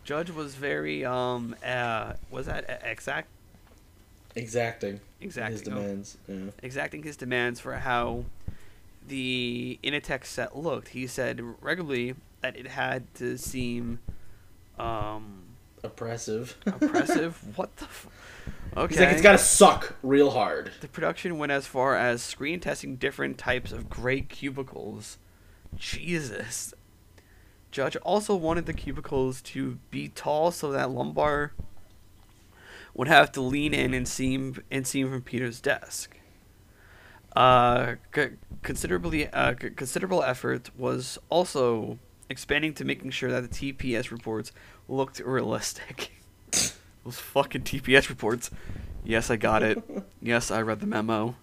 Judge 0.04 0.30
was 0.32 0.56
very 0.56 1.04
um 1.06 1.56
uh 1.66 2.14
was 2.32 2.46
that 2.46 2.82
exact 2.84 3.28
Exacting. 4.36 5.00
exacting 5.20 5.52
His 5.58 5.62
oh, 5.68 5.72
demands. 5.72 6.18
Yeah. 6.28 6.52
exacting 6.62 7.04
his 7.04 7.18
demands 7.18 7.60
for 7.60 7.74
how 7.76 8.26
the 9.08 9.80
Initech 9.84 10.26
set 10.26 10.56
looked. 10.56 10.90
He 10.90 11.08
said 11.08 11.42
regularly 11.62 12.14
that 12.42 12.56
it 12.56 12.68
had 12.68 13.14
to 13.16 13.38
seem 13.38 14.00
um 14.80 15.44
Oppressive. 15.84 16.58
oppressive. 16.66 17.38
what 17.56 17.76
the 17.78 17.86
f- 17.86 18.08
Okay. 18.76 18.94
He's 18.94 19.00
like, 19.00 19.10
it's 19.14 19.22
gotta 19.22 19.38
suck 19.38 19.96
real 20.04 20.32
hard. 20.32 20.72
The 20.82 20.88
production 20.88 21.38
went 21.38 21.52
as 21.52 21.66
far 21.66 21.96
as 21.96 22.22
screen 22.22 22.60
testing 22.60 22.96
different 22.96 23.38
types 23.38 23.72
of 23.72 23.90
gray 23.90 24.22
cubicles. 24.22 25.18
Jesus. 25.76 26.74
Judge 27.72 27.96
also 27.98 28.36
wanted 28.36 28.66
the 28.66 28.74
cubicles 28.74 29.42
to 29.44 29.80
be 29.90 30.10
tall 30.10 30.52
so 30.52 30.72
that 30.72 30.90
Lumbergh 30.90 31.52
would 32.94 33.08
have 33.08 33.32
to 33.34 33.42
lean 33.42 33.74
in 33.74 33.94
and 33.94 34.08
see 34.08 34.54
and 34.72 34.86
see 34.86 35.04
from 35.04 35.22
Peter's 35.22 35.60
desk. 35.60 36.18
Uh, 37.36 37.96
c- 38.16 38.30
considerably 38.64 39.28
uh, 39.30 39.54
c- 39.62 39.70
considerable 39.72 40.24
effort 40.24 40.70
was 40.78 41.18
also 41.30 42.00
expanding 42.30 42.74
to 42.76 42.86
making 42.86 43.12
sure 43.12 43.32
that 43.32 43.50
the 43.50 43.74
TPS 43.74 44.12
reports 44.12 44.52
looked 44.88 45.20
realistic. 45.20 46.12
Those 46.52 47.20
fucking 47.20 47.64
TPS 47.64 48.10
reports. 48.10 48.52
Yes, 49.04 49.30
I 49.30 49.38
got 49.38 49.64
it. 49.64 49.82
yes, 50.22 50.52
I 50.52 50.62
read 50.62 50.80
the 50.80 50.88
memo. 50.88 51.36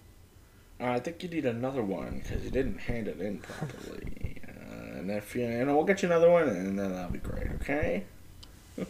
Uh, 0.79 0.91
I 0.91 0.99
think 0.99 1.23
you 1.23 1.29
need 1.29 1.45
another 1.45 1.81
one 1.81 2.21
because 2.21 2.43
you 2.43 2.51
didn't 2.51 2.79
hand 2.79 3.07
it 3.07 3.19
in 3.19 3.39
properly. 3.39 4.41
Uh, 4.47 4.99
and 4.99 5.09
if 5.09 5.35
you, 5.35 5.43
and 5.43 5.73
we'll 5.73 5.85
get 5.85 6.01
you 6.03 6.09
another 6.09 6.29
one, 6.29 6.49
and 6.49 6.77
then 6.77 6.93
that'll 6.93 7.11
be 7.11 7.19
great. 7.19 7.47
Okay. 7.61 8.03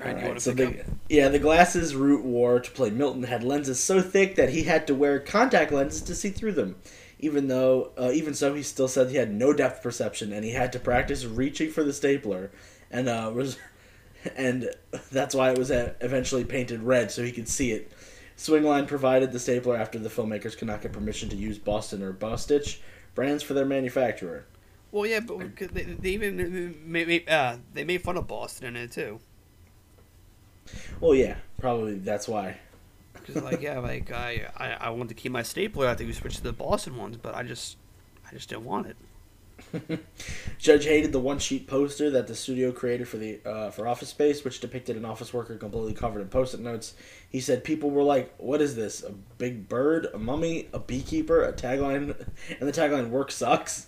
All 0.00 0.06
right, 0.06 0.24
All 0.24 0.30
right 0.32 0.40
so 0.40 0.54
pick 0.54 0.86
the, 0.86 1.14
yeah, 1.14 1.28
the 1.28 1.38
glasses 1.38 1.94
Root 1.94 2.24
wore 2.24 2.60
to 2.60 2.70
play 2.70 2.90
Milton 2.90 3.22
had 3.24 3.44
lenses 3.44 3.78
so 3.78 4.00
thick 4.00 4.34
that 4.36 4.50
he 4.50 4.64
had 4.64 4.86
to 4.88 4.94
wear 4.94 5.20
contact 5.20 5.72
lenses 5.72 6.02
to 6.02 6.14
see 6.14 6.30
through 6.30 6.52
them. 6.52 6.76
Even 7.18 7.48
though, 7.48 7.92
uh, 7.98 8.10
even 8.12 8.34
so, 8.34 8.54
he 8.54 8.62
still 8.62 8.88
said 8.88 9.10
he 9.10 9.16
had 9.16 9.32
no 9.32 9.52
depth 9.52 9.82
perception, 9.82 10.32
and 10.32 10.44
he 10.44 10.52
had 10.52 10.72
to 10.72 10.78
practice 10.78 11.24
reaching 11.24 11.70
for 11.70 11.84
the 11.84 11.92
stapler, 11.92 12.50
and 12.90 13.08
uh, 13.08 13.30
was, 13.34 13.58
and 14.36 14.70
that's 15.10 15.34
why 15.34 15.50
it 15.50 15.58
was 15.58 15.70
uh, 15.70 15.94
eventually 16.00 16.44
painted 16.44 16.82
red 16.82 17.10
so 17.10 17.22
he 17.22 17.32
could 17.32 17.48
see 17.48 17.72
it. 17.72 17.92
Swingline 18.36 18.86
provided 18.86 19.32
the 19.32 19.38
stapler 19.38 19.76
after 19.76 19.98
the 19.98 20.08
filmmakers 20.08 20.58
could 20.58 20.66
not 20.66 20.82
get 20.82 20.92
permission 20.92 21.28
to 21.28 21.36
use 21.36 21.56
Boston 21.56 22.02
or 22.02 22.12
Bostitch 22.12 22.80
brands 23.14 23.42
for 23.42 23.54
their 23.54 23.64
manufacturer. 23.64 24.44
Well, 24.90 25.06
yeah, 25.06 25.20
but 25.20 25.56
they, 25.56 25.82
they 25.82 26.10
even 26.10 26.76
made, 26.84 27.28
uh, 27.28 27.56
they 27.72 27.84
made 27.84 28.02
fun 28.02 28.16
of 28.16 28.26
Boston 28.26 28.76
in 28.76 28.84
it 28.84 28.92
too. 28.92 29.20
Well, 31.00 31.14
yeah, 31.14 31.36
probably 31.58 31.96
that's 31.98 32.28
why. 32.28 32.58
Because 33.14 33.42
like 33.42 33.60
yeah, 33.62 33.78
like 33.78 34.12
I, 34.12 34.48
I 34.56 34.72
I 34.72 34.90
wanted 34.90 35.08
to 35.10 35.14
keep 35.14 35.32
my 35.32 35.42
stapler. 35.42 35.88
I 35.88 35.94
think 35.94 36.08
we 36.08 36.14
switched 36.14 36.36
to 36.38 36.42
the 36.42 36.52
Boston 36.52 36.96
ones, 36.96 37.16
but 37.16 37.34
I 37.34 37.42
just 37.42 37.76
I 38.28 38.34
just 38.34 38.48
didn't 38.48 38.64
want 38.64 38.86
it. 38.88 38.96
Judge 40.58 40.84
hated 40.84 41.12
the 41.12 41.20
one 41.20 41.38
sheet 41.38 41.66
poster 41.66 42.10
that 42.10 42.26
the 42.26 42.34
studio 42.34 42.72
created 42.72 43.08
for 43.08 43.16
the 43.16 43.40
uh, 43.44 43.70
for 43.70 43.86
Office 43.86 44.08
Space, 44.08 44.44
which 44.44 44.60
depicted 44.60 44.96
an 44.96 45.04
office 45.04 45.32
worker 45.32 45.56
completely 45.56 45.94
covered 45.94 46.20
in 46.20 46.28
post-it 46.28 46.60
notes. 46.60 46.94
He 47.28 47.40
said 47.40 47.64
people 47.64 47.90
were 47.90 48.02
like, 48.02 48.34
"What 48.38 48.60
is 48.60 48.76
this? 48.76 49.02
A 49.02 49.12
big 49.38 49.68
bird? 49.68 50.08
A 50.12 50.18
mummy? 50.18 50.68
A 50.72 50.78
beekeeper? 50.78 51.42
A 51.44 51.52
tagline?" 51.52 52.14
And 52.60 52.68
the 52.68 52.72
tagline 52.72 53.10
"Work 53.10 53.30
sucks." 53.30 53.86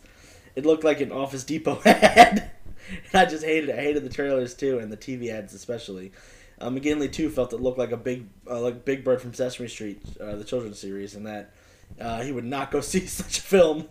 It 0.54 0.64
looked 0.64 0.84
like 0.84 1.00
an 1.00 1.12
Office 1.12 1.44
Depot 1.44 1.80
ad. 1.84 2.50
and 2.88 3.14
I 3.14 3.26
just 3.26 3.44
hated 3.44 3.68
it. 3.70 3.78
I 3.78 3.82
hated 3.82 4.04
the 4.04 4.10
trailers 4.10 4.54
too, 4.54 4.78
and 4.78 4.90
the 4.90 4.96
TV 4.96 5.30
ads 5.30 5.52
especially. 5.52 6.12
Uh, 6.60 6.68
McGinley 6.70 7.12
too 7.12 7.28
felt 7.30 7.52
it 7.52 7.60
looked 7.60 7.78
like 7.78 7.92
a 7.92 7.96
big, 7.96 8.26
uh, 8.48 8.60
like 8.60 8.84
Big 8.84 9.04
Bird 9.04 9.20
from 9.20 9.34
Sesame 9.34 9.68
Street, 9.68 10.00
uh, 10.20 10.36
the 10.36 10.44
children's 10.44 10.78
series, 10.78 11.14
and 11.14 11.26
that 11.26 11.52
uh, 12.00 12.22
he 12.22 12.32
would 12.32 12.44
not 12.44 12.70
go 12.70 12.80
see 12.92 13.06
such 13.06 13.38
a 13.38 13.42
film. 13.42 13.88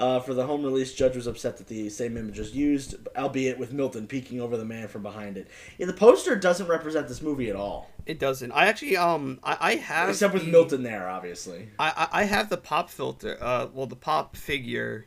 Uh, 0.00 0.18
for 0.18 0.32
the 0.32 0.46
home 0.46 0.64
release, 0.64 0.94
Judge 0.94 1.14
was 1.14 1.26
upset 1.26 1.58
that 1.58 1.66
the 1.68 1.88
same 1.90 2.16
image 2.16 2.38
was 2.38 2.54
used, 2.56 2.94
albeit 3.16 3.58
with 3.58 3.72
Milton 3.72 4.06
peeking 4.06 4.40
over 4.40 4.56
the 4.56 4.64
man 4.64 4.88
from 4.88 5.02
behind 5.02 5.36
it. 5.36 5.48
Yeah, 5.76 5.86
the 5.86 5.92
poster 5.92 6.34
doesn't 6.34 6.66
represent 6.66 7.08
this 7.08 7.20
movie 7.20 7.50
at 7.50 7.56
all, 7.56 7.90
It 8.06 8.18
doesn't. 8.18 8.52
I 8.52 8.66
actually 8.66 8.96
um 8.96 9.38
I, 9.44 9.56
I 9.60 9.74
have 9.76 10.08
except 10.08 10.32
with 10.34 10.46
the- 10.46 10.50
Milton 10.50 10.82
there, 10.82 11.08
obviously. 11.08 11.68
I 11.78 12.08
I 12.12 12.20
I 12.22 12.24
have 12.24 12.48
the 12.48 12.56
pop 12.56 12.88
filter. 12.90 13.36
Uh, 13.40 13.66
well, 13.72 13.86
the 13.86 13.94
pop 13.94 14.34
figure 14.34 15.06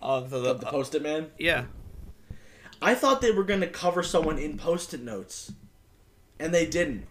of 0.00 0.30
the, 0.30 0.40
The, 0.40 0.54
the 0.54 0.66
Post-it 0.66 1.02
Man. 1.02 1.30
yeah. 1.38 1.64
I 2.80 2.94
thought 2.94 3.20
they 3.20 3.30
were 3.32 3.44
going 3.44 3.60
to 3.60 3.68
cover 3.68 4.02
someone 4.02 4.38
in 4.38 4.56
Post-it 4.56 5.02
notes, 5.02 5.52
and 6.38 6.52
they 6.54 6.66
didn't. 6.66 7.06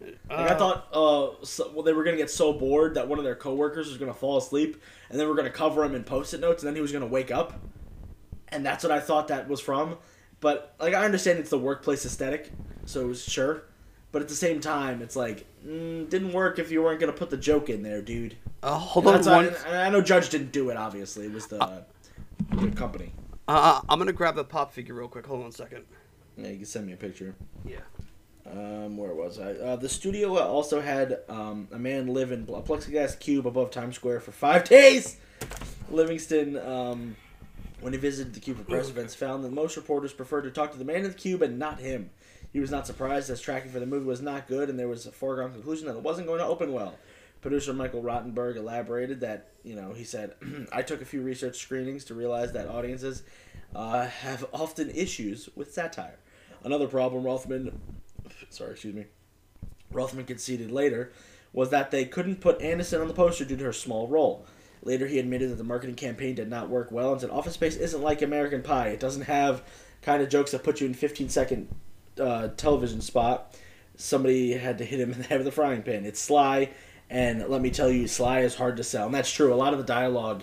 Like 0.00 0.18
I 0.28 0.34
Uh, 0.48 0.58
thought, 0.58 0.88
uh, 0.92 1.44
so, 1.44 1.70
well, 1.72 1.82
they 1.82 1.92
were 1.92 2.04
gonna 2.04 2.16
get 2.18 2.30
so 2.30 2.52
bored 2.52 2.94
that 2.94 3.08
one 3.08 3.18
of 3.18 3.24
their 3.24 3.34
coworkers 3.34 3.88
was 3.88 3.96
gonna 3.96 4.12
fall 4.14 4.36
asleep, 4.36 4.80
and 5.10 5.18
then 5.18 5.26
we're 5.28 5.34
gonna 5.34 5.50
cover 5.50 5.82
him 5.84 5.94
in 5.94 6.04
post-it 6.04 6.40
notes, 6.40 6.62
and 6.62 6.68
then 6.68 6.74
he 6.74 6.82
was 6.82 6.92
gonna 6.92 7.06
wake 7.06 7.30
up, 7.30 7.58
and 8.48 8.64
that's 8.64 8.84
what 8.84 8.92
I 8.92 9.00
thought 9.00 9.28
that 9.28 9.48
was 9.48 9.60
from. 9.60 9.96
But 10.40 10.74
like, 10.78 10.92
I 10.94 11.04
understand 11.04 11.38
it's 11.38 11.50
the 11.50 11.58
workplace 11.58 12.04
aesthetic, 12.04 12.52
so 12.84 13.00
it 13.00 13.06
was 13.06 13.22
sure. 13.24 13.62
But 14.12 14.22
at 14.22 14.28
the 14.28 14.34
same 14.34 14.60
time, 14.60 15.00
it's 15.02 15.16
like 15.16 15.46
mm, 15.66 16.08
didn't 16.10 16.32
work 16.32 16.58
if 16.58 16.70
you 16.70 16.82
weren't 16.82 17.00
gonna 17.00 17.12
put 17.12 17.30
the 17.30 17.36
joke 17.38 17.70
in 17.70 17.82
there, 17.82 18.02
dude. 18.02 18.36
uh, 18.62 18.74
hold 18.78 19.06
And 19.06 19.26
on 19.26 19.32
one. 19.32 19.46
why- 19.46 19.58
and 19.66 19.76
I 19.76 19.88
know 19.88 20.00
Judge 20.02 20.28
didn't 20.28 20.52
do 20.52 20.68
it. 20.70 20.76
Obviously, 20.76 21.26
it 21.26 21.32
was 21.32 21.46
the, 21.46 21.84
the 22.50 22.70
company. 22.72 23.12
Uh, 23.48 23.80
I'm 23.88 23.98
gonna 23.98 24.12
grab 24.12 24.36
the 24.36 24.44
pop 24.44 24.72
figure 24.74 24.94
real 24.94 25.08
quick. 25.08 25.26
Hold 25.26 25.42
on 25.42 25.48
a 25.48 25.52
second. 25.52 25.84
Yeah, 26.36 26.48
you 26.48 26.56
can 26.56 26.66
send 26.66 26.86
me 26.86 26.92
a 26.92 26.96
picture. 26.96 27.34
Yeah. 27.64 27.78
Um, 28.50 28.96
where 28.96 29.14
was 29.14 29.38
I? 29.38 29.52
Uh, 29.52 29.76
the 29.76 29.88
studio 29.88 30.38
also 30.38 30.80
had 30.80 31.18
um, 31.28 31.68
a 31.72 31.78
man 31.78 32.08
live 32.08 32.30
in 32.30 32.42
a 32.42 32.62
plexiglass 32.62 33.18
cube 33.18 33.46
above 33.46 33.70
Times 33.70 33.96
Square 33.96 34.20
for 34.20 34.32
five 34.32 34.64
days. 34.68 35.16
Livingston, 35.90 36.56
um, 36.58 37.16
when 37.80 37.92
he 37.92 37.98
visited 37.98 38.34
the 38.34 38.40
cube 38.40 38.58
for 38.58 38.64
press 38.64 38.88
events, 38.88 39.14
found 39.14 39.44
that 39.44 39.52
most 39.52 39.76
reporters 39.76 40.12
preferred 40.12 40.42
to 40.42 40.50
talk 40.50 40.72
to 40.72 40.78
the 40.78 40.84
man 40.84 40.96
in 40.96 41.04
the 41.04 41.10
cube 41.10 41.42
and 41.42 41.58
not 41.58 41.80
him. 41.80 42.10
He 42.52 42.60
was 42.60 42.70
not 42.70 42.86
surprised 42.86 43.28
as 43.30 43.40
tracking 43.40 43.70
for 43.70 43.80
the 43.80 43.86
movie 43.86 44.06
was 44.06 44.22
not 44.22 44.46
good, 44.48 44.70
and 44.70 44.78
there 44.78 44.88
was 44.88 45.06
a 45.06 45.12
foregone 45.12 45.52
conclusion 45.52 45.86
that 45.88 45.96
it 45.96 46.02
wasn't 46.02 46.26
going 46.26 46.38
to 46.38 46.46
open 46.46 46.72
well. 46.72 46.94
Producer 47.42 47.72
Michael 47.72 48.02
Rotenberg 48.02 48.56
elaborated 48.56 49.20
that, 49.20 49.50
you 49.62 49.76
know, 49.76 49.92
he 49.92 50.04
said, 50.04 50.34
I 50.72 50.82
took 50.82 51.02
a 51.02 51.04
few 51.04 51.22
research 51.22 51.58
screenings 51.58 52.04
to 52.06 52.14
realize 52.14 52.52
that 52.52 52.68
audiences 52.68 53.22
uh, 53.74 54.06
have 54.06 54.46
often 54.52 54.90
issues 54.90 55.48
with 55.54 55.72
satire. 55.72 56.18
Another 56.66 56.88
problem 56.88 57.22
Rothman, 57.22 57.80
sorry, 58.50 58.72
excuse 58.72 58.92
me, 58.92 59.04
Rothman 59.92 60.24
conceded 60.24 60.72
later 60.72 61.12
was 61.52 61.70
that 61.70 61.92
they 61.92 62.04
couldn't 62.04 62.40
put 62.40 62.60
Anderson 62.60 63.00
on 63.00 63.06
the 63.06 63.14
poster 63.14 63.44
due 63.44 63.56
to 63.56 63.64
her 63.66 63.72
small 63.72 64.08
role. 64.08 64.44
Later, 64.82 65.06
he 65.06 65.20
admitted 65.20 65.48
that 65.48 65.58
the 65.58 65.64
marketing 65.64 65.94
campaign 65.94 66.34
did 66.34 66.50
not 66.50 66.68
work 66.68 66.90
well 66.90 67.12
and 67.12 67.20
said 67.20 67.30
Office 67.30 67.54
Space 67.54 67.76
isn't 67.76 68.02
like 68.02 68.20
American 68.20 68.62
Pie. 68.62 68.88
It 68.88 68.98
doesn't 68.98 69.22
have 69.22 69.62
kind 70.02 70.20
of 70.20 70.28
jokes 70.28 70.50
that 70.50 70.64
put 70.64 70.80
you 70.80 70.88
in 70.88 70.94
15 70.94 71.28
second 71.28 71.68
uh, 72.20 72.48
television 72.56 73.00
spot. 73.00 73.56
Somebody 73.94 74.54
had 74.54 74.78
to 74.78 74.84
hit 74.84 74.98
him 74.98 75.12
in 75.12 75.18
the 75.18 75.24
head 75.24 75.38
with 75.38 75.46
a 75.46 75.52
frying 75.52 75.84
pan. 75.84 76.04
It's 76.04 76.20
sly 76.20 76.70
And 77.08 77.46
let 77.46 77.62
me 77.62 77.70
tell 77.70 77.90
you, 77.90 78.08
Sly 78.08 78.40
is 78.40 78.56
hard 78.56 78.76
to 78.78 78.82
sell, 78.82 79.06
and 79.06 79.14
that's 79.14 79.30
true. 79.30 79.54
A 79.54 79.56
lot 79.56 79.72
of 79.72 79.78
the 79.78 79.84
dialogue 79.84 80.42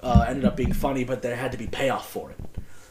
uh, 0.00 0.24
ended 0.26 0.46
up 0.46 0.56
being 0.56 0.72
funny, 0.72 1.04
but 1.04 1.22
there 1.22 1.36
had 1.36 1.52
to 1.52 1.58
be 1.58 1.68
payoff 1.68 2.10
for 2.10 2.32
it. 2.32 2.38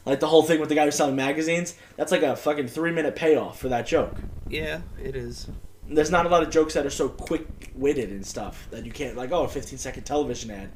Like 0.10 0.22
the 0.22 0.28
whole 0.28 0.41
thing 0.41 0.60
with 0.60 0.70
the 0.70 0.76
guy 0.76 0.86
who's 0.86 0.95
selling 0.95 1.16
magazines, 1.16 1.76
that's 1.95 2.12
like 2.12 2.24
a 2.24 2.36
fucking 2.36 2.68
three 2.68 2.91
minute 2.91 3.16
payoff 3.16 3.60
for 3.60 3.70
that 3.70 3.86
joke. 3.86 4.18
Yeah, 4.49 4.82
it 4.99 5.16
is. 5.16 5.47
There's 5.88 6.10
not 6.10 6.26
a 6.26 6.30
lot 6.30 6.41
of 6.41 6.49
jokes 6.49 6.74
that 6.74 6.84
are 6.84 6.89
so 6.89 7.10
quick 7.10 7.72
witted 7.76 8.10
and 8.10 8.26
stuff 8.26 8.68
that 8.72 8.88
you 8.88 8.91
can't 8.91 9.16
like. 9.16 9.32
Oh, 9.32 9.43
a 9.43 9.47
15 9.47 9.78
second 9.78 10.03
television 10.05 10.49
ad. 10.49 10.72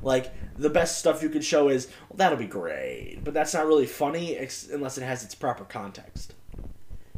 Like 0.00 0.32
the 0.56 0.70
best 0.70 0.96
stuff 0.96 1.22
you 1.22 1.28
can 1.28 1.42
show 1.42 1.68
is 1.68 1.88
well, 2.08 2.16
that'll 2.16 2.38
be 2.38 2.46
great, 2.46 3.20
but 3.22 3.34
that's 3.34 3.52
not 3.52 3.66
really 3.66 3.84
funny 3.84 4.38
ex- 4.38 4.70
unless 4.72 4.96
it 4.96 5.02
has 5.02 5.22
its 5.22 5.34
proper 5.34 5.64
context. 5.64 6.34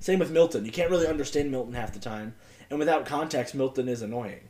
Same 0.00 0.18
with 0.18 0.32
Milton. 0.32 0.64
You 0.64 0.72
can't 0.72 0.90
really 0.90 1.06
understand 1.06 1.52
Milton 1.52 1.74
half 1.74 1.92
the 1.92 2.00
time, 2.00 2.34
and 2.68 2.80
without 2.80 3.06
context, 3.06 3.54
Milton 3.54 3.88
is 3.88 4.02
annoying. 4.02 4.40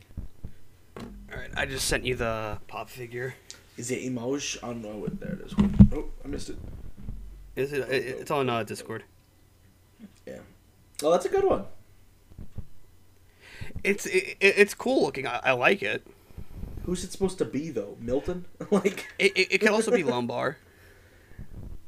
All 0.97 1.37
right, 1.37 1.51
I 1.55 1.67
just 1.67 1.87
sent 1.87 2.03
you 2.03 2.15
the 2.15 2.57
pop 2.67 2.89
figure. 2.89 3.35
Is 3.77 3.91
it 3.91 4.01
emoji? 4.01 4.57
Oh 4.63 4.73
no, 4.73 4.95
wait, 4.97 5.19
there 5.19 5.33
it 5.33 5.41
is. 5.41 5.53
Oh, 5.93 6.05
I 6.25 6.27
missed 6.27 6.49
it. 6.49 6.57
Is 7.61 7.73
it? 7.73 7.89
it 7.89 8.05
it's 8.21 8.31
on 8.31 8.49
uh, 8.49 8.63
Discord. 8.63 9.03
Yeah. 10.25 10.39
Oh, 11.03 11.11
that's 11.11 11.25
a 11.25 11.29
good 11.29 11.43
one. 11.43 11.65
It's 13.83 14.05
it, 14.05 14.37
it's 14.39 14.73
cool 14.73 15.03
looking. 15.03 15.27
I, 15.27 15.39
I 15.43 15.51
like 15.53 15.81
it. 15.81 16.05
Who's 16.85 17.03
it 17.03 17.11
supposed 17.11 17.37
to 17.37 17.45
be 17.45 17.69
though? 17.69 17.97
Milton? 17.99 18.45
like 18.71 19.07
It, 19.19 19.37
it, 19.37 19.53
it 19.53 19.57
can 19.59 19.69
also 19.69 19.91
be 19.91 20.03
Lumbergh. 20.03 20.55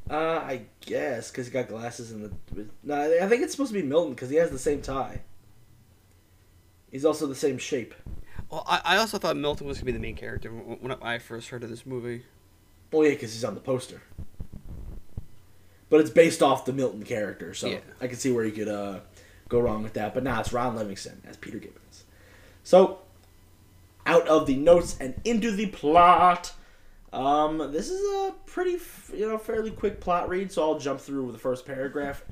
Uh, 0.09 0.41
I 0.45 0.65
guess 0.81 1.31
because 1.31 1.47
he 1.47 1.51
got 1.53 1.67
glasses 1.67 2.11
in 2.11 2.21
the. 2.23 2.67
No, 2.83 3.01
I 3.21 3.27
think 3.27 3.41
it's 3.41 3.53
supposed 3.53 3.73
to 3.73 3.81
be 3.81 3.87
Milton 3.87 4.13
because 4.13 4.29
he 4.29 4.35
has 4.35 4.51
the 4.51 4.59
same 4.59 4.81
tie. 4.81 5.21
He's 6.91 7.05
also 7.05 7.25
the 7.25 7.35
same 7.35 7.57
shape. 7.57 7.95
Well, 8.51 8.63
I, 8.67 8.81
I 8.83 8.97
also 8.97 9.17
thought 9.17 9.35
Milton 9.37 9.65
was 9.65 9.77
gonna 9.77 9.85
be 9.85 9.91
the 9.93 9.99
main 9.99 10.15
character 10.15 10.51
when 10.51 10.77
when 10.77 10.91
I 11.01 11.17
first 11.17 11.49
heard 11.49 11.63
of 11.63 11.69
this 11.69 11.85
movie. 11.85 12.25
Oh 12.91 13.01
yeah, 13.01 13.11
because 13.11 13.33
he's 13.33 13.43
on 13.43 13.55
the 13.55 13.61
poster. 13.61 14.01
But 15.93 16.01
it's 16.01 16.09
based 16.09 16.41
off 16.41 16.65
the 16.65 16.73
Milton 16.73 17.03
character, 17.03 17.53
so 17.53 17.67
Yeah. 17.67 17.77
I 18.01 18.07
can 18.07 18.17
see 18.17 18.31
where 18.31 18.43
you 18.43 18.51
could 18.51 18.67
uh, 18.67 19.01
go 19.47 19.59
wrong 19.59 19.83
with 19.83 19.93
that. 19.93 20.15
But 20.15 20.23
nah, 20.23 20.39
it's 20.39 20.51
Ron 20.51 20.75
Livingston 20.75 21.21
as 21.23 21.37
Peter 21.37 21.59
Gibbons. 21.59 22.05
So, 22.63 23.01
out 24.07 24.27
of 24.27 24.47
the 24.47 24.55
notes 24.55 24.97
and 24.99 25.13
into 25.23 25.51
the 25.51 25.67
plot. 25.67 26.51
Um, 27.13 27.59
this 27.71 27.91
is 27.91 28.01
a 28.01 28.33
pretty, 28.47 28.79
you 29.15 29.29
know, 29.29 29.37
fairly 29.37 29.69
quick 29.69 29.99
plot 30.01 30.29
read, 30.29 30.51
so 30.51 30.63
I'll 30.63 30.79
jump 30.79 30.99
through 30.99 31.31
the 31.31 31.37
first 31.37 31.63
paragraph. 31.63 32.23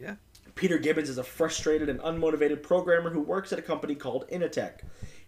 Yeah. 0.00 0.14
Peter 0.54 0.78
Gibbons 0.78 1.10
is 1.10 1.18
a 1.18 1.22
frustrated 1.22 1.90
and 1.90 2.00
unmotivated 2.00 2.62
programmer 2.62 3.10
who 3.10 3.20
works 3.20 3.52
at 3.52 3.58
a 3.58 3.62
company 3.62 3.94
called 3.94 4.26
Initech. 4.30 4.78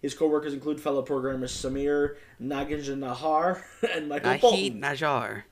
His 0.00 0.14
coworkers 0.14 0.54
include 0.54 0.80
fellow 0.80 1.02
programmers 1.02 1.52
Samir 1.52 2.16
Naginjanathar 2.42 3.60
and 3.94 4.08
Michael 4.08 4.30
Nahid 4.30 4.40
Bolton. 4.40 4.80
Najar. 4.80 5.42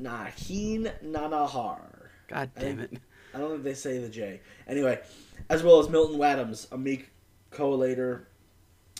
Naheen 0.00 0.92
Nanahar. 1.04 1.80
God 2.28 2.50
damn 2.58 2.80
it. 2.80 2.92
I 3.34 3.38
don't 3.38 3.50
think 3.50 3.64
they 3.64 3.74
say 3.74 3.98
the 3.98 4.08
J. 4.08 4.40
Anyway, 4.68 5.00
as 5.48 5.62
well 5.62 5.80
as 5.80 5.88
Milton 5.88 6.18
Waddams, 6.18 6.70
a 6.72 6.78
meek 6.78 7.10
collator 7.50 8.22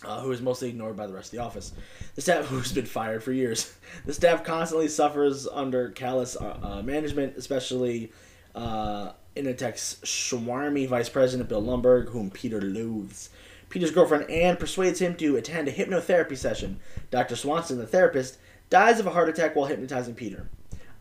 uh, 0.04 0.20
who 0.20 0.32
is 0.32 0.40
mostly 0.40 0.68
ignored 0.68 0.96
by 0.96 1.06
the 1.06 1.12
rest 1.12 1.32
of 1.32 1.38
the 1.38 1.44
office. 1.44 1.72
The 2.14 2.20
staff, 2.20 2.44
who's 2.46 2.72
been 2.72 2.86
fired 2.86 3.22
for 3.22 3.32
years, 3.32 3.74
the 4.04 4.12
staff 4.12 4.44
constantly 4.44 4.88
suffers 4.88 5.46
under 5.46 5.90
callous 5.90 6.36
uh, 6.36 6.58
uh, 6.62 6.82
management, 6.82 7.36
especially 7.36 8.12
uh, 8.54 9.12
Initech's 9.36 9.98
swarmy 10.04 10.88
vice 10.88 11.08
president 11.08 11.48
Bill 11.48 11.62
Lumbergh, 11.62 12.08
whom 12.08 12.30
Peter 12.30 12.60
loathes. 12.60 13.30
Peter's 13.68 13.90
girlfriend 13.90 14.30
Anne 14.30 14.56
persuades 14.56 15.00
him 15.00 15.16
to 15.16 15.36
attend 15.36 15.66
a 15.66 15.72
hypnotherapy 15.72 16.36
session. 16.36 16.78
Dr. 17.10 17.34
Swanson, 17.34 17.78
the 17.78 17.86
therapist, 17.86 18.38
dies 18.70 19.00
of 19.00 19.06
a 19.06 19.10
heart 19.10 19.28
attack 19.28 19.56
while 19.56 19.66
hypnotizing 19.66 20.14
Peter. 20.14 20.48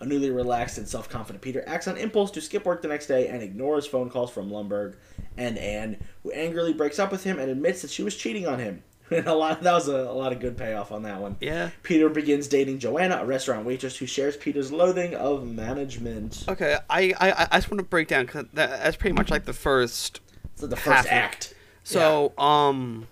A 0.04 0.06
newly 0.06 0.32
relaxed 0.32 0.78
and 0.78 0.86
self 0.86 1.08
confident 1.08 1.42
Peter 1.42 1.64
acts 1.66 1.88
on 1.88 1.96
impulse 1.96 2.30
to 2.32 2.42
skip 2.42 2.66
work 2.66 2.82
the 2.82 2.90
next 2.90 3.08
day 3.08 3.30
and 3.30 3.42
ignores 3.42 3.86
phone 3.88 4.10
calls 4.10 4.30
from 4.32 4.50
Lumbergh 4.50 4.96
and 5.38 5.58
Anne, 5.58 5.96
who 6.24 6.32
angrily 6.32 6.74
breaks 6.74 7.00
up 7.00 7.10
with 7.10 7.24
him 7.24 7.40
and 7.40 7.50
admits 7.50 7.82
that 7.84 7.90
she 7.90 8.04
was 8.04 8.14
cheating 8.14 8.46
on 8.46 8.60
him. 8.60 8.84
And 9.12 9.28
a 9.28 9.34
lot 9.34 9.62
that 9.62 9.72
was 9.74 9.88
a, 9.88 9.96
a 9.96 10.14
lot 10.14 10.32
of 10.34 10.40
good 10.40 10.58
payoff 10.58 10.92
on 10.92 11.04
that 11.04 11.22
one. 11.22 11.38
Yeah. 11.40 11.70
Peter 11.84 12.10
begins 12.10 12.48
dating 12.48 12.80
Joanna, 12.80 13.18
a 13.22 13.26
restaurant 13.26 13.66
waitress 13.66 13.96
who 13.98 14.06
shares 14.08 14.36
Peter's 14.36 14.72
loathing 14.72 15.14
of 15.14 15.46
management. 15.48 16.44
Okay, 16.50 16.78
I 16.90 17.14
I, 17.20 17.48
I 17.52 17.58
just 17.58 17.70
want 17.70 17.80
to 17.80 17.86
break 17.86 18.08
down 18.10 18.26
because 18.26 18.46
that, 18.54 18.70
that's 18.84 18.98
pretty 18.98 19.14
much 19.16 19.30
like 19.30 19.46
the 19.46 19.54
first. 19.54 20.20
So 20.56 20.68
the 20.68 20.76
first 20.78 21.08
act. 21.10 21.54
So 21.84 22.34
um, 22.38 23.08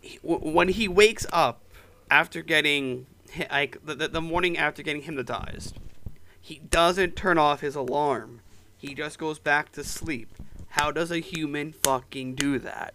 he- 0.00 0.18
w- 0.22 0.52
when 0.54 0.68
he 0.68 0.88
wakes 0.88 1.26
up 1.32 1.62
after 2.10 2.42
getting 2.42 3.06
like 3.50 3.84
the, 3.84 3.94
the 3.94 4.08
the 4.08 4.20
morning 4.20 4.56
after 4.56 4.82
getting 4.82 5.02
hypnotized, 5.02 5.78
he 6.40 6.60
doesn't 6.70 7.16
turn 7.16 7.38
off 7.38 7.60
his 7.60 7.74
alarm. 7.74 8.40
He 8.76 8.94
just 8.94 9.18
goes 9.18 9.38
back 9.38 9.72
to 9.72 9.82
sleep. 9.82 10.28
How 10.70 10.92
does 10.92 11.10
a 11.10 11.18
human 11.18 11.72
fucking 11.72 12.34
do 12.34 12.58
that? 12.58 12.94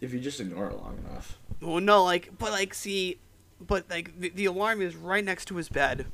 If 0.00 0.12
you 0.12 0.20
just 0.20 0.40
ignore 0.40 0.68
it 0.68 0.76
long 0.76 0.98
enough. 0.98 1.38
Well, 1.60 1.80
no, 1.80 2.04
like, 2.04 2.30
but 2.38 2.52
like, 2.52 2.74
see, 2.74 3.18
but 3.60 3.90
like, 3.90 4.18
the, 4.18 4.28
the 4.30 4.44
alarm 4.44 4.82
is 4.82 4.94
right 4.94 5.24
next 5.24 5.46
to 5.46 5.56
his 5.56 5.68
bed, 5.68 6.06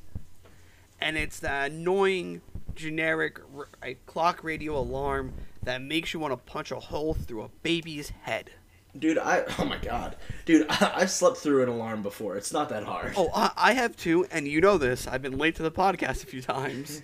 and 1.00 1.16
it's 1.18 1.40
that 1.40 1.72
annoying, 1.72 2.40
generic 2.74 3.40
r- 3.56 3.94
clock 4.06 4.42
radio 4.42 4.78
alarm 4.78 5.34
that 5.62 5.82
makes 5.82 6.14
you 6.14 6.20
want 6.20 6.32
to 6.32 6.52
punch 6.52 6.70
a 6.70 6.80
hole 6.80 7.12
through 7.12 7.42
a 7.42 7.48
baby's 7.62 8.10
head. 8.22 8.50
Dude, 8.98 9.18
I 9.18 9.44
oh 9.58 9.64
my 9.64 9.78
god, 9.78 10.16
dude, 10.44 10.66
I, 10.68 10.92
I've 10.96 11.10
slept 11.10 11.38
through 11.38 11.62
an 11.62 11.68
alarm 11.68 12.02
before. 12.02 12.36
It's 12.36 12.52
not 12.52 12.68
that 12.68 12.84
hard. 12.84 13.14
Oh, 13.16 13.30
I, 13.34 13.50
I 13.56 13.72
have 13.72 13.96
too, 13.96 14.26
and 14.30 14.46
you 14.46 14.60
know 14.60 14.78
this. 14.78 15.06
I've 15.06 15.22
been 15.22 15.38
late 15.38 15.56
to 15.56 15.62
the 15.62 15.70
podcast 15.70 16.22
a 16.22 16.26
few 16.26 16.42
times. 16.42 17.02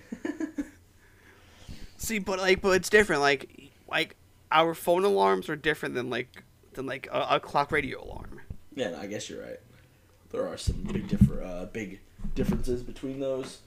see, 1.97 2.19
but 2.19 2.39
like, 2.39 2.61
but 2.61 2.71
it's 2.71 2.89
different. 2.89 3.21
Like, 3.21 3.71
like 3.89 4.15
our 4.51 4.73
phone 4.73 5.03
alarms 5.03 5.49
are 5.49 5.55
different 5.55 5.95
than 5.95 6.09
like 6.09 6.43
than 6.73 6.85
like 6.85 7.07
a, 7.11 7.27
a 7.31 7.39
clock 7.39 7.71
radio 7.71 8.03
alarm. 8.03 8.41
Yeah, 8.75 8.91
no, 8.91 8.99
I 8.99 9.07
guess 9.07 9.29
you're 9.29 9.41
right. 9.41 9.59
There 10.31 10.47
are 10.47 10.57
some 10.57 10.83
big 10.83 11.07
differ 11.07 11.41
uh, 11.43 11.65
big 11.65 11.99
differences 12.35 12.83
between 12.83 13.19
those. 13.19 13.59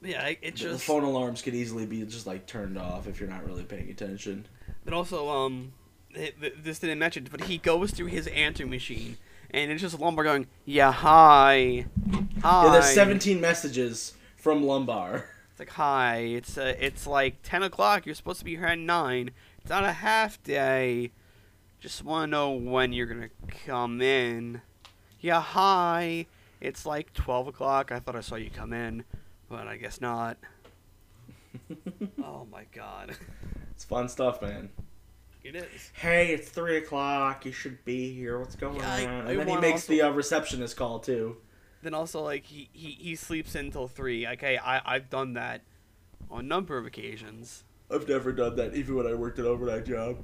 Yeah, 0.00 0.26
it, 0.26 0.38
it 0.42 0.52
The 0.54 0.58
just. 0.58 0.84
phone 0.84 1.02
alarms 1.02 1.42
could 1.42 1.54
easily 1.54 1.86
be 1.86 2.04
just 2.04 2.26
like 2.26 2.46
turned 2.46 2.78
off 2.78 3.08
if 3.08 3.18
you're 3.18 3.28
not 3.28 3.44
really 3.46 3.64
paying 3.64 3.90
attention. 3.90 4.46
But 4.84 4.92
also, 4.92 5.28
um, 5.30 5.72
this 6.14 6.78
didn't 6.78 6.98
mention, 6.98 7.26
but 7.30 7.42
he 7.42 7.58
goes 7.58 7.90
through 7.90 8.06
his 8.06 8.26
answering 8.28 8.70
machine, 8.70 9.16
and 9.50 9.70
it's 9.70 9.80
just 9.80 9.98
Lumbergh 9.98 10.24
going, 10.24 10.46
"Yeah, 10.64 10.92
hi, 10.92 11.86
hi." 12.42 12.64
Yeah, 12.66 12.72
there's 12.72 12.94
17 12.94 13.40
messages 13.40 14.14
from 14.36 14.62
Lumbergh. 14.62 15.24
It's 15.50 15.60
like, 15.60 15.70
"Hi, 15.70 16.16
it's 16.16 16.58
uh, 16.58 16.74
it's 16.80 17.06
like 17.06 17.36
ten 17.42 17.62
o'clock. 17.62 18.06
You're 18.06 18.14
supposed 18.14 18.40
to 18.40 18.44
be 18.44 18.56
here 18.56 18.66
at 18.66 18.78
nine. 18.78 19.30
It's 19.60 19.70
not 19.70 19.84
a 19.84 19.92
half 19.92 20.42
day. 20.42 21.12
Just 21.80 22.02
want 22.04 22.24
to 22.24 22.30
know 22.30 22.50
when 22.50 22.92
you're 22.92 23.06
gonna 23.06 23.30
come 23.66 24.00
in." 24.00 24.62
Yeah, 25.20 25.40
hi. 25.40 26.26
It's 26.60 26.84
like 26.84 27.12
twelve 27.12 27.46
o'clock. 27.46 27.92
I 27.92 28.00
thought 28.00 28.16
I 28.16 28.20
saw 28.20 28.34
you 28.34 28.50
come 28.50 28.72
in, 28.72 29.04
but 29.48 29.68
I 29.68 29.76
guess 29.76 30.00
not. 30.00 30.38
oh 32.24 32.46
my 32.50 32.64
god, 32.72 33.16
It's 33.70 33.84
fun 33.84 34.08
stuff, 34.08 34.42
man. 34.42 34.70
It 35.44 35.54
is. 35.56 35.90
Hey, 35.94 36.32
it's 36.32 36.48
three 36.48 36.78
o'clock. 36.78 37.44
You 37.46 37.52
should 37.52 37.84
be 37.84 38.12
here. 38.12 38.38
What's 38.38 38.56
going 38.56 38.76
Yeah, 38.76 38.92
I- 38.92 39.06
on? 39.06 39.26
I 39.26 39.30
And 39.32 39.40
then 39.40 39.48
he 39.48 39.56
makes 39.58 39.82
also- 39.82 39.92
the 39.92 40.02
uh, 40.02 40.10
receptionist 40.10 40.76
call 40.76 40.98
too. 40.98 41.36
then 41.82 41.94
also 41.94 42.22
like 42.22 42.44
he, 42.46 42.68
he, 42.72 42.92
he 42.92 43.14
sleeps 43.16 43.54
until 43.54 43.86
three. 43.86 44.26
Okay, 44.26 44.56
I 44.58 44.80
I've 44.96 45.10
done 45.10 45.34
that 45.34 45.62
on 46.30 46.40
a 46.40 46.42
number 46.48 46.78
of 46.78 46.86
occasions. 46.86 47.64
I've 47.90 48.08
never 48.08 48.32
done 48.32 48.56
that, 48.56 48.74
even 48.74 48.96
when 48.96 49.06
I 49.06 49.12
worked 49.14 49.38
an 49.38 49.44
overnight 49.44 49.84
job. 49.84 50.16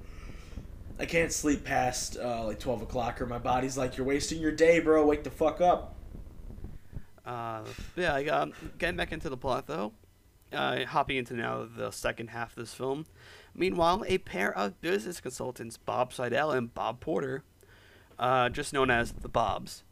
I 0.99 1.05
can't 1.07 1.31
sleep 1.33 1.65
past 1.65 2.17
uh, 2.19 2.45
like 2.47 2.59
twelve 2.59 2.81
o'clock, 2.83 3.21
or 3.21 3.27
my 3.27 3.39
body's 3.39 3.77
like, 3.79 3.97
"You're 3.97 4.07
wasting 4.07 4.41
your 4.41 4.53
day, 4.53 4.81
bro. 4.81 5.05
Wake 5.07 5.23
the 5.25 5.31
fuck 5.31 5.61
up." 5.61 5.95
Uh, 7.27 7.63
yeah, 7.97 8.15
I 8.15 8.23
got 8.23 8.51
getting 8.79 8.97
back 8.97 9.13
into 9.13 9.29
the 9.29 9.37
plot 9.37 9.67
though. 9.67 9.93
Uh, 10.53 10.85
hopping 10.87 11.17
into 11.17 11.35
now 11.35 11.65
the 11.77 11.91
second 11.91 12.29
half 12.31 12.51
of 12.57 12.57
this 12.57 12.75
film. 12.75 13.07
Meanwhile, 13.55 14.05
a 14.07 14.19
pair 14.19 14.57
of 14.57 14.81
business 14.81 15.21
consultants, 15.21 15.77
Bob 15.77 16.13
Slydell 16.13 16.57
and 16.57 16.73
Bob 16.73 17.01
Porter, 17.01 17.43
uh, 18.19 18.49
just 18.49 18.73
known 18.73 18.91
as 18.91 19.13
the 19.13 19.29
Bobs, 19.29 19.83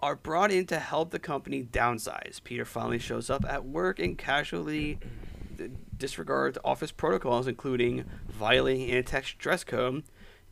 are 0.00 0.16
brought 0.16 0.50
in 0.50 0.66
to 0.66 0.78
help 0.78 1.10
the 1.10 1.18
company 1.18 1.62
downsize. 1.62 2.42
Peter 2.42 2.64
finally 2.64 2.98
shows 2.98 3.28
up 3.28 3.44
at 3.44 3.64
work 3.64 3.98
and 3.98 4.16
casually 4.16 4.98
disregards 5.96 6.58
office 6.64 6.90
protocols, 6.90 7.46
including 7.46 8.04
violating 8.28 8.88
Initech's 8.88 9.34
dress 9.34 9.62
code, 9.62 10.02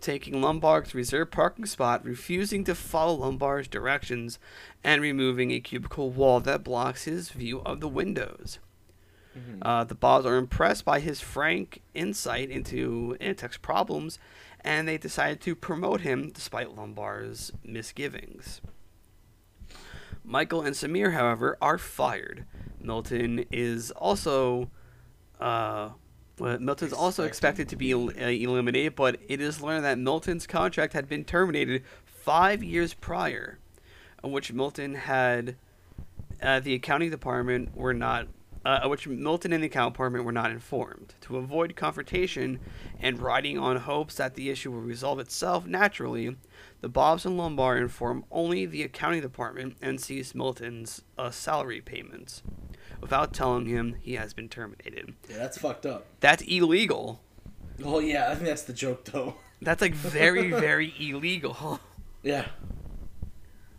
taking 0.01 0.41
Lumbergh's 0.41 0.95
reserved 0.95 1.33
parking 1.33 1.67
spot, 1.67 2.05
refusing 2.05 2.63
to 2.65 2.75
follow 2.75 3.15
Lumbergh's 3.15 3.69
directions, 3.69 4.39
and 4.85 5.03
removing 5.03 5.51
a 5.51 5.61
cubicle 5.61 6.11
wall 6.11 6.41
that 6.41 6.63
blocks 6.63 7.05
his 7.05 7.31
view 7.31 7.61
of 7.61 7.81
the 7.81 7.89
windows. 7.89 8.59
Uh, 9.63 9.85
the 9.85 9.95
Bobs 9.95 10.27
are 10.27 10.37
impressed 10.37 10.85
by 10.85 11.01
his 11.01 11.21
frank 11.21 11.83
insight 11.95 12.51
into 12.51 13.17
Initech's 13.21 13.57
problems, 13.57 14.19
and 14.61 14.87
they 14.87 14.99
decided 14.99 15.41
to 15.43 15.55
promote 15.55 16.03
him 16.03 16.31
despite 16.31 16.77
Lumbergh's 16.77 17.53
misgivings. 17.65 18.61
Michael 20.25 20.63
and 20.63 20.75
Samir, 20.75 21.13
however, 21.15 21.57
are 21.61 21.79
fired. 21.79 22.45
Milton 22.81 23.45
is 23.51 23.91
also. 23.93 24.71
Uh, 25.41 25.91
well, 26.39 26.59
Milton's 26.59 26.93
also 26.93 27.25
expected 27.25 27.69
to 27.71 27.77
be 27.77 27.91
el- 27.93 28.11
uh, 28.11 28.29
eliminated, 28.29 28.95
but 28.95 29.19
it 29.29 29.41
is 29.41 29.61
learned 29.61 29.85
that 29.85 29.99
Milton's 29.99 30.47
contract 30.47 30.93
had 30.93 31.09
been 31.09 31.25
terminated 31.25 31.83
five 32.05 32.63
years 32.63 32.95
prior, 32.95 33.59
in 34.23 34.31
which 34.31 34.53
Milton 34.53 34.95
had 34.95 35.57
uh, 36.43 36.61
the 36.61 36.75
accounting 36.75 37.11
department 37.11 37.77
were 37.77 37.95
not, 37.95 38.29
uh, 38.65 38.87
which 38.89 39.07
Milton 39.07 39.53
and 39.53 39.63
the 39.63 39.67
accounting 39.67 39.93
department 39.93 40.25
were 40.25 40.33
not 40.33 40.51
informed. 40.51 41.15
To 41.23 41.37
avoid 41.37 41.77
confrontation 41.77 42.61
and 43.01 43.21
riding 43.21 43.59
on 43.59 43.77
hopes 43.77 44.17
that 44.17 44.35
the 44.35 44.51
issue 44.51 44.71
will 44.71 44.81
resolve 44.81 45.19
itself 45.19 45.67
naturally, 45.67 46.37
the 46.81 46.89
Bobs 46.89 47.25
and 47.25 47.39
Lumbergh 47.39 47.81
inform 47.81 48.25
only 48.31 48.67
the 48.67 48.83
accounting 48.83 49.21
department 49.21 49.77
and 49.81 50.01
cease 50.01 50.35
Milton's 50.35 51.03
uh, 51.17 51.31
salary 51.31 51.81
payments 51.81 52.43
without 53.01 53.33
telling 53.33 53.67
him 53.67 53.97
he 54.01 54.15
has 54.15 54.35
been 54.35 54.49
terminated. 54.49 55.15
Yeah, 55.29 55.39
that's 55.39 55.59
fucked 55.59 55.87
up. 55.87 56.07
That's 56.21 56.43
illegal. 56.43 57.21
Oh 57.85 58.01
yeah, 58.01 58.31
I 58.31 58.35
think 58.35 58.47
that's 58.47 58.63
the 58.63 58.73
joke 58.73 59.05
though. 59.05 59.37
That's 59.63 59.81
like 59.81 59.95
very, 59.95 60.51
very 60.61 60.95
illegal. 60.99 61.81
Yeah. 62.23 62.47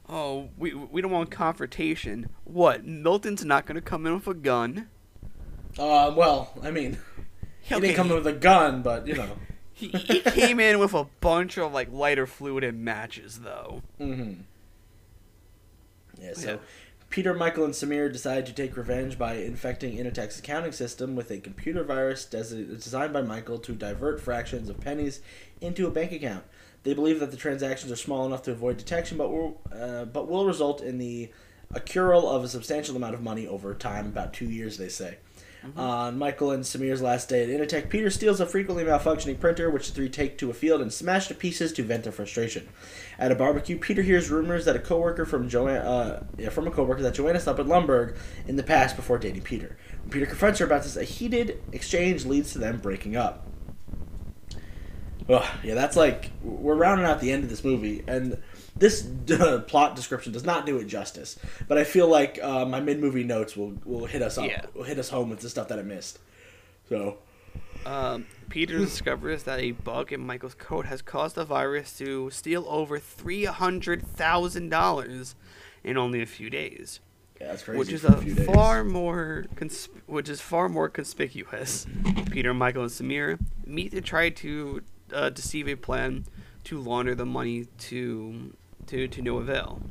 Oh, 0.10 0.50
we 0.58 0.74
we 0.74 1.02
don't 1.02 1.12
want 1.12 1.30
confrontation. 1.32 2.30
What? 2.44 2.84
Milton's 2.86 3.46
not 3.46 3.66
gonna 3.66 3.82
come 3.82 4.08
in 4.08 4.14
with 4.16 4.28
a 4.28 4.34
gun. 4.34 4.88
Uh, 5.78 6.12
well, 6.18 6.52
I 6.64 6.72
mean, 6.72 6.98
he 7.62 7.76
Okay, 7.76 7.88
didn't 7.88 7.96
come 7.96 8.08
in 8.10 8.16
with 8.16 8.28
a 8.28 8.34
gun, 8.34 8.82
but 8.82 9.06
you 9.08 9.16
know. 9.16 9.38
He, 9.72 9.88
he 9.88 10.20
came 10.20 10.60
in 10.60 10.78
with 10.80 10.94
a 10.94 11.06
bunch 11.22 11.58
of 11.58 11.72
like 11.72 11.90
lighter 11.92 12.26
fluid 12.28 12.64
and 12.66 12.84
matches, 12.84 13.40
though. 13.42 13.82
Mm-hmm. 14.00 14.42
Yeah, 16.22 16.34
so 16.34 16.52
Yeah. 16.54 16.58
Peter, 17.10 17.34
Michael, 17.34 17.66
and 17.66 17.74
Samir 17.74 18.12
decide 18.12 18.46
to 18.46 18.54
take 18.54 18.78
revenge 18.78 19.18
by 19.18 19.36
infecting 19.36 19.98
Initech's 19.98 20.38
accounting 20.40 20.74
system 20.74 21.16
with 21.16 21.32
a 21.32 21.40
computer 21.40 21.84
virus 21.84 22.26
des- 22.26 22.66
designed 22.66 23.14
by 23.14 23.22
Michael 23.22 23.58
to 23.60 23.74
divert 23.74 24.22
fractions 24.22 24.70
of 24.70 24.80
pennies 24.80 25.22
into 25.62 25.88
a 25.88 25.92
bank 25.92 26.12
account. 26.12 26.44
They 26.84 26.94
believe 26.94 27.20
that 27.20 27.32
the 27.32 27.38
transactions 27.38 27.92
are 27.92 27.98
small 27.98 28.26
enough 28.26 28.44
to 28.44 28.52
avoid 28.52 28.78
detection, 28.78 29.18
but 29.18 29.30
will, 29.30 29.62
uh, 29.72 30.06
but 30.06 30.28
will 30.28 30.46
result 30.46 30.82
in 30.82 30.98
the 30.98 31.30
accrual 31.74 32.26
of 32.26 32.44
a 32.44 32.48
substantial 32.48 32.96
amount 32.96 33.14
of 33.14 33.22
money 33.22 33.48
over 33.48 33.74
time, 33.74 34.08
about 34.08 34.34
two 34.34 34.50
years, 34.50 34.78
they 34.78 34.90
say. 34.90 35.18
On 35.76 36.18
Michael 36.18 36.52
and 36.52 36.64
Samir's 36.64 37.02
last 37.02 37.28
day 37.28 37.44
at 37.44 37.50
Initech, 37.50 37.90
Peter 37.90 38.10
steals 38.10 38.40
a 38.40 38.46
frequently 38.46 38.86
malfunctioning 38.86 39.42
printer, 39.42 39.70
which 39.70 39.88
the 39.88 39.94
three 39.94 40.10
take 40.10 40.38
to 40.38 40.50
a 40.50 40.54
field 40.54 40.82
and 40.82 40.92
smash 40.92 41.28
to 41.28 41.36
pieces 41.36 41.74
to 41.74 41.84
vent 41.84 42.04
their 42.04 42.14
frustration. 42.14 42.70
At 43.18 43.34
a 43.34 43.36
barbecue, 43.36 43.78
Peter 43.78 44.02
hears 44.02 44.30
rumors 44.30 44.64
that 44.66 44.78
a 44.78 44.80
coworker 44.80 45.26
from 45.26 45.50
Joanna, 45.50 45.80
uh, 45.80 46.24
yeah, 46.38 46.48
from 46.48 46.68
a 46.68 46.72
coworker 46.72 47.02
that 47.02 47.14
Joanna 47.14 47.42
slept 47.42 47.60
with 47.60 47.68
Lumbergh 47.68 48.18
in 48.48 48.56
the 48.56 48.64
past 48.64 48.96
before 48.96 49.18
dating 49.18 49.42
Peter. 49.42 49.78
When 50.04 50.12
Peter 50.12 50.26
confronts 50.26 50.60
her 50.60 50.66
about 50.66 50.84
this, 50.84 50.96
a 50.96 51.04
heated 51.04 51.62
exchange 51.74 52.26
leads 52.26 52.54
to 52.54 52.60
them 52.60 52.78
breaking 52.78 53.18
up. 53.18 53.46
Ugh, 55.30 55.46
yeah, 55.64 55.76
that's 55.76 55.96
like 55.96 56.32
we're 56.44 56.76
rounding 56.76 57.06
out 57.06 57.20
the 57.22 57.32
end 57.32 57.44
of 57.44 57.50
this 57.50 57.64
movie, 57.64 58.04
and 58.08 58.42
this 58.76 59.08
uh, 59.32 59.60
plot 59.68 59.96
description 59.96 60.32
does 60.34 60.44
not 60.44 60.66
do 60.66 60.78
it 60.78 60.86
justice. 60.86 61.38
But 61.68 61.78
I 61.78 61.84
feel 61.84 62.08
like 62.08 62.40
uh, 62.42 62.66
my 62.66 62.80
mid-movie 62.80 63.24
notes 63.24 63.56
will 63.56 63.74
will 63.86 64.06
hit 64.08 64.22
us 64.24 64.38
up, 64.40 64.48
Yeah. 64.48 64.66
will 64.74 64.84
hit 64.86 64.98
us 64.98 65.10
home 65.10 65.30
with 65.30 65.40
the 65.42 65.50
stuff 65.50 65.68
that 65.68 65.78
I 65.78 65.84
missed. 65.84 66.18
So, 66.88 67.20
Um, 67.86 68.26
Peter 68.50 68.78
discovers 68.80 69.44
that 69.44 69.60
a 69.60 69.72
bug 69.72 70.12
in 70.12 70.22
Michael's 70.22 70.56
coat 70.56 70.88
has 70.88 71.04
caused 71.04 71.36
the 71.36 71.46
virus 71.46 71.96
to 72.00 72.32
steal 72.32 72.66
over 72.68 72.98
three 72.98 73.46
hundred 73.46 74.02
thousand 74.08 74.70
dollars 74.70 75.36
in 75.84 75.96
only 75.96 76.22
a 76.24 76.26
few 76.26 76.50
days, 76.50 77.00
yeah, 77.40 77.48
that's 77.48 77.64
crazy. 77.64 77.78
which 77.78 77.92
is 77.94 78.02
for 78.02 78.14
a 78.14 78.18
few 78.18 78.34
days. 78.34 78.48
far 78.48 78.84
more 78.84 79.46
consp- 79.56 79.90
which 80.08 80.28
is 80.28 80.42
far 80.42 80.68
more 80.68 80.90
conspicuous. 80.90 81.86
Peter, 82.32 82.54
Michael, 82.54 82.82
and 82.84 82.92
Samir 82.92 83.38
meet 83.66 83.92
to 83.92 84.02
try 84.02 84.30
to 84.30 84.82
uh, 85.14 85.30
deceive 85.30 85.68
a 85.68 85.76
plan 85.76 86.26
to 86.66 86.80
launder 86.80 87.16
the 87.16 87.26
money 87.26 87.68
to 87.78 88.54
to 88.88 89.08
to 89.08 89.22
no 89.22 89.38
avail. 89.38 89.82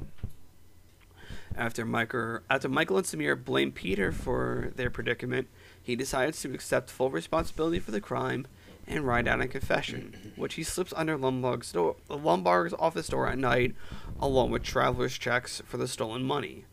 After 1.56 1.84
Michael, 1.84 2.40
after 2.48 2.68
Michael 2.68 2.98
and 2.98 3.06
Samir 3.06 3.42
blame 3.42 3.72
Peter 3.72 4.12
for 4.12 4.72
their 4.76 4.90
predicament, 4.90 5.48
he 5.82 5.96
decides 5.96 6.40
to 6.42 6.52
accept 6.54 6.90
full 6.90 7.10
responsibility 7.10 7.80
for 7.80 7.90
the 7.90 8.00
crime 8.00 8.46
and 8.86 9.06
write 9.06 9.28
out 9.28 9.40
a 9.40 9.48
confession, 9.48 10.32
which 10.36 10.54
he 10.54 10.62
slips 10.62 10.94
under 10.96 11.16
Lumbergh's 11.16 11.72
door, 11.72 11.96
Lumbergh's 12.08 12.74
office 12.78 13.08
door 13.08 13.28
at 13.28 13.38
night, 13.38 13.74
along 14.20 14.50
with 14.50 14.62
traveler's 14.62 15.18
checks 15.18 15.62
for 15.66 15.76
the 15.76 15.88
stolen 15.88 16.24
money. 16.24 16.64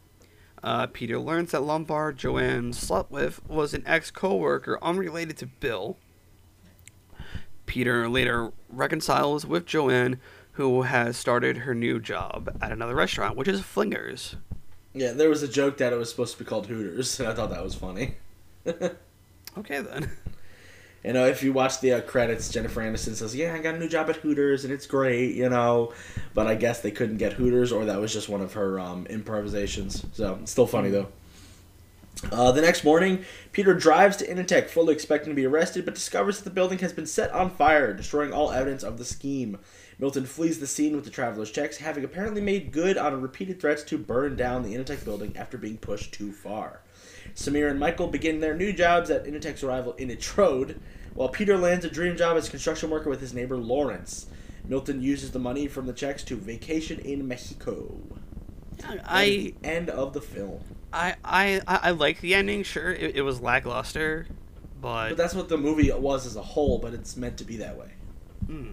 Uh, 0.63 0.87
Peter 0.87 1.19
learns 1.19 1.51
that 1.51 1.61
Lumbergh 1.61 2.15
Joanne 2.15 2.73
slept 2.73 3.11
with 3.11 3.47
was 3.47 3.73
an 3.73 3.83
ex-coworker 3.85 4.79
unrelated 4.81 5.37
to 5.37 5.45
Bill. 5.45 5.97
Peter 7.65 8.07
later 8.09 8.51
reconciles 8.69 9.45
with 9.45 9.65
Joanne, 9.65 10.19
who 10.53 10.83
has 10.83 11.17
started 11.17 11.57
her 11.59 11.75
new 11.75 11.99
job 11.99 12.57
at 12.61 12.71
another 12.71 12.95
restaurant, 12.95 13.35
which 13.35 13.47
is 13.47 13.61
Flingers. 13.61 14.35
Yeah, 14.93 15.11
there 15.11 15.29
was 15.29 15.43
a 15.43 15.47
joke 15.47 15.77
that 15.77 15.91
it 15.91 15.97
was 15.97 16.09
supposed 16.09 16.37
to 16.37 16.43
be 16.43 16.47
called 16.47 16.67
Hooters, 16.67 17.19
and 17.19 17.27
I 17.27 17.33
thought 17.33 17.49
that 17.49 17.63
was 17.63 17.75
funny. 17.75 18.15
Okay 19.57 19.81
then. 19.81 20.11
You 21.03 21.13
know, 21.13 21.27
if 21.27 21.43
you 21.43 21.53
watch 21.53 21.81
the 21.81 21.93
uh, 21.93 22.01
credits, 22.01 22.49
Jennifer 22.49 22.81
Aniston 22.81 23.13
says, 23.13 23.35
"Yeah, 23.35 23.53
I 23.53 23.59
got 23.59 23.75
a 23.75 23.79
new 23.79 23.87
job 23.87 24.09
at 24.09 24.17
Hooters, 24.17 24.63
and 24.63 24.73
it's 24.73 24.87
great," 24.87 25.35
you 25.35 25.47
know. 25.49 25.93
But 26.33 26.47
I 26.47 26.55
guess 26.55 26.81
they 26.81 26.91
couldn't 26.91 27.17
get 27.17 27.33
Hooters, 27.33 27.71
or 27.71 27.85
that 27.85 27.99
was 27.99 28.11
just 28.11 28.27
one 28.27 28.41
of 28.41 28.53
her 28.53 28.79
um, 28.79 29.05
improvisations. 29.05 30.03
So 30.13 30.39
it's 30.41 30.51
still 30.51 30.65
funny 30.67 30.89
though. 30.89 31.07
Uh, 32.31 32.51
the 32.51 32.61
next 32.61 32.83
morning, 32.83 33.25
Peter 33.51 33.73
drives 33.73 34.17
to 34.17 34.27
Initech, 34.27 34.69
fully 34.69 34.93
expecting 34.93 35.29
to 35.29 35.35
be 35.35 35.45
arrested, 35.45 35.83
but 35.83 35.95
discovers 35.95 36.37
that 36.37 36.45
the 36.45 36.49
building 36.49 36.79
has 36.79 36.93
been 36.93 37.05
set 37.05 37.31
on 37.31 37.49
fire, 37.49 37.93
destroying 37.93 38.31
all 38.31 38.51
evidence 38.51 38.83
of 38.83 38.97
the 38.97 39.05
scheme. 39.05 39.59
Milton 39.99 40.25
flees 40.25 40.59
the 40.59 40.67
scene 40.67 40.95
with 40.95 41.05
the 41.05 41.11
traveler's 41.11 41.51
checks, 41.51 41.77
having 41.77 42.03
apparently 42.03 42.41
made 42.41 42.71
good 42.71 42.97
on 42.97 43.21
repeated 43.21 43.59
threats 43.59 43.83
to 43.83 43.97
burn 43.97 44.35
down 44.35 44.63
the 44.63 44.75
Initech 44.75 45.03
building 45.03 45.35
after 45.37 45.57
being 45.57 45.77
pushed 45.77 46.13
too 46.13 46.31
far. 46.31 46.81
Samir 47.33 47.69
and 47.69 47.79
Michael 47.79 48.07
begin 48.07 48.39
their 48.39 48.55
new 48.55 48.71
jobs 48.71 49.09
at 49.09 49.25
Initech's 49.25 49.63
rival 49.63 49.93
Initrode, 49.93 50.79
while 51.13 51.29
Peter 51.29 51.57
lands 51.57 51.85
a 51.85 51.89
dream 51.89 52.15
job 52.17 52.37
as 52.37 52.49
construction 52.49 52.89
worker 52.89 53.09
with 53.09 53.21
his 53.21 53.33
neighbor 53.33 53.57
Lawrence. 53.57 54.27
Milton 54.67 55.01
uses 55.01 55.31
the 55.31 55.39
money 55.39 55.67
from 55.67 55.85
the 55.85 55.93
checks 55.93 56.23
to 56.23 56.35
vacation 56.35 56.99
in 56.99 57.27
Mexico. 57.27 57.95
I 58.83 59.53
End 59.63 59.89
of 59.89 60.13
the 60.13 60.21
film. 60.21 60.61
I 60.95 61.15
I 61.23 61.61
I 61.67 61.91
like 61.91 62.21
the 62.21 62.33
ending. 62.33 62.63
Sure, 62.63 62.91
it, 62.91 63.17
it 63.17 63.21
was 63.21 63.41
lackluster, 63.41 64.27
But 64.81 65.09
but 65.09 65.17
that's 65.17 65.35
what 65.35 65.49
the 65.49 65.57
movie 65.57 65.91
was 65.91 66.25
as 66.25 66.35
a 66.35 66.41
whole, 66.41 66.79
but 66.79 66.93
it's 66.93 67.15
meant 67.17 67.37
to 67.37 67.43
be 67.43 67.57
that 67.57 67.77
way. 67.77 67.91
Hmm. 68.47 68.69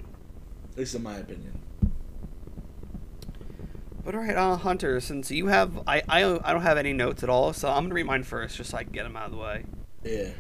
At 0.73 0.79
least 0.79 0.95
in 0.95 1.03
my 1.03 1.17
opinion. 1.17 1.59
but 4.05 4.15
all 4.15 4.21
right, 4.23 4.37
uh, 4.37 4.57
Hunter. 4.57 5.01
Since 5.01 5.31
you 5.31 5.47
have, 5.49 5.79
I 5.87 6.03
I 6.09 6.25
I 6.45 6.53
don't 6.53 6.63
have 6.63 6.79
any 6.79 6.93
notes 6.93 7.23
at 7.23 7.29
all, 7.29 7.53
so 7.53 7.69
I'm 7.69 7.85
gonna 7.85 7.95
read 7.95 8.07
mine 8.07 8.23
first, 8.23 8.57
just 8.57 8.71
so 8.71 8.79
I 8.79 8.85
can 8.85 8.93
get 8.93 9.03
them 9.05 9.17
out 9.17 9.27
of 9.27 9.33
the 9.33 9.39
way. 9.39 9.65
Yeah. 10.05 10.31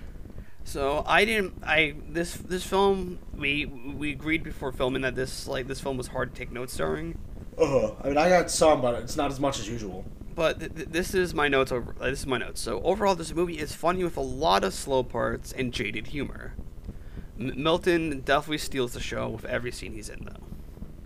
So 0.65 1.03
I 1.07 1.25
didn't. 1.25 1.55
I 1.65 1.95
this 2.09 2.35
this 2.37 2.65
film 2.65 3.19
we 3.37 3.67
we 3.67 4.13
agreed 4.13 4.43
before 4.45 4.73
filming 4.73 5.03
that 5.03 5.15
this 5.17 5.47
like 5.49 5.67
this 5.67 5.81
film 5.81 5.97
was 5.97 6.09
hard 6.09 6.35
to 6.35 6.39
take 6.39 6.53
notes 6.53 6.77
during. 6.77 7.19
Uh, 7.59 7.93
I 8.03 8.09
mean, 8.09 8.17
I 8.19 8.29
got 8.29 8.51
some, 8.51 8.81
but 8.81 8.95
it's 9.03 9.17
not 9.17 9.31
as 9.31 9.39
much 9.41 9.59
as 9.59 9.69
usual. 9.69 10.05
But 10.35 10.61
th- 10.61 10.75
th- 10.75 10.89
this 10.89 11.15
is 11.15 11.35
my 11.35 11.49
notes. 11.49 11.71
Over 11.71 11.95
uh, 12.01 12.11
this 12.11 12.21
is 12.21 12.27
my 12.27 12.39
notes. 12.39 12.61
So 12.61 12.81
overall, 12.83 13.15
this 13.15 13.35
movie 13.35 13.59
is 13.59 13.75
funny 13.75 14.03
with 14.05 14.17
a 14.17 14.21
lot 14.23 14.65
of 14.65 14.73
slow 14.73 15.03
parts 15.03 15.53
and 15.53 15.73
jaded 15.73 16.09
humor. 16.09 16.55
M- 17.39 17.63
Milton 17.63 18.21
definitely 18.25 18.59
steals 18.59 18.95
the 18.95 19.01
show 19.01 19.29
with 19.29 19.45
every 19.45 19.71
scene 19.71 19.93
he's 19.93 20.09
in, 20.09 20.25
though. 20.25 20.43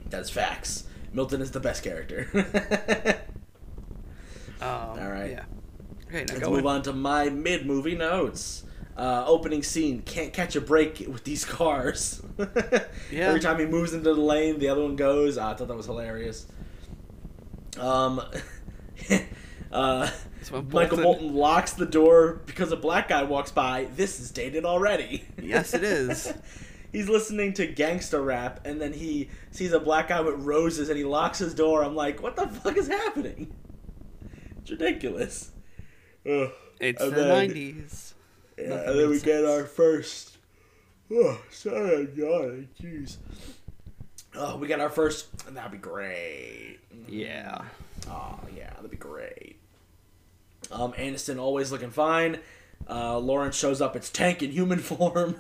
That's 0.09 0.31
facts. 0.31 0.85
Milton 1.13 1.41
is 1.41 1.51
the 1.51 1.61
best 1.61 1.83
character. 1.83 2.29
Um, 4.61 4.69
All 4.71 5.11
right. 5.11 5.33
Yeah. 5.33 5.45
Okay, 6.07 6.25
now 6.25 6.35
Let's 6.35 6.39
go 6.41 6.51
move 6.51 6.61
in. 6.61 6.67
on 6.67 6.83
to 6.85 6.93
my 6.95 7.29
mid 7.29 7.67
movie 7.67 7.95
notes. 7.95 8.65
Uh, 8.97 9.25
opening 9.27 9.63
scene 9.63 10.01
can't 10.03 10.33
catch 10.33 10.57
a 10.57 10.61
break 10.61 11.01
with 11.09 11.23
these 11.25 11.45
cars. 11.59 12.23
Yeah. 12.39 13.29
Every 13.29 13.41
time 13.41 13.59
he 13.59 13.67
moves 13.67 13.93
into 13.93 14.15
the 14.15 14.21
lane, 14.21 14.59
the 14.59 14.69
other 14.69 14.83
one 14.83 14.97
goes. 14.97 15.37
Ah, 15.37 15.51
I 15.51 15.55
thought 15.55 15.69
that 15.69 15.77
was 15.77 15.85
hilarious. 15.87 16.47
Um, 17.79 18.23
uh, 19.73 20.11
one, 20.51 20.69
Michael 20.71 20.99
Bolton 21.03 21.35
locks 21.35 21.73
the 21.75 21.85
door 21.87 22.41
because 22.47 22.73
a 22.73 22.77
black 22.77 23.09
guy 23.09 23.23
walks 23.25 23.53
by. 23.53 23.89
This 23.97 24.19
is 24.21 24.31
dated 24.31 24.65
already. 24.65 25.25
Yes, 25.41 25.75
it 25.75 25.85
is. 25.85 26.33
He's 26.93 27.09
listening 27.11 27.53
to 27.55 27.67
gangster 27.67 28.23
rap, 28.23 28.61
and 28.65 28.81
then 28.81 28.95
he 28.95 29.29
sees 29.51 29.73
a 29.73 29.81
black 29.81 30.09
guy 30.09 30.23
with 30.23 30.37
roses, 30.37 30.89
and 30.89 30.97
he 30.97 31.05
locks 31.05 31.39
his 31.39 31.53
door. 31.53 31.85
I'm 31.85 31.95
like, 31.95 32.23
what 32.23 32.37
the 32.37 32.47
fuck 32.47 32.79
is 32.79 32.89
happening? 32.89 33.53
It's 34.63 34.71
ridiculous. 34.71 35.51
Ugh. 36.25 36.51
It's 36.81 37.03
And 37.03 37.13
the 37.13 37.17
then- 37.25 37.51
'90s. 37.51 38.06
Yeah, 38.59 38.65
and 38.89 38.99
then 38.99 39.07
we 39.09 39.15
makes 39.15 39.23
get 39.23 39.45
our 39.45 39.65
first. 39.65 40.39
Oh, 41.13 41.41
sorry, 41.51 41.97
I'm 41.97 42.13
yawning. 42.17 42.69
Jeez. 42.81 43.17
Oh, 44.35 44.57
we 44.57 44.67
got 44.69 44.81
our 44.81 44.91
first. 44.91 45.29
and 45.47 45.57
That'd 45.57 45.73
be 45.73 45.79
great. 45.79 46.79
Yeah. 47.09 47.63
Oh 48.09 48.39
yeah, 48.57 48.71
that'd 48.75 48.91
be 48.91 48.97
great. 48.97 49.59
Um, 50.71 50.93
Aniston 50.95 51.39
always 51.41 51.71
looking 51.71 51.91
fine. 51.91 52.39
Uh, 52.89 53.19
Lawrence 53.19 53.57
shows 53.57 53.81
up. 53.81 53.97
It's 53.97 54.11
Tank 54.11 54.43
in 54.43 54.51
human 54.51 54.79
form. 54.81 55.37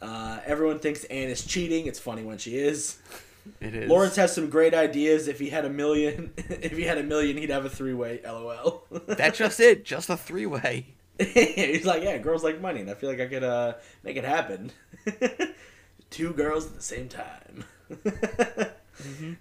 Uh, 0.00 0.40
everyone 0.44 0.78
thinks 0.78 1.04
Anne 1.04 1.28
is 1.28 1.44
cheating. 1.44 1.86
It's 1.86 1.98
funny 1.98 2.22
when 2.22 2.38
she 2.38 2.56
is. 2.56 2.98
It 3.60 3.74
is. 3.74 3.88
Lawrence 3.90 4.16
has 4.16 4.34
some 4.34 4.50
great 4.50 4.74
ideas. 4.74 5.28
If 5.28 5.38
he 5.38 5.50
had 5.50 5.64
a 5.64 5.70
million, 5.70 6.32
if 6.36 6.76
he 6.76 6.82
had 6.82 6.98
a 6.98 7.02
million, 7.02 7.36
he'd 7.36 7.50
have 7.50 7.64
a 7.64 7.70
three-way. 7.70 8.20
LOL. 8.24 8.84
That's 9.06 9.38
just 9.38 9.60
it. 9.60 9.84
Just 9.84 10.10
a 10.10 10.16
three 10.16 10.46
way. 10.46 10.86
He's 11.34 11.84
like, 11.86 12.02
yeah, 12.02 12.18
girls 12.18 12.44
like 12.44 12.60
money, 12.60 12.80
and 12.80 12.90
I 12.90 12.94
feel 12.94 13.08
like 13.10 13.20
I 13.20 13.26
could 13.26 13.44
uh, 13.44 13.74
make 14.02 14.16
it 14.16 14.24
happen. 14.24 14.70
Two 16.10 16.32
girls 16.32 16.66
at 16.66 16.74
the 16.76 16.82
same 16.82 17.08
time. 17.08 17.64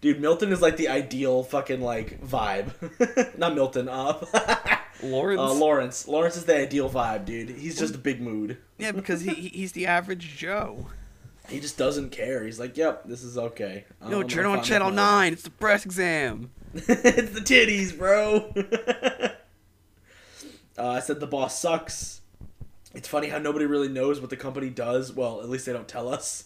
Dude, 0.02 0.20
Milton 0.20 0.52
is 0.52 0.62
like 0.62 0.76
the 0.78 0.90
ideal 0.90 1.44
fucking 1.44 1.80
like 1.82 2.22
vibe. 2.26 3.38
Not 3.38 3.56
Milton, 3.56 3.88
uh, 3.88 4.24
Lawrence. 5.02 5.40
uh, 5.40 5.54
Lawrence. 5.54 6.08
Lawrence 6.08 6.36
is 6.36 6.44
the 6.46 6.58
ideal 6.58 6.90
vibe, 6.90 7.24
dude. 7.26 7.50
He's 7.50 7.80
just 7.80 7.96
a 7.96 7.98
big 7.98 8.20
mood. 8.20 8.58
yeah, 8.78 8.92
because 8.92 9.22
he 9.22 9.34
he- 9.34 9.48
he's 9.50 9.72
the 9.72 9.88
average 9.88 10.36
Joe. 10.36 10.88
He 11.48 11.60
just 11.60 11.78
doesn't 11.78 12.10
care. 12.10 12.44
He's 12.44 12.60
like, 12.60 12.76
yep, 12.76 13.04
this 13.06 13.24
is 13.24 13.38
okay. 13.38 13.86
No, 14.06 14.24
turn 14.24 14.46
on 14.46 14.64
channel 14.64 14.92
nine. 14.92 15.32
It's 15.34 15.44
the 15.44 15.52
breast 15.52 15.86
exam. 15.86 16.50
it's 16.74 17.32
the 17.32 17.40
titties, 17.42 17.98
bro. 17.98 18.52
Uh, 20.78 20.90
I 20.90 21.00
said 21.00 21.20
the 21.20 21.28
boss 21.28 21.58
sucks. 21.60 22.22
It's 22.94 23.08
funny 23.08 23.28
how 23.28 23.40
nobody 23.40 23.66
really 23.66 23.90
knows 23.90 24.22
what 24.22 24.30
the 24.30 24.38
company 24.38 24.70
does. 24.70 25.12
Well, 25.12 25.42
at 25.42 25.50
least 25.50 25.66
they 25.66 25.74
don't 25.74 25.88
tell 25.88 26.08
us. 26.08 26.46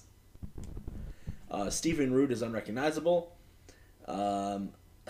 Uh, 1.49 1.69
Stephen 1.69 2.13
Root 2.13 2.32
is 2.32 2.41
unrecognizable. 2.41 3.36
Um, 4.07 4.69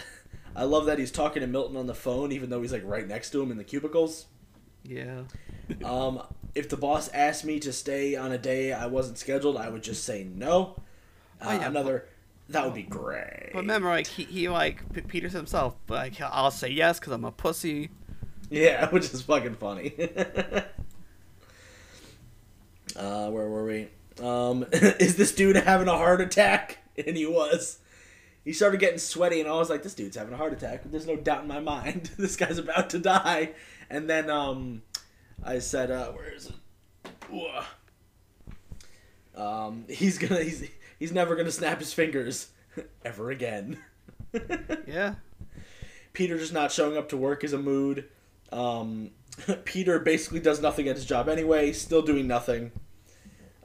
I 0.55 0.63
love 0.63 0.85
that 0.87 0.99
he's 0.99 1.11
talking 1.11 1.41
to 1.41 1.47
Milton 1.47 1.77
on 1.77 1.87
the 1.87 1.95
phone, 1.95 2.31
even 2.31 2.49
though 2.49 2.61
he's 2.61 2.73
like 2.73 2.83
right 2.85 3.07
next 3.07 3.29
to 3.31 3.41
him 3.41 3.51
in 3.51 3.57
the 3.57 3.63
cubicles. 3.63 4.25
Yeah. 4.83 5.23
Um, 5.85 6.23
if 6.55 6.67
the 6.67 6.77
boss 6.77 7.09
asked 7.09 7.45
me 7.45 7.59
to 7.59 7.71
stay 7.71 8.15
on 8.15 8.31
a 8.31 8.39
day 8.39 8.73
I 8.73 8.87
wasn't 8.87 9.19
scheduled, 9.19 9.55
I 9.55 9.69
would 9.69 9.83
just 9.83 10.03
say 10.03 10.23
no. 10.23 10.81
Uh, 11.39 11.57
Oh, 11.59 11.59
yeah. 11.59 11.67
Another, 11.67 12.07
that 12.49 12.65
would 12.65 12.73
be 12.73 12.81
great. 12.81 13.51
But 13.53 13.59
remember, 13.59 13.89
like 13.89 14.07
he, 14.07 14.23
he 14.23 14.49
like 14.49 15.07
Peters 15.07 15.33
himself, 15.33 15.75
like 15.87 16.19
I'll 16.21 16.49
say 16.49 16.69
yes 16.69 16.99
because 16.99 17.13
I'm 17.13 17.23
a 17.23 17.31
pussy. 17.31 17.91
Yeah, 18.49 18.89
which 18.91 19.05
is 19.05 19.21
fucking 19.21 19.55
funny. 19.55 19.93
uh, 22.95 23.29
where 23.29 23.47
were 23.47 23.65
we? 23.65 23.87
Um, 24.21 24.65
is 24.71 25.15
this 25.15 25.33
dude 25.33 25.55
having 25.55 25.87
a 25.87 25.97
heart 25.97 26.21
attack? 26.21 26.79
And 27.05 27.15
he 27.15 27.25
was. 27.25 27.79
He 28.43 28.53
started 28.53 28.79
getting 28.79 28.99
sweaty, 28.99 29.39
and 29.39 29.49
I 29.49 29.53
was 29.53 29.69
like, 29.69 29.83
"This 29.83 29.93
dude's 29.93 30.17
having 30.17 30.33
a 30.33 30.37
heart 30.37 30.53
attack." 30.53 30.81
There's 30.85 31.05
no 31.07 31.15
doubt 31.15 31.43
in 31.43 31.47
my 31.47 31.59
mind. 31.59 32.11
this 32.17 32.35
guy's 32.35 32.57
about 32.57 32.89
to 32.91 32.99
die. 32.99 33.51
And 33.89 34.09
then 34.09 34.29
um, 34.29 34.81
I 35.43 35.59
said, 35.59 35.91
uh, 35.91 36.11
"Where 36.11 36.33
is 36.33 36.47
it?" 36.47 36.55
Ooh. 37.33 37.47
Um, 39.41 39.85
he's 39.87 40.17
gonna. 40.17 40.43
He's 40.43 40.67
he's 40.97 41.11
never 41.11 41.35
gonna 41.35 41.51
snap 41.51 41.79
his 41.79 41.93
fingers 41.93 42.49
ever 43.05 43.29
again. 43.29 43.79
Yeah. 44.87 45.15
Peter 46.13 46.37
just 46.37 46.53
not 46.53 46.71
showing 46.71 46.97
up 46.97 47.09
to 47.09 47.17
work 47.17 47.43
is 47.43 47.53
a 47.53 47.57
mood. 47.57 48.09
Um, 48.51 49.11
Peter 49.65 49.99
basically 49.99 50.39
does 50.39 50.61
nothing 50.61 50.87
at 50.87 50.95
his 50.95 51.05
job 51.05 51.29
anyway, 51.29 51.71
still 51.73 52.01
doing 52.01 52.27
nothing. 52.27 52.71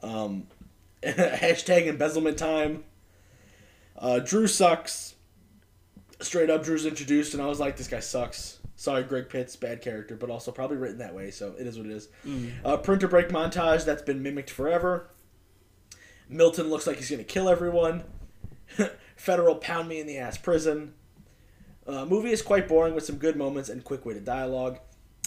Um, 0.02 0.46
hashtag 1.02 1.86
embezzlement 1.86 2.38
time. 2.38 2.84
Uh, 3.96 4.18
Drew 4.18 4.46
sucks. 4.46 5.14
Straight 6.20 6.48
up, 6.50 6.62
Drew's 6.62 6.86
introduced, 6.86 7.34
and 7.34 7.42
I 7.42 7.46
was 7.46 7.60
like, 7.60 7.76
this 7.76 7.88
guy 7.88 8.00
sucks. 8.00 8.58
Sorry, 8.76 9.02
Greg 9.02 9.28
Pitts, 9.28 9.56
bad 9.56 9.82
character, 9.82 10.16
but 10.16 10.30
also 10.30 10.50
probably 10.50 10.76
written 10.76 10.98
that 10.98 11.14
way, 11.14 11.30
so 11.30 11.54
it 11.58 11.66
is 11.66 11.76
what 11.76 11.86
it 11.86 11.92
is. 11.92 12.08
Uh, 12.64 12.76
printer 12.76 13.08
break 13.08 13.28
montage, 13.28 13.84
that's 13.84 14.02
been 14.02 14.22
mimicked 14.22 14.50
forever. 14.50 15.10
Milton 16.28 16.70
looks 16.70 16.86
like 16.86 16.96
he's 16.96 17.10
going 17.10 17.18
to 17.18 17.24
kill 17.24 17.48
everyone. 17.48 18.04
Federal 19.16 19.56
pound 19.56 19.88
me 19.88 20.00
in 20.00 20.06
the 20.06 20.18
ass 20.18 20.38
prison. 20.38 20.94
Uh, 21.86 22.04
movie 22.06 22.30
is 22.32 22.42
quite 22.42 22.66
boring 22.66 22.94
with 22.94 23.04
some 23.04 23.16
good 23.16 23.36
moments 23.36 23.68
and 23.68 23.84
quick-witted 23.84 24.24
dialogue. 24.24 24.78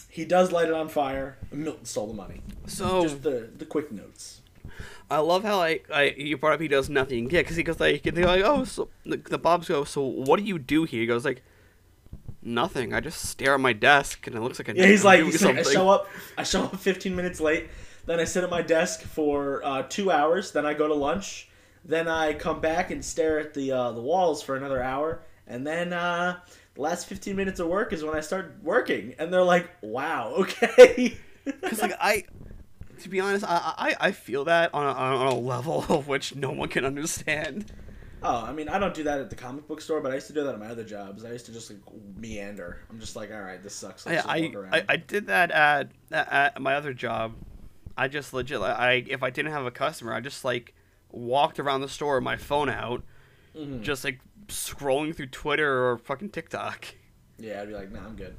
He 0.09 0.25
does 0.25 0.51
light 0.51 0.67
it 0.67 0.73
on 0.73 0.89
fire. 0.89 1.37
Milton 1.51 1.85
stole 1.85 2.07
the 2.07 2.13
money. 2.13 2.41
So 2.65 3.03
Just 3.03 3.23
the 3.23 3.49
the 3.55 3.65
quick 3.65 3.91
notes. 3.91 4.41
I 5.09 5.19
love 5.19 5.43
how 5.43 5.57
like, 5.57 5.87
like 5.89 6.17
you 6.17 6.37
brought 6.37 6.53
up 6.53 6.61
he 6.61 6.67
does 6.67 6.89
nothing. 6.89 7.29
Yeah, 7.29 7.41
because 7.41 7.55
he 7.55 7.63
goes 7.63 7.79
like 7.79 8.03
they're 8.03 8.25
like 8.25 8.43
oh 8.43 8.63
so 8.63 8.89
the, 9.05 9.17
the 9.17 9.37
Bobs 9.37 9.67
go 9.67 9.83
so 9.83 10.01
what 10.01 10.39
do 10.39 10.45
you 10.45 10.57
do 10.57 10.85
here? 10.85 11.01
He 11.01 11.07
goes 11.07 11.23
like 11.23 11.43
nothing. 12.41 12.93
I 12.93 12.99
just 12.99 13.21
stare 13.21 13.53
at 13.53 13.59
my 13.59 13.73
desk 13.73 14.25
and 14.25 14.35
it 14.35 14.41
looks 14.41 14.59
like 14.59 14.69
I 14.69 14.73
Yeah, 14.73 14.87
he's 14.87 15.03
like, 15.03 15.23
he's 15.23 15.43
like, 15.43 15.57
I 15.57 15.63
show 15.63 15.89
up, 15.89 16.07
I 16.37 16.43
show 16.43 16.63
up 16.63 16.75
15 16.77 17.15
minutes 17.15 17.39
late. 17.39 17.67
Then 18.05 18.19
I 18.19 18.23
sit 18.23 18.43
at 18.43 18.49
my 18.49 18.61
desk 18.61 19.01
for 19.01 19.63
uh, 19.63 19.83
two 19.83 20.11
hours. 20.11 20.51
Then 20.51 20.65
I 20.65 20.73
go 20.73 20.87
to 20.87 20.93
lunch. 20.93 21.49
Then 21.83 22.07
I 22.07 22.33
come 22.33 22.59
back 22.59 22.89
and 22.89 23.03
stare 23.03 23.39
at 23.39 23.53
the 23.53 23.71
uh, 23.71 23.91
the 23.91 24.01
walls 24.01 24.41
for 24.41 24.55
another 24.55 24.81
hour. 24.81 25.21
And 25.47 25.65
then 25.65 25.93
uh, 25.93 26.39
the 26.75 26.81
last 26.81 27.07
15 27.07 27.35
minutes 27.35 27.59
of 27.59 27.67
work 27.67 27.93
is 27.93 28.03
when 28.03 28.15
I 28.15 28.19
start 28.21 28.57
working. 28.61 29.15
And 29.17 29.31
they're 29.31 29.43
like, 29.43 29.69
"Wow, 29.81 30.33
okay." 30.39 31.17
Because 31.45 31.81
like 31.81 31.95
I, 31.99 32.25
to 32.99 33.09
be 33.09 33.19
honest, 33.19 33.45
I 33.47 33.73
I, 33.77 34.07
I 34.07 34.11
feel 34.11 34.45
that 34.45 34.73
on 34.73 34.85
a, 34.85 34.89
on 34.89 35.27
a 35.27 35.35
level 35.35 35.85
of 35.89 36.07
which 36.07 36.35
no 36.35 36.51
one 36.51 36.69
can 36.69 36.85
understand. 36.85 37.71
Oh, 38.23 38.43
I 38.43 38.51
mean, 38.51 38.67
I 38.67 38.79
don't 38.79 38.95
do 38.95 39.03
that 39.03 39.19
at 39.19 39.29
the 39.29 39.35
comic 39.35 39.67
book 39.67 39.79
store, 39.79 40.01
but 40.01 40.11
I 40.11 40.15
used 40.15 40.27
to 40.27 40.33
do 40.33 40.43
that 40.43 40.53
at 40.55 40.59
my 40.59 40.67
other 40.67 40.83
jobs. 40.83 41.23
I 41.23 41.31
used 41.31 41.45
to 41.45 41.53
just 41.53 41.69
like 41.69 41.79
meander. 42.15 42.79
I'm 42.89 42.99
just 42.99 43.15
like, 43.15 43.31
all 43.31 43.41
right, 43.41 43.61
this 43.61 43.75
sucks. 43.75 44.05
Let's 44.05 44.25
I, 44.25 44.51
around. 44.53 44.73
I 44.73 44.83
I 44.89 44.97
did 44.97 45.27
that 45.27 45.51
at 45.51 45.91
at 46.11 46.59
my 46.61 46.75
other 46.75 46.93
job. 46.93 47.35
I 47.95 48.07
just 48.07 48.33
legit 48.33 48.59
like, 48.59 48.77
I 48.77 49.03
if 49.07 49.23
I 49.23 49.29
didn't 49.29 49.51
have 49.51 49.65
a 49.65 49.71
customer, 49.71 50.13
I 50.13 50.19
just 50.19 50.43
like 50.43 50.73
walked 51.11 51.59
around 51.59 51.81
the 51.81 51.89
store 51.89 52.15
with 52.15 52.23
my 52.23 52.37
phone 52.37 52.69
out, 52.69 53.03
Mhm. 53.55 53.81
just 53.81 54.03
like 54.03 54.19
scrolling 54.47 55.15
through 55.15 55.27
Twitter 55.27 55.87
or 55.89 55.97
fucking 55.97 56.29
TikTok. 56.29 56.85
Yeah, 57.37 57.61
I'd 57.61 57.67
be 57.67 57.73
like, 57.75 57.91
nah, 57.91 58.05
I'm 58.05 58.15
good. 58.15 58.35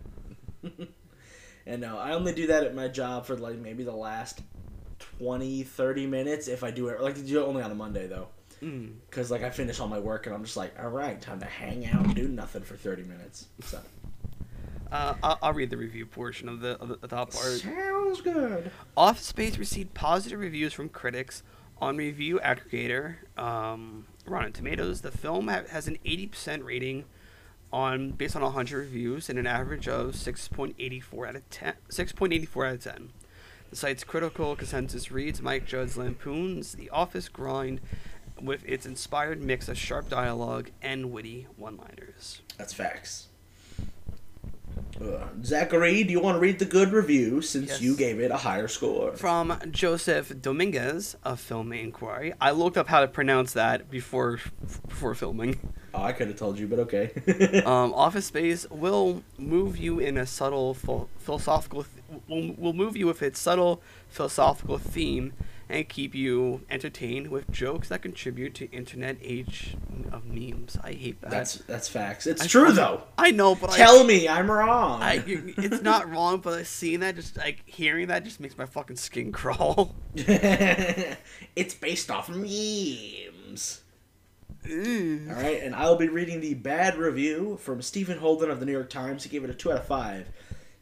and 1.66 1.80
no, 1.80 1.98
I 1.98 2.12
only 2.12 2.32
do 2.34 2.46
that 2.48 2.64
at 2.64 2.74
my 2.74 2.88
job 2.88 3.26
for 3.26 3.36
like 3.36 3.58
maybe 3.58 3.84
the 3.84 3.92
last 3.94 4.40
20, 5.18 5.62
30 5.62 6.06
minutes 6.06 6.48
if 6.48 6.64
I 6.64 6.70
do 6.70 6.88
it. 6.88 7.00
Like, 7.00 7.16
I 7.16 7.20
do 7.20 7.40
it 7.42 7.46
only 7.46 7.62
on 7.62 7.70
a 7.70 7.74
Monday 7.74 8.06
though. 8.06 8.28
Mm. 8.62 8.94
Because 9.08 9.30
like 9.30 9.42
I 9.44 9.50
finish 9.50 9.78
all 9.78 9.88
my 9.88 10.00
work 10.00 10.26
and 10.26 10.34
I'm 10.34 10.44
just 10.44 10.56
like, 10.56 10.74
all 10.82 10.88
right, 10.88 11.20
time 11.20 11.38
to 11.40 11.46
hang 11.46 11.86
out 11.86 12.04
and 12.04 12.14
do 12.14 12.26
nothing 12.28 12.62
for 12.62 12.76
30 12.76 13.04
minutes. 13.04 13.46
So 13.62 13.78
Uh, 14.90 15.14
I'll, 15.22 15.38
I'll 15.42 15.52
read 15.52 15.70
the 15.70 15.76
review 15.76 16.06
portion 16.06 16.48
of 16.48 16.60
the, 16.60 16.70
of 16.80 16.88
the, 16.88 16.96
the 16.96 17.08
top 17.08 17.32
part. 17.32 17.60
sounds 17.60 18.20
good. 18.22 18.72
Office 18.96 19.26
Space 19.26 19.58
received 19.58 19.94
positive 19.94 20.40
reviews 20.40 20.72
from 20.72 20.88
critics 20.88 21.42
on 21.80 21.96
review 21.96 22.40
aggregator 22.42 23.16
um, 23.38 24.06
Rotten 24.30 24.52
Tomatoes. 24.52 25.00
The 25.00 25.10
film 25.10 25.48
ha- 25.48 25.62
has 25.70 25.88
an 25.88 25.98
80% 26.04 26.64
rating 26.64 27.04
on 27.72 28.12
based 28.12 28.34
on 28.36 28.42
100 28.42 28.78
reviews 28.78 29.28
and 29.28 29.38
an 29.38 29.46
average 29.46 29.88
of 29.88 30.12
6.84 30.12 31.28
out 31.28 31.36
of 31.36 31.50
10. 31.50 31.74
6.84 31.90 32.68
out 32.68 32.74
of 32.74 32.82
10. 32.82 33.10
The 33.70 33.76
site's 33.76 34.04
critical 34.04 34.56
consensus 34.56 35.10
reads 35.10 35.42
Mike 35.42 35.66
Judge 35.66 35.96
lampoons 35.96 36.72
the 36.72 36.88
office 36.90 37.28
grind 37.28 37.80
with 38.40 38.64
its 38.64 38.86
inspired 38.86 39.42
mix 39.42 39.68
of 39.68 39.76
sharp 39.76 40.08
dialogue 40.08 40.70
and 40.80 41.12
witty 41.12 41.46
one-liners. 41.56 42.40
That's 42.56 42.72
facts. 42.72 43.27
Ugh. 45.00 45.44
Zachary, 45.44 46.02
do 46.02 46.10
you 46.12 46.20
want 46.20 46.36
to 46.36 46.40
read 46.40 46.58
the 46.58 46.64
good 46.64 46.92
review 46.92 47.40
since 47.40 47.68
Yes. 47.68 47.80
you 47.80 47.96
gave 47.96 48.18
it 48.20 48.30
a 48.30 48.36
higher 48.36 48.66
score? 48.68 49.12
From 49.16 49.56
Joseph 49.70 50.40
Dominguez 50.42 51.16
of 51.24 51.38
Film 51.38 51.72
Inquiry. 51.72 52.32
I 52.40 52.50
looked 52.50 52.76
up 52.76 52.88
how 52.88 53.00
to 53.00 53.08
pronounce 53.08 53.52
that 53.52 53.90
before 53.90 54.40
before 54.88 55.14
filming. 55.14 55.58
Oh, 55.94 56.02
I 56.02 56.12
could 56.12 56.28
have 56.28 56.36
told 56.36 56.58
you, 56.58 56.66
but 56.66 56.80
okay. 56.80 57.62
Um, 57.64 57.94
Office 58.06 58.26
Space 58.26 58.66
will 58.70 59.22
move 59.38 59.78
you 59.78 60.00
in 60.00 60.16
a 60.16 60.26
subtle 60.26 60.74
ph- 60.74 61.06
philosophical. 61.18 61.84
Th- 61.84 62.22
will, 62.28 62.54
will 62.58 62.72
move 62.72 62.96
you 62.96 63.06
with 63.06 63.22
its 63.22 63.38
subtle 63.38 63.80
philosophical 64.08 64.78
theme 64.78 65.32
and 65.70 65.88
keep 65.88 66.14
you 66.14 66.62
entertained 66.70 67.28
with 67.28 67.50
jokes 67.50 67.88
that 67.90 68.02
contribute 68.02 68.54
to 68.54 68.70
internet 68.70 69.16
age 69.20 69.76
of 70.10 70.24
memes. 70.26 70.78
I 70.82 70.92
hate 70.92 71.20
that. 71.20 71.30
that's 71.30 71.56
that's 71.58 71.88
facts. 71.88 72.26
It's 72.26 72.42
I- 72.42 72.46
true 72.46 72.72
though. 72.72 73.02
I 73.18 73.30
know, 73.32 73.54
but 73.54 73.72
Tell 73.72 74.04
me 74.04 74.28
I'm 74.28 74.50
wrong. 74.50 75.02
I, 75.02 75.14
I, 75.16 75.22
it's 75.26 75.82
not 75.82 76.10
wrong. 76.10 76.38
But 76.40 76.66
seeing 76.66 77.00
that, 77.00 77.16
just 77.16 77.36
like 77.36 77.62
hearing 77.66 78.08
that, 78.08 78.24
just 78.24 78.40
makes 78.40 78.56
my 78.56 78.66
fucking 78.66 78.96
skin 78.96 79.32
crawl. 79.38 79.94
it's 80.14 81.74
based 81.74 82.10
off 82.10 82.28
memes. 82.28 83.82
Mm. 84.66 85.28
All 85.30 85.42
right, 85.42 85.62
and 85.62 85.74
I'll 85.74 85.96
be 85.96 86.08
reading 86.08 86.40
the 86.40 86.54
bad 86.54 86.96
review 86.96 87.58
from 87.62 87.80
Stephen 87.80 88.18
Holden 88.18 88.50
of 88.50 88.60
the 88.60 88.66
New 88.66 88.72
York 88.72 88.90
Times. 88.90 89.22
He 89.22 89.30
gave 89.30 89.44
it 89.44 89.50
a 89.50 89.54
two 89.54 89.70
out 89.72 89.78
of 89.78 89.86
five. 89.86 90.28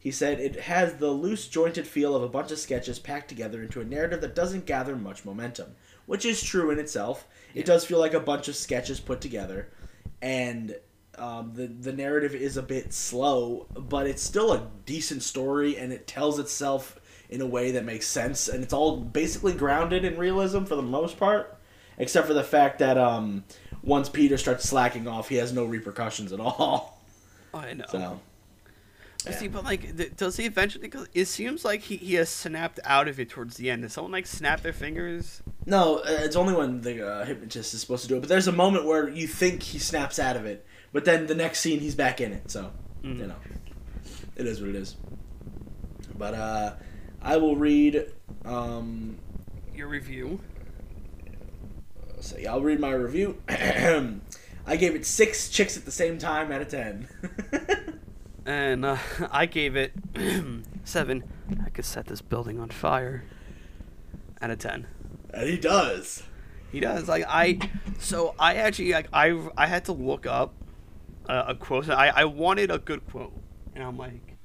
He 0.07 0.13
said 0.13 0.39
it 0.39 0.61
has 0.61 0.95
the 0.95 1.11
loose 1.11 1.49
jointed 1.49 1.85
feel 1.85 2.15
of 2.15 2.23
a 2.23 2.29
bunch 2.29 2.53
of 2.53 2.61
sketches 2.61 3.01
packed 3.01 3.29
together 3.29 3.61
into 3.61 3.81
a 3.81 3.85
narrative 3.85 4.21
that 4.21 4.37
doesn't 4.37 4.65
gather 4.65 4.95
much 4.95 5.25
momentum, 5.25 5.75
which 6.07 6.25
is 6.25 6.45
true 6.45 6.71
in 6.71 6.79
itself. 6.79 7.27
It 7.57 7.67
does 7.67 7.85
feel 7.85 7.99
like 7.99 8.15
a 8.15 8.21
bunch 8.21 8.47
of 8.47 8.55
sketches 8.55 9.01
put 9.01 9.21
together, 9.21 9.69
and 10.23 10.77
um, 11.19 11.55
the 11.55 11.67
the 11.67 11.93
narrative 11.93 12.37
is 12.37 12.57
a 12.57 12.63
bit 12.63 12.93
slow, 12.93 13.67
but 13.75 14.07
it's 14.07 14.23
still 14.23 14.53
a 14.53 14.71
decent 14.85 15.25
story, 15.25 15.77
and 15.77 15.93
it 15.93 16.07
tells 16.07 16.39
itself 16.39 17.01
in 17.29 17.41
a 17.41 17.47
way 17.47 17.73
that 17.73 17.85
makes 17.85 18.07
sense, 18.07 18.47
and 18.47 18.63
it's 18.63 18.73
all 18.73 18.99
basically 18.99 19.55
grounded 19.55 20.05
in 20.05 20.17
realism 20.17 20.63
for 20.63 20.77
the 20.77 20.83
most 20.83 21.19
part, 21.19 21.59
except 21.99 22.29
for 22.29 22.35
the 22.35 22.45
fact 22.45 22.79
that 22.79 22.97
um, 22.97 23.43
once 23.83 24.09
Peter 24.09 24.39
starts 24.39 24.69
slacking 24.69 25.09
off, 25.09 25.29
he 25.29 25.35
has 25.35 25.53
no 25.53 25.65
repercussions 25.65 26.33
at 26.33 26.39
all. 26.39 27.03
I 27.53 27.73
know. 27.73 27.87
So. 27.91 28.21
Yeah. 29.25 29.33
See, 29.33 29.49
but 29.49 29.65
like, 29.65 29.97
th- 29.97 30.17
does 30.17 30.37
he 30.37 30.45
eventually? 30.45 30.89
Cause 30.89 31.09
it 31.15 31.25
seems 31.27 31.65
like 31.65 31.81
he, 31.83 31.97
he 31.97 32.15
has 32.15 32.29
snapped 32.29 32.79
out 32.85 33.09
of 33.09 33.19
it 33.19 33.29
towards 33.31 33.57
the 33.57 33.71
end. 33.71 33.83
Does 33.83 33.93
someone 33.93 34.13
like 34.13 34.27
snap 34.27 34.61
their 34.63 34.73
fingers? 34.73 35.43
No, 35.65 35.97
uh, 35.99 36.03
it's 36.07 36.37
only 36.37 36.55
when 36.55 36.81
the 36.83 37.05
uh, 37.07 37.25
hypnotist 37.25 37.75
is 37.75 37.81
supposed 37.81 38.03
to 38.03 38.09
do 38.09 38.17
it. 38.17 38.21
But 38.21 38.29
there's 38.29 38.47
a 38.47 38.53
moment 38.53 38.85
where 38.85 39.09
you 39.09 39.27
think 39.27 39.63
he 39.65 39.79
snaps 39.81 40.19
out 40.21 40.37
of 40.37 40.47
it, 40.47 40.65
but 40.93 41.05
then 41.05 41.27
the 41.27 41.35
next 41.35 41.59
scene 41.61 41.81
he's 41.81 41.95
back 41.97 42.21
in 42.21 42.33
it. 42.33 42.51
So 42.51 42.71
Mhm. 43.03 43.19
you 43.19 43.27
know, 43.27 43.37
it 44.37 44.47
is 44.47 44.61
what 44.61 44.71
it 44.71 44.77
is. 44.77 44.95
But 46.17 46.35
uh, 46.35 46.75
I 47.21 47.37
will 47.39 47.57
read. 47.57 48.07
Um, 48.45 49.19
Your 49.75 49.89
review. 49.89 50.41
so 52.21 52.37
yeah, 52.39 52.53
I'll 52.53 52.63
read 52.63 52.79
my 52.79 52.93
review. 52.93 53.43
I 53.49 54.77
gave 54.77 54.95
it 54.95 55.05
six 55.05 55.49
chicks 55.49 55.77
at 55.77 55.85
the 55.85 55.91
same 55.91 56.19
time 56.19 56.53
out 56.53 56.61
of 56.63 56.69
ten. 56.69 57.09
And 58.47 58.85
uh, 58.85 58.97
I 59.31 59.45
gave 59.47 59.77
it 59.77 59.93
seven. 60.85 61.25
I 61.65 61.69
could 61.71 61.85
set 61.85 62.07
this 62.07 62.23
building 62.23 62.59
on 62.59 62.71
fire. 62.71 63.25
Out 64.41 64.51
of 64.51 64.59
ten. 64.59 64.87
and 65.33 65.49
he 65.49 65.57
does. 65.57 66.23
He 66.71 66.79
does. 66.81 67.09
Like 67.09 67.25
I, 67.27 67.59
so 67.99 68.35
I 68.39 68.55
actually 68.57 68.93
like 68.93 69.09
I 69.13 69.49
I 69.57 69.67
had 69.67 69.85
to 69.87 69.93
look 69.93 70.27
up 70.27 70.53
a, 71.29 71.47
a 71.49 71.55
quote. 71.55 71.89
I 71.89 72.09
I 72.09 72.25
wanted 72.27 72.71
a 72.71 72.79
good 72.79 73.07
quote, 73.11 73.33
and 73.75 73.83
I'm 73.83 73.97
like, 73.97 74.37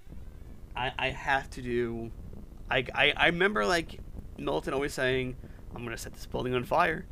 I 0.75 0.91
I 0.97 1.09
have 1.09 1.49
to 1.51 1.61
do. 1.61 2.09
I 2.69 2.85
I 2.95 3.13
I 3.17 3.25
remember 3.27 3.65
like 3.65 3.99
Milton 4.37 4.73
always 4.73 4.93
saying, 4.93 5.35
"I'm 5.75 5.83
gonna 5.83 5.97
set 5.97 6.13
this 6.13 6.25
building 6.25 6.53
on 6.55 6.63
fire." 6.63 7.05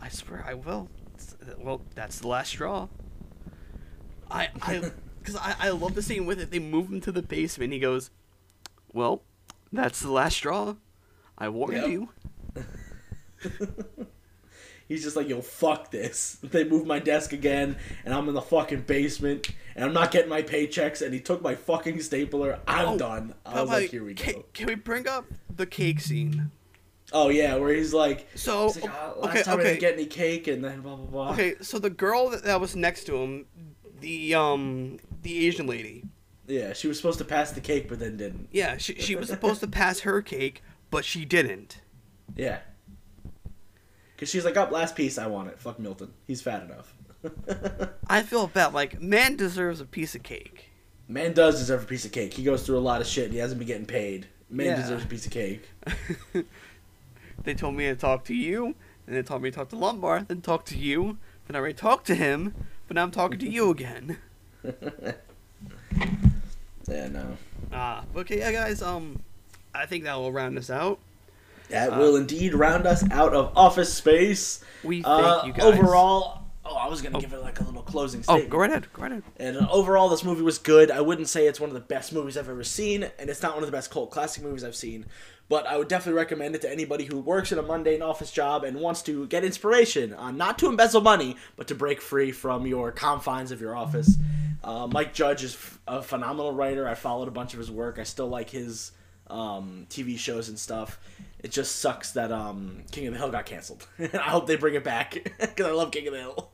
I 0.00 0.08
swear 0.08 0.44
I 0.46 0.54
will. 0.54 0.88
It's- 1.14 1.36
Well, 1.58 1.80
that's 1.94 2.18
the 2.18 2.28
last 2.28 2.48
straw. 2.50 2.88
I 4.30 4.48
I 4.60 4.90
because 5.28 5.40
I 5.60 5.68
I 5.68 5.70
love 5.70 5.94
the 5.94 6.02
scene 6.02 6.26
with 6.26 6.40
it. 6.40 6.50
They 6.50 6.58
move 6.58 6.88
him 6.88 7.00
to 7.02 7.12
the 7.12 7.22
basement. 7.22 7.72
He 7.72 7.78
goes, 7.78 8.10
"Well, 8.92 9.22
that's 9.72 10.00
the 10.00 10.10
last 10.10 10.36
straw. 10.36 10.74
I 11.36 11.48
warned 11.48 11.74
Yep. 11.82 11.88
you." 11.88 12.08
He's 14.88 15.02
just 15.04 15.16
like, 15.16 15.28
yo, 15.28 15.42
fuck 15.42 15.90
this. 15.90 16.38
They 16.42 16.64
move 16.64 16.86
my 16.86 16.98
desk 16.98 17.34
again, 17.34 17.76
and 18.06 18.14
I'm 18.14 18.26
in 18.28 18.34
the 18.34 18.40
fucking 18.40 18.82
basement, 18.82 19.50
and 19.76 19.84
I'm 19.84 19.92
not 19.92 20.10
getting 20.10 20.30
my 20.30 20.40
paychecks, 20.42 21.02
and 21.04 21.12
he 21.12 21.20
took 21.20 21.42
my 21.42 21.54
fucking 21.54 22.00
stapler. 22.00 22.58
I'm 22.66 22.88
Oh, 22.88 22.98
done. 22.98 23.34
I 23.44 23.60
was 23.60 23.68
like, 23.70 23.90
here 23.90 24.02
we 24.02 24.14
can, 24.14 24.36
go. 24.36 24.44
Can 24.54 24.66
we 24.66 24.76
bring 24.76 25.06
up 25.06 25.26
the 25.54 25.66
cake 25.66 26.00
scene? 26.00 26.50
Oh, 27.12 27.28
yeah, 27.28 27.56
where 27.56 27.74
he's 27.74 27.92
like, 27.92 28.28
So, 28.34 28.72
he's 28.72 28.82
like 28.82 28.90
"Ah, 28.90 29.12
last 29.18 29.30
okay, 29.30 29.42
time 29.42 29.60
I 29.60 29.62
didn't 29.64 29.80
get 29.80 29.92
any 29.94 30.06
cake, 30.06 30.46
and 30.46 30.64
then 30.64 30.80
blah, 30.80 30.96
blah, 30.96 31.06
blah. 31.06 31.32
okay. 31.32 31.56
So 31.60 31.78
the 31.78 31.90
girl 31.90 32.30
that, 32.30 32.44
that 32.44 32.58
was 32.58 32.74
next 32.74 33.04
to 33.04 33.16
him, 33.16 33.44
the 34.00 34.34
um, 34.34 34.98
the 35.22 35.46
Asian 35.46 35.66
lady. 35.66 36.04
Yeah, 36.46 36.72
she 36.72 36.88
was 36.88 36.96
supposed 36.96 37.18
to 37.18 37.24
pass 37.24 37.52
the 37.52 37.60
cake, 37.60 37.88
but 37.88 37.98
then 37.98 38.16
didn't. 38.16 38.48
Yeah, 38.52 38.76
she 38.78 38.94
she 38.94 39.16
was 39.16 39.28
supposed 39.28 39.60
to 39.60 39.68
pass 39.68 40.00
her 40.00 40.22
cake, 40.22 40.62
but 40.90 41.04
she 41.04 41.24
didn't. 41.24 41.80
Yeah. 42.36 42.58
Because 44.14 44.30
she's 44.30 44.44
like, 44.44 44.56
up, 44.56 44.70
last 44.70 44.96
piece, 44.96 45.18
I 45.18 45.26
want 45.28 45.48
it. 45.48 45.58
Fuck 45.60 45.78
Milton. 45.78 46.12
He's 46.26 46.40
fat 46.42 46.62
enough. 46.64 46.94
I 48.08 48.22
feel 48.22 48.46
bad. 48.48 48.72
Like, 48.74 49.00
man 49.00 49.36
deserves 49.36 49.80
a 49.80 49.84
piece 49.84 50.14
of 50.14 50.22
cake. 50.22 50.70
Man 51.06 51.32
does 51.34 51.58
deserve 51.58 51.84
a 51.84 51.86
piece 51.86 52.04
of 52.04 52.12
cake. 52.12 52.34
He 52.34 52.42
goes 52.42 52.64
through 52.66 52.78
a 52.78 52.80
lot 52.80 53.00
of 53.00 53.06
shit, 53.06 53.24
and 53.26 53.32
he 53.34 53.38
hasn't 53.38 53.58
been 53.58 53.68
getting 53.68 53.86
paid. 53.86 54.26
Man 54.50 54.66
Yeah. 54.66 54.76
deserves 54.76 55.04
a 55.04 55.06
piece 55.06 55.26
of 55.26 55.32
cake. 55.32 55.68
They 57.44 57.54
told 57.54 57.76
me 57.76 57.84
to 57.86 57.94
talk 57.94 58.24
to 58.24 58.34
you, 58.34 58.74
and 59.06 59.16
they 59.16 59.22
told 59.22 59.42
me 59.42 59.50
to 59.50 59.56
talk 59.56 59.68
to 59.70 59.76
Lumbergh, 59.76 60.26
then 60.28 60.40
talk 60.40 60.64
to 60.66 60.76
you, 60.76 61.18
then 61.46 61.54
I 61.54 61.60
already 61.60 61.74
talked 61.74 62.06
to 62.08 62.14
him, 62.14 62.52
but 62.86 62.96
now 62.96 63.04
I'm 63.04 63.10
talking 63.10 63.38
to 63.38 63.48
you 63.48 63.70
again. 63.70 64.18
Yeah, 66.88 67.08
no. 67.08 67.36
Ah, 67.70 68.04
okay, 68.16 68.38
yeah, 68.38 68.50
guys. 68.50 68.80
Um, 68.80 69.20
I 69.74 69.84
think 69.84 70.04
that 70.04 70.14
will 70.16 70.32
round 70.32 70.56
us 70.56 70.70
out. 70.70 70.98
That 71.68 71.92
Uh, 71.92 71.98
will 71.98 72.16
indeed 72.16 72.54
round 72.54 72.86
us 72.86 73.04
out 73.10 73.34
of 73.34 73.52
office 73.54 73.92
space. 73.92 74.64
We 74.82 75.02
thank 75.02 75.06
Uh, 75.06 75.42
you 75.44 75.52
guys. 75.52 75.64
Overall, 75.64 76.44
oh, 76.64 76.74
I 76.76 76.88
was 76.88 77.02
gonna 77.02 77.18
Oh. 77.18 77.20
give 77.20 77.34
it 77.34 77.42
like 77.42 77.60
a 77.60 77.64
little 77.64 77.82
closing 77.82 78.22
statement. 78.22 78.46
Oh, 78.46 78.50
go 78.50 78.56
right 78.58 78.70
ahead. 78.70 78.86
Go 78.94 79.02
right 79.02 79.12
ahead. 79.12 79.22
And 79.36 79.58
uh, 79.58 79.68
overall, 79.70 80.08
this 80.08 80.24
movie 80.24 80.40
was 80.40 80.56
good. 80.56 80.90
I 80.90 81.02
wouldn't 81.02 81.28
say 81.28 81.46
it's 81.46 81.60
one 81.60 81.68
of 81.68 81.74
the 81.74 81.80
best 81.80 82.10
movies 82.10 82.38
I've 82.38 82.48
ever 82.48 82.64
seen, 82.64 83.10
and 83.18 83.28
it's 83.28 83.42
not 83.42 83.52
one 83.52 83.62
of 83.62 83.66
the 83.66 83.76
best 83.76 83.90
cult 83.90 84.10
classic 84.10 84.42
movies 84.42 84.64
I've 84.64 84.74
seen. 84.76 85.04
But 85.48 85.66
I 85.66 85.78
would 85.78 85.88
definitely 85.88 86.18
recommend 86.18 86.54
it 86.54 86.60
to 86.62 86.70
anybody 86.70 87.04
who 87.04 87.20
works 87.20 87.52
in 87.52 87.58
a 87.58 87.62
mundane 87.62 88.02
office 88.02 88.30
job 88.30 88.64
and 88.64 88.80
wants 88.80 89.00
to 89.02 89.26
get 89.28 89.44
inspiration 89.44 90.12
on 90.12 90.36
not 90.36 90.58
to 90.58 90.68
embezzle 90.68 91.00
money, 91.00 91.36
but 91.56 91.68
to 91.68 91.74
break 91.74 92.02
free 92.02 92.32
from 92.32 92.66
your 92.66 92.92
confines 92.92 93.50
of 93.50 93.60
your 93.60 93.74
office. 93.74 94.16
Uh, 94.62 94.86
Mike 94.86 95.14
Judge 95.14 95.44
is 95.44 95.54
f- 95.54 95.78
a 95.88 96.02
phenomenal 96.02 96.52
writer. 96.52 96.86
I 96.86 96.94
followed 96.94 97.28
a 97.28 97.30
bunch 97.30 97.54
of 97.54 97.58
his 97.60 97.70
work. 97.70 97.98
I 97.98 98.02
still 98.02 98.28
like 98.28 98.50
his 98.50 98.92
um, 99.28 99.86
TV 99.88 100.18
shows 100.18 100.50
and 100.50 100.58
stuff. 100.58 100.98
It 101.38 101.50
just 101.50 101.76
sucks 101.76 102.12
that 102.12 102.30
um, 102.32 102.82
King 102.90 103.06
of 103.06 103.14
the 103.14 103.18
Hill 103.18 103.30
got 103.30 103.46
canceled. 103.46 103.86
I 103.98 104.16
hope 104.18 104.46
they 104.46 104.56
bring 104.56 104.74
it 104.74 104.84
back 104.84 105.14
because 105.40 105.66
I 105.66 105.70
love 105.70 105.90
King 105.92 106.08
of 106.08 106.12
the 106.12 106.20
Hill. 106.20 106.50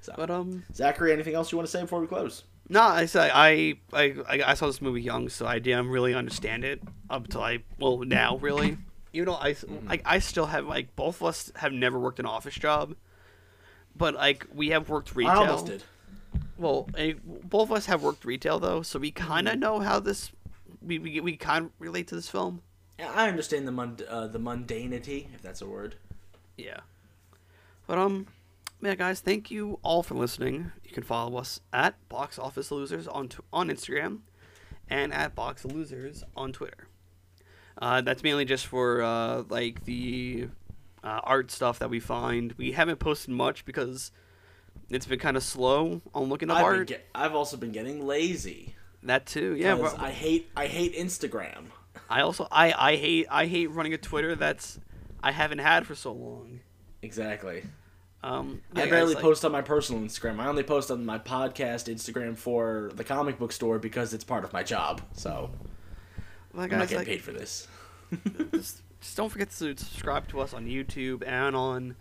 So, 0.00 0.14
But 0.16 0.30
um, 0.30 0.64
Zachary, 0.74 1.12
anything 1.12 1.34
else 1.34 1.52
you 1.52 1.58
want 1.58 1.66
to 1.66 1.70
say 1.72 1.82
before 1.82 2.00
we 2.00 2.06
close? 2.06 2.44
No, 2.68 2.82
I 2.82 3.06
say 3.06 3.30
I, 3.32 3.78
I 3.92 4.14
I 4.28 4.42
I 4.46 4.54
saw 4.54 4.66
this 4.66 4.82
movie 4.82 5.02
young, 5.02 5.28
so 5.28 5.46
I 5.46 5.58
didn't 5.58 5.88
really 5.88 6.14
understand 6.14 6.64
it 6.64 6.82
up 7.08 7.28
till 7.28 7.42
I 7.42 7.60
well 7.78 7.98
now 7.98 8.36
really. 8.38 8.78
Even 9.12 9.26
though 9.26 9.34
I, 9.34 9.56
I 9.88 10.00
I 10.04 10.18
still 10.18 10.46
have 10.46 10.66
like 10.66 10.94
both 10.94 11.20
of 11.20 11.26
us 11.28 11.50
have 11.56 11.72
never 11.72 11.98
worked 11.98 12.18
an 12.20 12.26
office 12.26 12.54
job, 12.54 12.94
but 13.96 14.14
like 14.14 14.46
we 14.54 14.68
have 14.70 14.88
worked 14.88 15.14
retail. 15.14 15.32
I 15.32 15.36
almost 15.36 15.66
did. 15.66 15.82
Well, 16.58 16.88
both 17.44 17.70
of 17.70 17.72
us 17.72 17.86
have 17.86 18.02
worked 18.02 18.24
retail 18.24 18.58
though, 18.58 18.82
so 18.82 18.98
we 18.98 19.10
kind 19.10 19.48
of 19.48 19.58
know 19.58 19.80
how 19.80 20.00
this 20.00 20.30
we 20.82 20.98
we, 20.98 21.20
we 21.20 21.36
kind 21.36 21.66
of 21.66 21.70
relate 21.78 22.08
to 22.08 22.14
this 22.14 22.28
film. 22.28 22.62
Yeah, 22.98 23.12
I 23.14 23.28
understand 23.28 23.66
the 23.66 23.72
mund- 23.72 24.02
uh, 24.08 24.26
the 24.26 24.40
mundanity, 24.40 25.26
if 25.34 25.40
that's 25.40 25.62
a 25.62 25.66
word. 25.66 25.94
Yeah. 26.56 26.80
But 27.86 27.98
um, 27.98 28.26
yeah, 28.80 28.94
guys, 28.94 29.20
thank 29.20 29.50
you 29.50 29.78
all 29.82 30.02
for 30.02 30.14
listening. 30.14 30.72
You 30.84 30.92
can 30.92 31.02
follow 31.02 31.38
us 31.38 31.60
at 31.72 31.96
Box 32.08 32.38
Office 32.38 32.70
Losers 32.70 33.06
on 33.08 33.28
t- 33.28 33.38
on 33.52 33.68
Instagram, 33.68 34.20
and 34.88 35.12
at 35.12 35.34
Box 35.34 35.64
Losers 35.64 36.22
on 36.36 36.52
Twitter. 36.52 36.86
Uh, 37.80 38.00
that's 38.00 38.22
mainly 38.22 38.44
just 38.44 38.66
for 38.66 39.02
uh, 39.02 39.42
like 39.48 39.84
the 39.84 40.48
uh, 41.02 41.20
art 41.24 41.50
stuff 41.50 41.78
that 41.80 41.90
we 41.90 42.00
find. 42.00 42.52
We 42.56 42.72
haven't 42.72 42.98
posted 42.98 43.30
much 43.30 43.64
because 43.64 44.10
it's 44.90 45.06
been 45.06 45.18
kind 45.18 45.36
of 45.36 45.42
slow 45.42 46.00
on 46.14 46.28
looking 46.28 46.50
up 46.50 46.58
I've, 46.58 46.64
art. 46.64 46.88
get- 46.88 47.06
I've 47.14 47.34
also 47.34 47.56
been 47.56 47.72
getting 47.72 48.06
lazy. 48.06 48.74
that 49.02 49.26
too, 49.26 49.54
yeah. 49.56 49.76
but 49.76 49.98
I 49.98 50.10
hate 50.10 50.50
I 50.56 50.66
hate 50.66 50.94
Instagram. 50.94 51.66
I 52.10 52.22
also 52.22 52.48
I 52.50 52.72
I 52.72 52.96
hate 52.96 53.26
I 53.30 53.46
hate 53.46 53.70
running 53.70 53.92
a 53.94 53.98
Twitter 53.98 54.34
that's 54.34 54.78
I 55.22 55.32
haven't 55.32 55.58
had 55.58 55.86
for 55.86 55.94
so 55.94 56.12
long. 56.12 56.60
Exactly. 57.02 57.64
Um, 58.22 58.60
I 58.74 58.80
yeah, 58.80 58.84
guys, 58.86 58.90
barely 58.90 59.14
like- 59.14 59.22
post 59.22 59.44
on 59.44 59.52
my 59.52 59.62
personal 59.62 60.02
Instagram. 60.02 60.40
I 60.40 60.46
only 60.48 60.62
post 60.64 60.90
on 60.90 61.04
my 61.06 61.18
podcast 61.18 61.92
Instagram 61.92 62.36
for 62.36 62.90
the 62.94 63.04
comic 63.04 63.38
book 63.38 63.52
store 63.52 63.78
because 63.78 64.12
it's 64.12 64.24
part 64.24 64.44
of 64.44 64.52
my 64.52 64.62
job. 64.62 65.00
So 65.12 65.50
like, 66.54 66.72
I'm 66.72 66.78
not 66.80 66.88
getting 66.88 66.98
like- 66.98 67.06
paid 67.06 67.22
for 67.22 67.32
this. 67.32 67.68
just, 68.52 68.82
just 69.00 69.16
don't 69.16 69.28
forget 69.28 69.50
to 69.50 69.76
subscribe 69.76 70.28
to 70.28 70.40
us 70.40 70.52
on 70.54 70.66
YouTube 70.66 71.22
and 71.26 71.54
on 71.54 71.94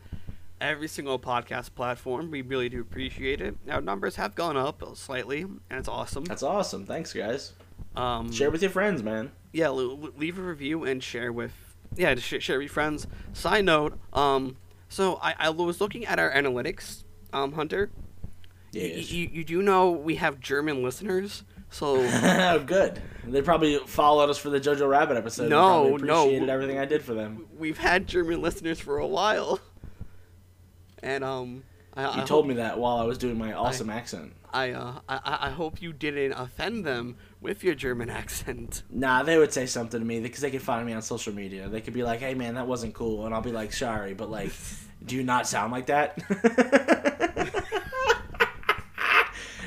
every 0.59 0.87
single 0.87 1.19
podcast 1.19 1.75
platform. 1.75 2.31
We 2.31 2.41
really 2.41 2.69
do 2.69 2.81
appreciate 2.81 3.41
it. 3.41 3.55
Our 3.69 3.81
numbers 3.81 4.15
have 4.15 4.33
gone 4.33 4.57
up 4.57 4.81
slightly, 4.95 5.41
and 5.41 5.61
it's 5.71 5.87
awesome. 5.89 6.23
That's 6.25 6.43
awesome. 6.43 6.85
Thanks, 6.85 7.13
guys. 7.13 7.53
Um, 7.95 8.31
Share 8.31 8.49
with 8.49 8.61
your 8.61 8.71
friends, 8.71 9.03
man. 9.03 9.31
yeah, 9.51 9.69
leave 9.69 10.39
a 10.39 10.41
review 10.41 10.83
and 10.83 11.03
share 11.03 11.31
with 11.31 11.53
yeah, 11.95 12.13
just 12.15 12.27
share 12.27 12.57
with 12.57 12.65
your 12.65 12.69
friends. 12.69 13.07
Side 13.33 13.65
note, 13.65 13.97
um, 14.13 14.55
so 14.89 15.19
I, 15.21 15.35
I 15.37 15.49
was 15.49 15.79
looking 15.81 16.05
at 16.05 16.19
our 16.19 16.31
analytics, 16.31 17.03
um, 17.33 17.53
Hunter. 17.53 17.89
Yeah. 18.71 18.83
Y- 18.83 19.05
you, 19.07 19.29
you 19.33 19.43
do 19.43 19.61
know 19.61 19.91
we 19.91 20.15
have 20.15 20.39
German 20.39 20.83
listeners, 20.83 21.43
so 21.69 21.97
Good. 22.65 23.01
They 23.25 23.41
probably 23.41 23.77
followed 23.79 24.29
us 24.29 24.37
for 24.37 24.49
the 24.49 24.59
Jojo 24.59 24.87
Rabbit 24.89 25.17
episode. 25.17 25.43
and 25.43 25.49
No, 25.51 25.89
probably 25.89 26.07
no. 26.07 26.21
appreciated 26.21 26.49
everything 26.49 26.79
I 26.79 26.85
did 26.85 27.01
for 27.03 27.13
them. 27.13 27.45
we've 27.57 27.77
had 27.77 28.07
German 28.07 28.41
listeners 28.41 28.79
for 28.79 28.97
a 28.99 29.07
while. 29.07 29.59
And 31.03 31.23
um 31.23 31.63
I, 31.93 32.03
I 32.03 32.05
You 32.05 32.11
hope- 32.19 32.27
told 32.27 32.47
me 32.47 32.53
that 32.55 32.77
while 32.79 32.97
I 32.97 33.03
was 33.03 33.17
doing 33.17 33.37
my 33.37 33.53
awesome 33.53 33.89
accent. 33.89 34.33
I, 34.53 34.71
uh, 34.71 34.99
I 35.09 35.15
I 35.23 35.37
I 35.47 35.49
hope 35.49 35.81
you 35.81 35.91
didn't 35.93 36.31
offend 36.33 36.85
them 36.85 37.17
with 37.47 37.63
your 37.63 37.75
German 37.75 38.09
accent. 38.09 38.83
Nah, 38.89 39.23
they 39.23 39.37
would 39.37 39.53
say 39.53 39.65
something 39.65 39.99
to 39.99 40.05
me 40.05 40.19
because 40.19 40.41
they 40.41 40.51
could 40.51 40.61
find 40.61 40.85
me 40.85 40.93
on 40.93 41.01
social 41.01 41.33
media. 41.33 41.69
They 41.69 41.81
could 41.81 41.93
be 41.93 42.03
like, 42.03 42.19
"Hey, 42.19 42.33
man, 42.33 42.55
that 42.55 42.67
wasn't 42.67 42.93
cool," 42.93 43.25
and 43.25 43.33
I'll 43.33 43.41
be 43.41 43.51
like, 43.51 43.73
"Sorry, 43.73 44.13
but 44.13 44.29
like, 44.29 44.51
do 45.05 45.15
you 45.15 45.23
not 45.23 45.47
sound 45.47 45.71
like 45.71 45.87
that?" 45.87 46.17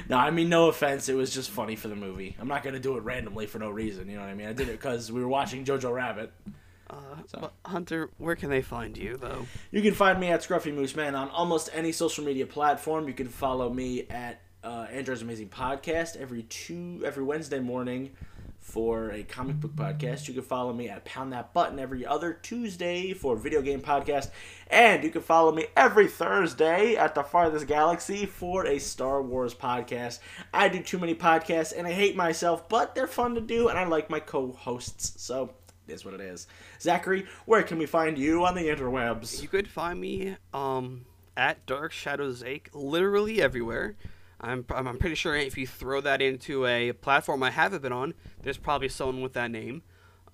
no, 0.09 0.16
I 0.16 0.31
mean 0.31 0.49
no 0.49 0.68
offense. 0.68 1.09
It 1.09 1.14
was 1.14 1.33
just 1.33 1.51
funny 1.51 1.76
for 1.76 1.89
the 1.89 1.97
movie. 1.97 2.37
I'm 2.41 2.49
not 2.49 2.62
gonna 2.62 2.81
do 2.81 2.97
it 2.97 3.03
randomly 3.03 3.47
for 3.47 3.59
no 3.59 3.70
reason. 3.70 4.09
You 4.09 4.16
know 4.16 4.22
what 4.22 4.31
I 4.31 4.35
mean? 4.35 4.49
I 4.49 4.53
did 4.53 4.68
it 4.68 4.72
because 4.72 5.12
we 5.12 5.20
were 5.20 5.28
watching 5.28 5.64
Jojo 5.64 5.93
Rabbit. 5.93 6.33
Uh, 6.89 6.95
So. 7.26 7.51
Hunter, 7.64 8.11
where 8.18 8.35
can 8.35 8.51
they 8.51 8.62
find 8.62 8.97
you 8.97 9.16
though? 9.16 9.47
You 9.70 9.83
can 9.83 9.95
find 9.95 10.18
me 10.18 10.28
at 10.28 10.43
Scruffy 10.43 10.74
Moose 10.74 10.97
Man 10.97 11.14
on 11.14 11.28
almost 11.31 11.70
any 11.72 11.93
social 11.93 12.24
media 12.24 12.47
platform. 12.47 13.07
You 13.07 13.14
can 13.14 13.28
follow 13.28 13.72
me 13.72 14.07
at 14.11 14.41
uh, 14.63 14.87
Andrew's 14.91 15.23
Amazing 15.23 15.49
Podcast 15.49 16.17
every 16.17 16.43
two 16.45 17.03
every 17.05 17.25
Wednesday 17.25 17.61
morning 17.61 18.11
for 18.59 19.11
a 19.11 19.23
comic 19.23 19.59
book 19.59 19.75
podcast. 19.75 20.29
You 20.29 20.35
can 20.35 20.43
follow 20.43 20.73
me 20.73 20.89
at 20.89 21.05
Pound 21.05 21.33
That 21.33 21.55
Button 21.55 21.79
every 21.79 22.05
other 22.05 22.35
Tuesday 22.35 23.15
for 23.15 23.35
a 23.35 23.39
video 23.39 23.63
game 23.63 23.81
podcast, 23.81 24.31
and 24.69 25.03
you 25.03 25.11
can 25.11 25.23
follow 25.23 25.51
me 25.51 25.67
every 25.77 26.09
Thursday 26.09 26.95
at 26.95 27.15
The 27.15 27.23
Farthest 27.23 27.67
Galaxy 27.67 28.27
for 28.27 28.67
a 28.67 28.79
Star 28.79 29.23
Wars 29.23 29.55
podcast. 29.55 30.19
I 30.53 30.69
do 30.69 30.83
too 30.83 30.99
many 30.99 31.15
podcasts 31.15 31.73
and 31.77 31.87
I 31.87 31.93
hate 31.93 32.17
myself, 32.17 32.69
but 32.69 32.95
they're 32.95 33.07
fun 33.07 33.35
to 33.37 33.41
do, 33.41 33.69
and 33.69 33.79
I 33.79 33.85
like 33.87 34.11
my 34.11 34.21
co-hosts. 34.21 35.23
So. 35.23 35.55
it 35.89 35.93
Is 35.95 36.05
what 36.05 36.15
it 36.15 36.21
is. 36.21 36.47
Zachary, 36.81 37.27
where 37.47 37.63
can 37.63 37.79
we 37.79 37.87
find 37.87 38.19
you 38.19 38.45
on 38.45 38.55
the 38.55 38.69
interwebs? 38.69 39.41
You 39.41 39.49
could 39.49 39.69
find 39.69 39.99
me 39.99 40.37
um 40.53 41.07
at 41.37 41.65
Dark 41.65 41.93
Shadows 41.93 42.43
Ache 42.43 42.69
literally 42.75 43.41
everywhere. 43.41 43.97
I'm, 44.41 44.64
I'm 44.70 44.99
pretty 44.99 45.14
sure 45.14 45.36
if 45.36 45.59
you 45.59 45.66
throw 45.66 46.01
that 46.01 46.22
into 46.22 46.66
a 46.66 46.93
platform 46.93 47.43
I 47.43 47.51
haven't 47.51 47.82
been 47.82 47.93
on, 47.93 48.14
there's 48.43 48.57
probably 48.57 48.88
someone 48.88 49.20
with 49.20 49.34
that 49.34 49.51
name. 49.51 49.82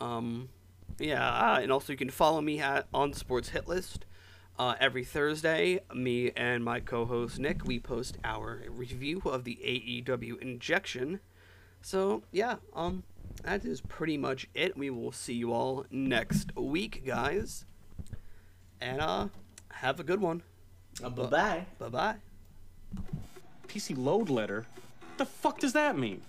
Um, 0.00 0.48
yeah, 0.98 1.28
uh, 1.28 1.58
and 1.60 1.72
also 1.72 1.92
you 1.92 1.96
can 1.96 2.10
follow 2.10 2.40
me 2.40 2.60
at 2.60 2.86
on 2.94 3.12
Sports 3.12 3.50
Hit 3.50 3.68
List. 3.68 4.04
Uh, 4.58 4.74
every 4.80 5.04
Thursday, 5.04 5.80
me 5.94 6.30
and 6.34 6.64
my 6.64 6.80
co-host 6.80 7.38
Nick, 7.38 7.66
we 7.66 7.78
post 7.78 8.16
our 8.24 8.62
review 8.70 9.20
of 9.26 9.44
the 9.44 9.58
AEW 9.62 10.40
Injection. 10.40 11.20
So 11.82 12.22
yeah, 12.32 12.56
um, 12.74 13.02
that 13.42 13.64
is 13.66 13.82
pretty 13.82 14.16
much 14.16 14.48
it. 14.54 14.76
We 14.76 14.88
will 14.88 15.12
see 15.12 15.34
you 15.34 15.52
all 15.52 15.84
next 15.90 16.56
week, 16.56 17.04
guys. 17.04 17.66
And 18.80 19.00
uh, 19.00 19.28
have 19.72 20.00
a 20.00 20.04
good 20.04 20.20
one. 20.20 20.42
Uh, 21.04 21.10
bye 21.10 21.26
bye. 21.26 21.66
Bye 21.78 21.88
bye. 21.88 23.16
PC 23.66 23.96
load 23.96 24.28
letter? 24.28 24.66
What 25.00 25.18
the 25.18 25.26
fuck 25.26 25.58
does 25.58 25.72
that 25.72 25.98
mean? 25.98 26.22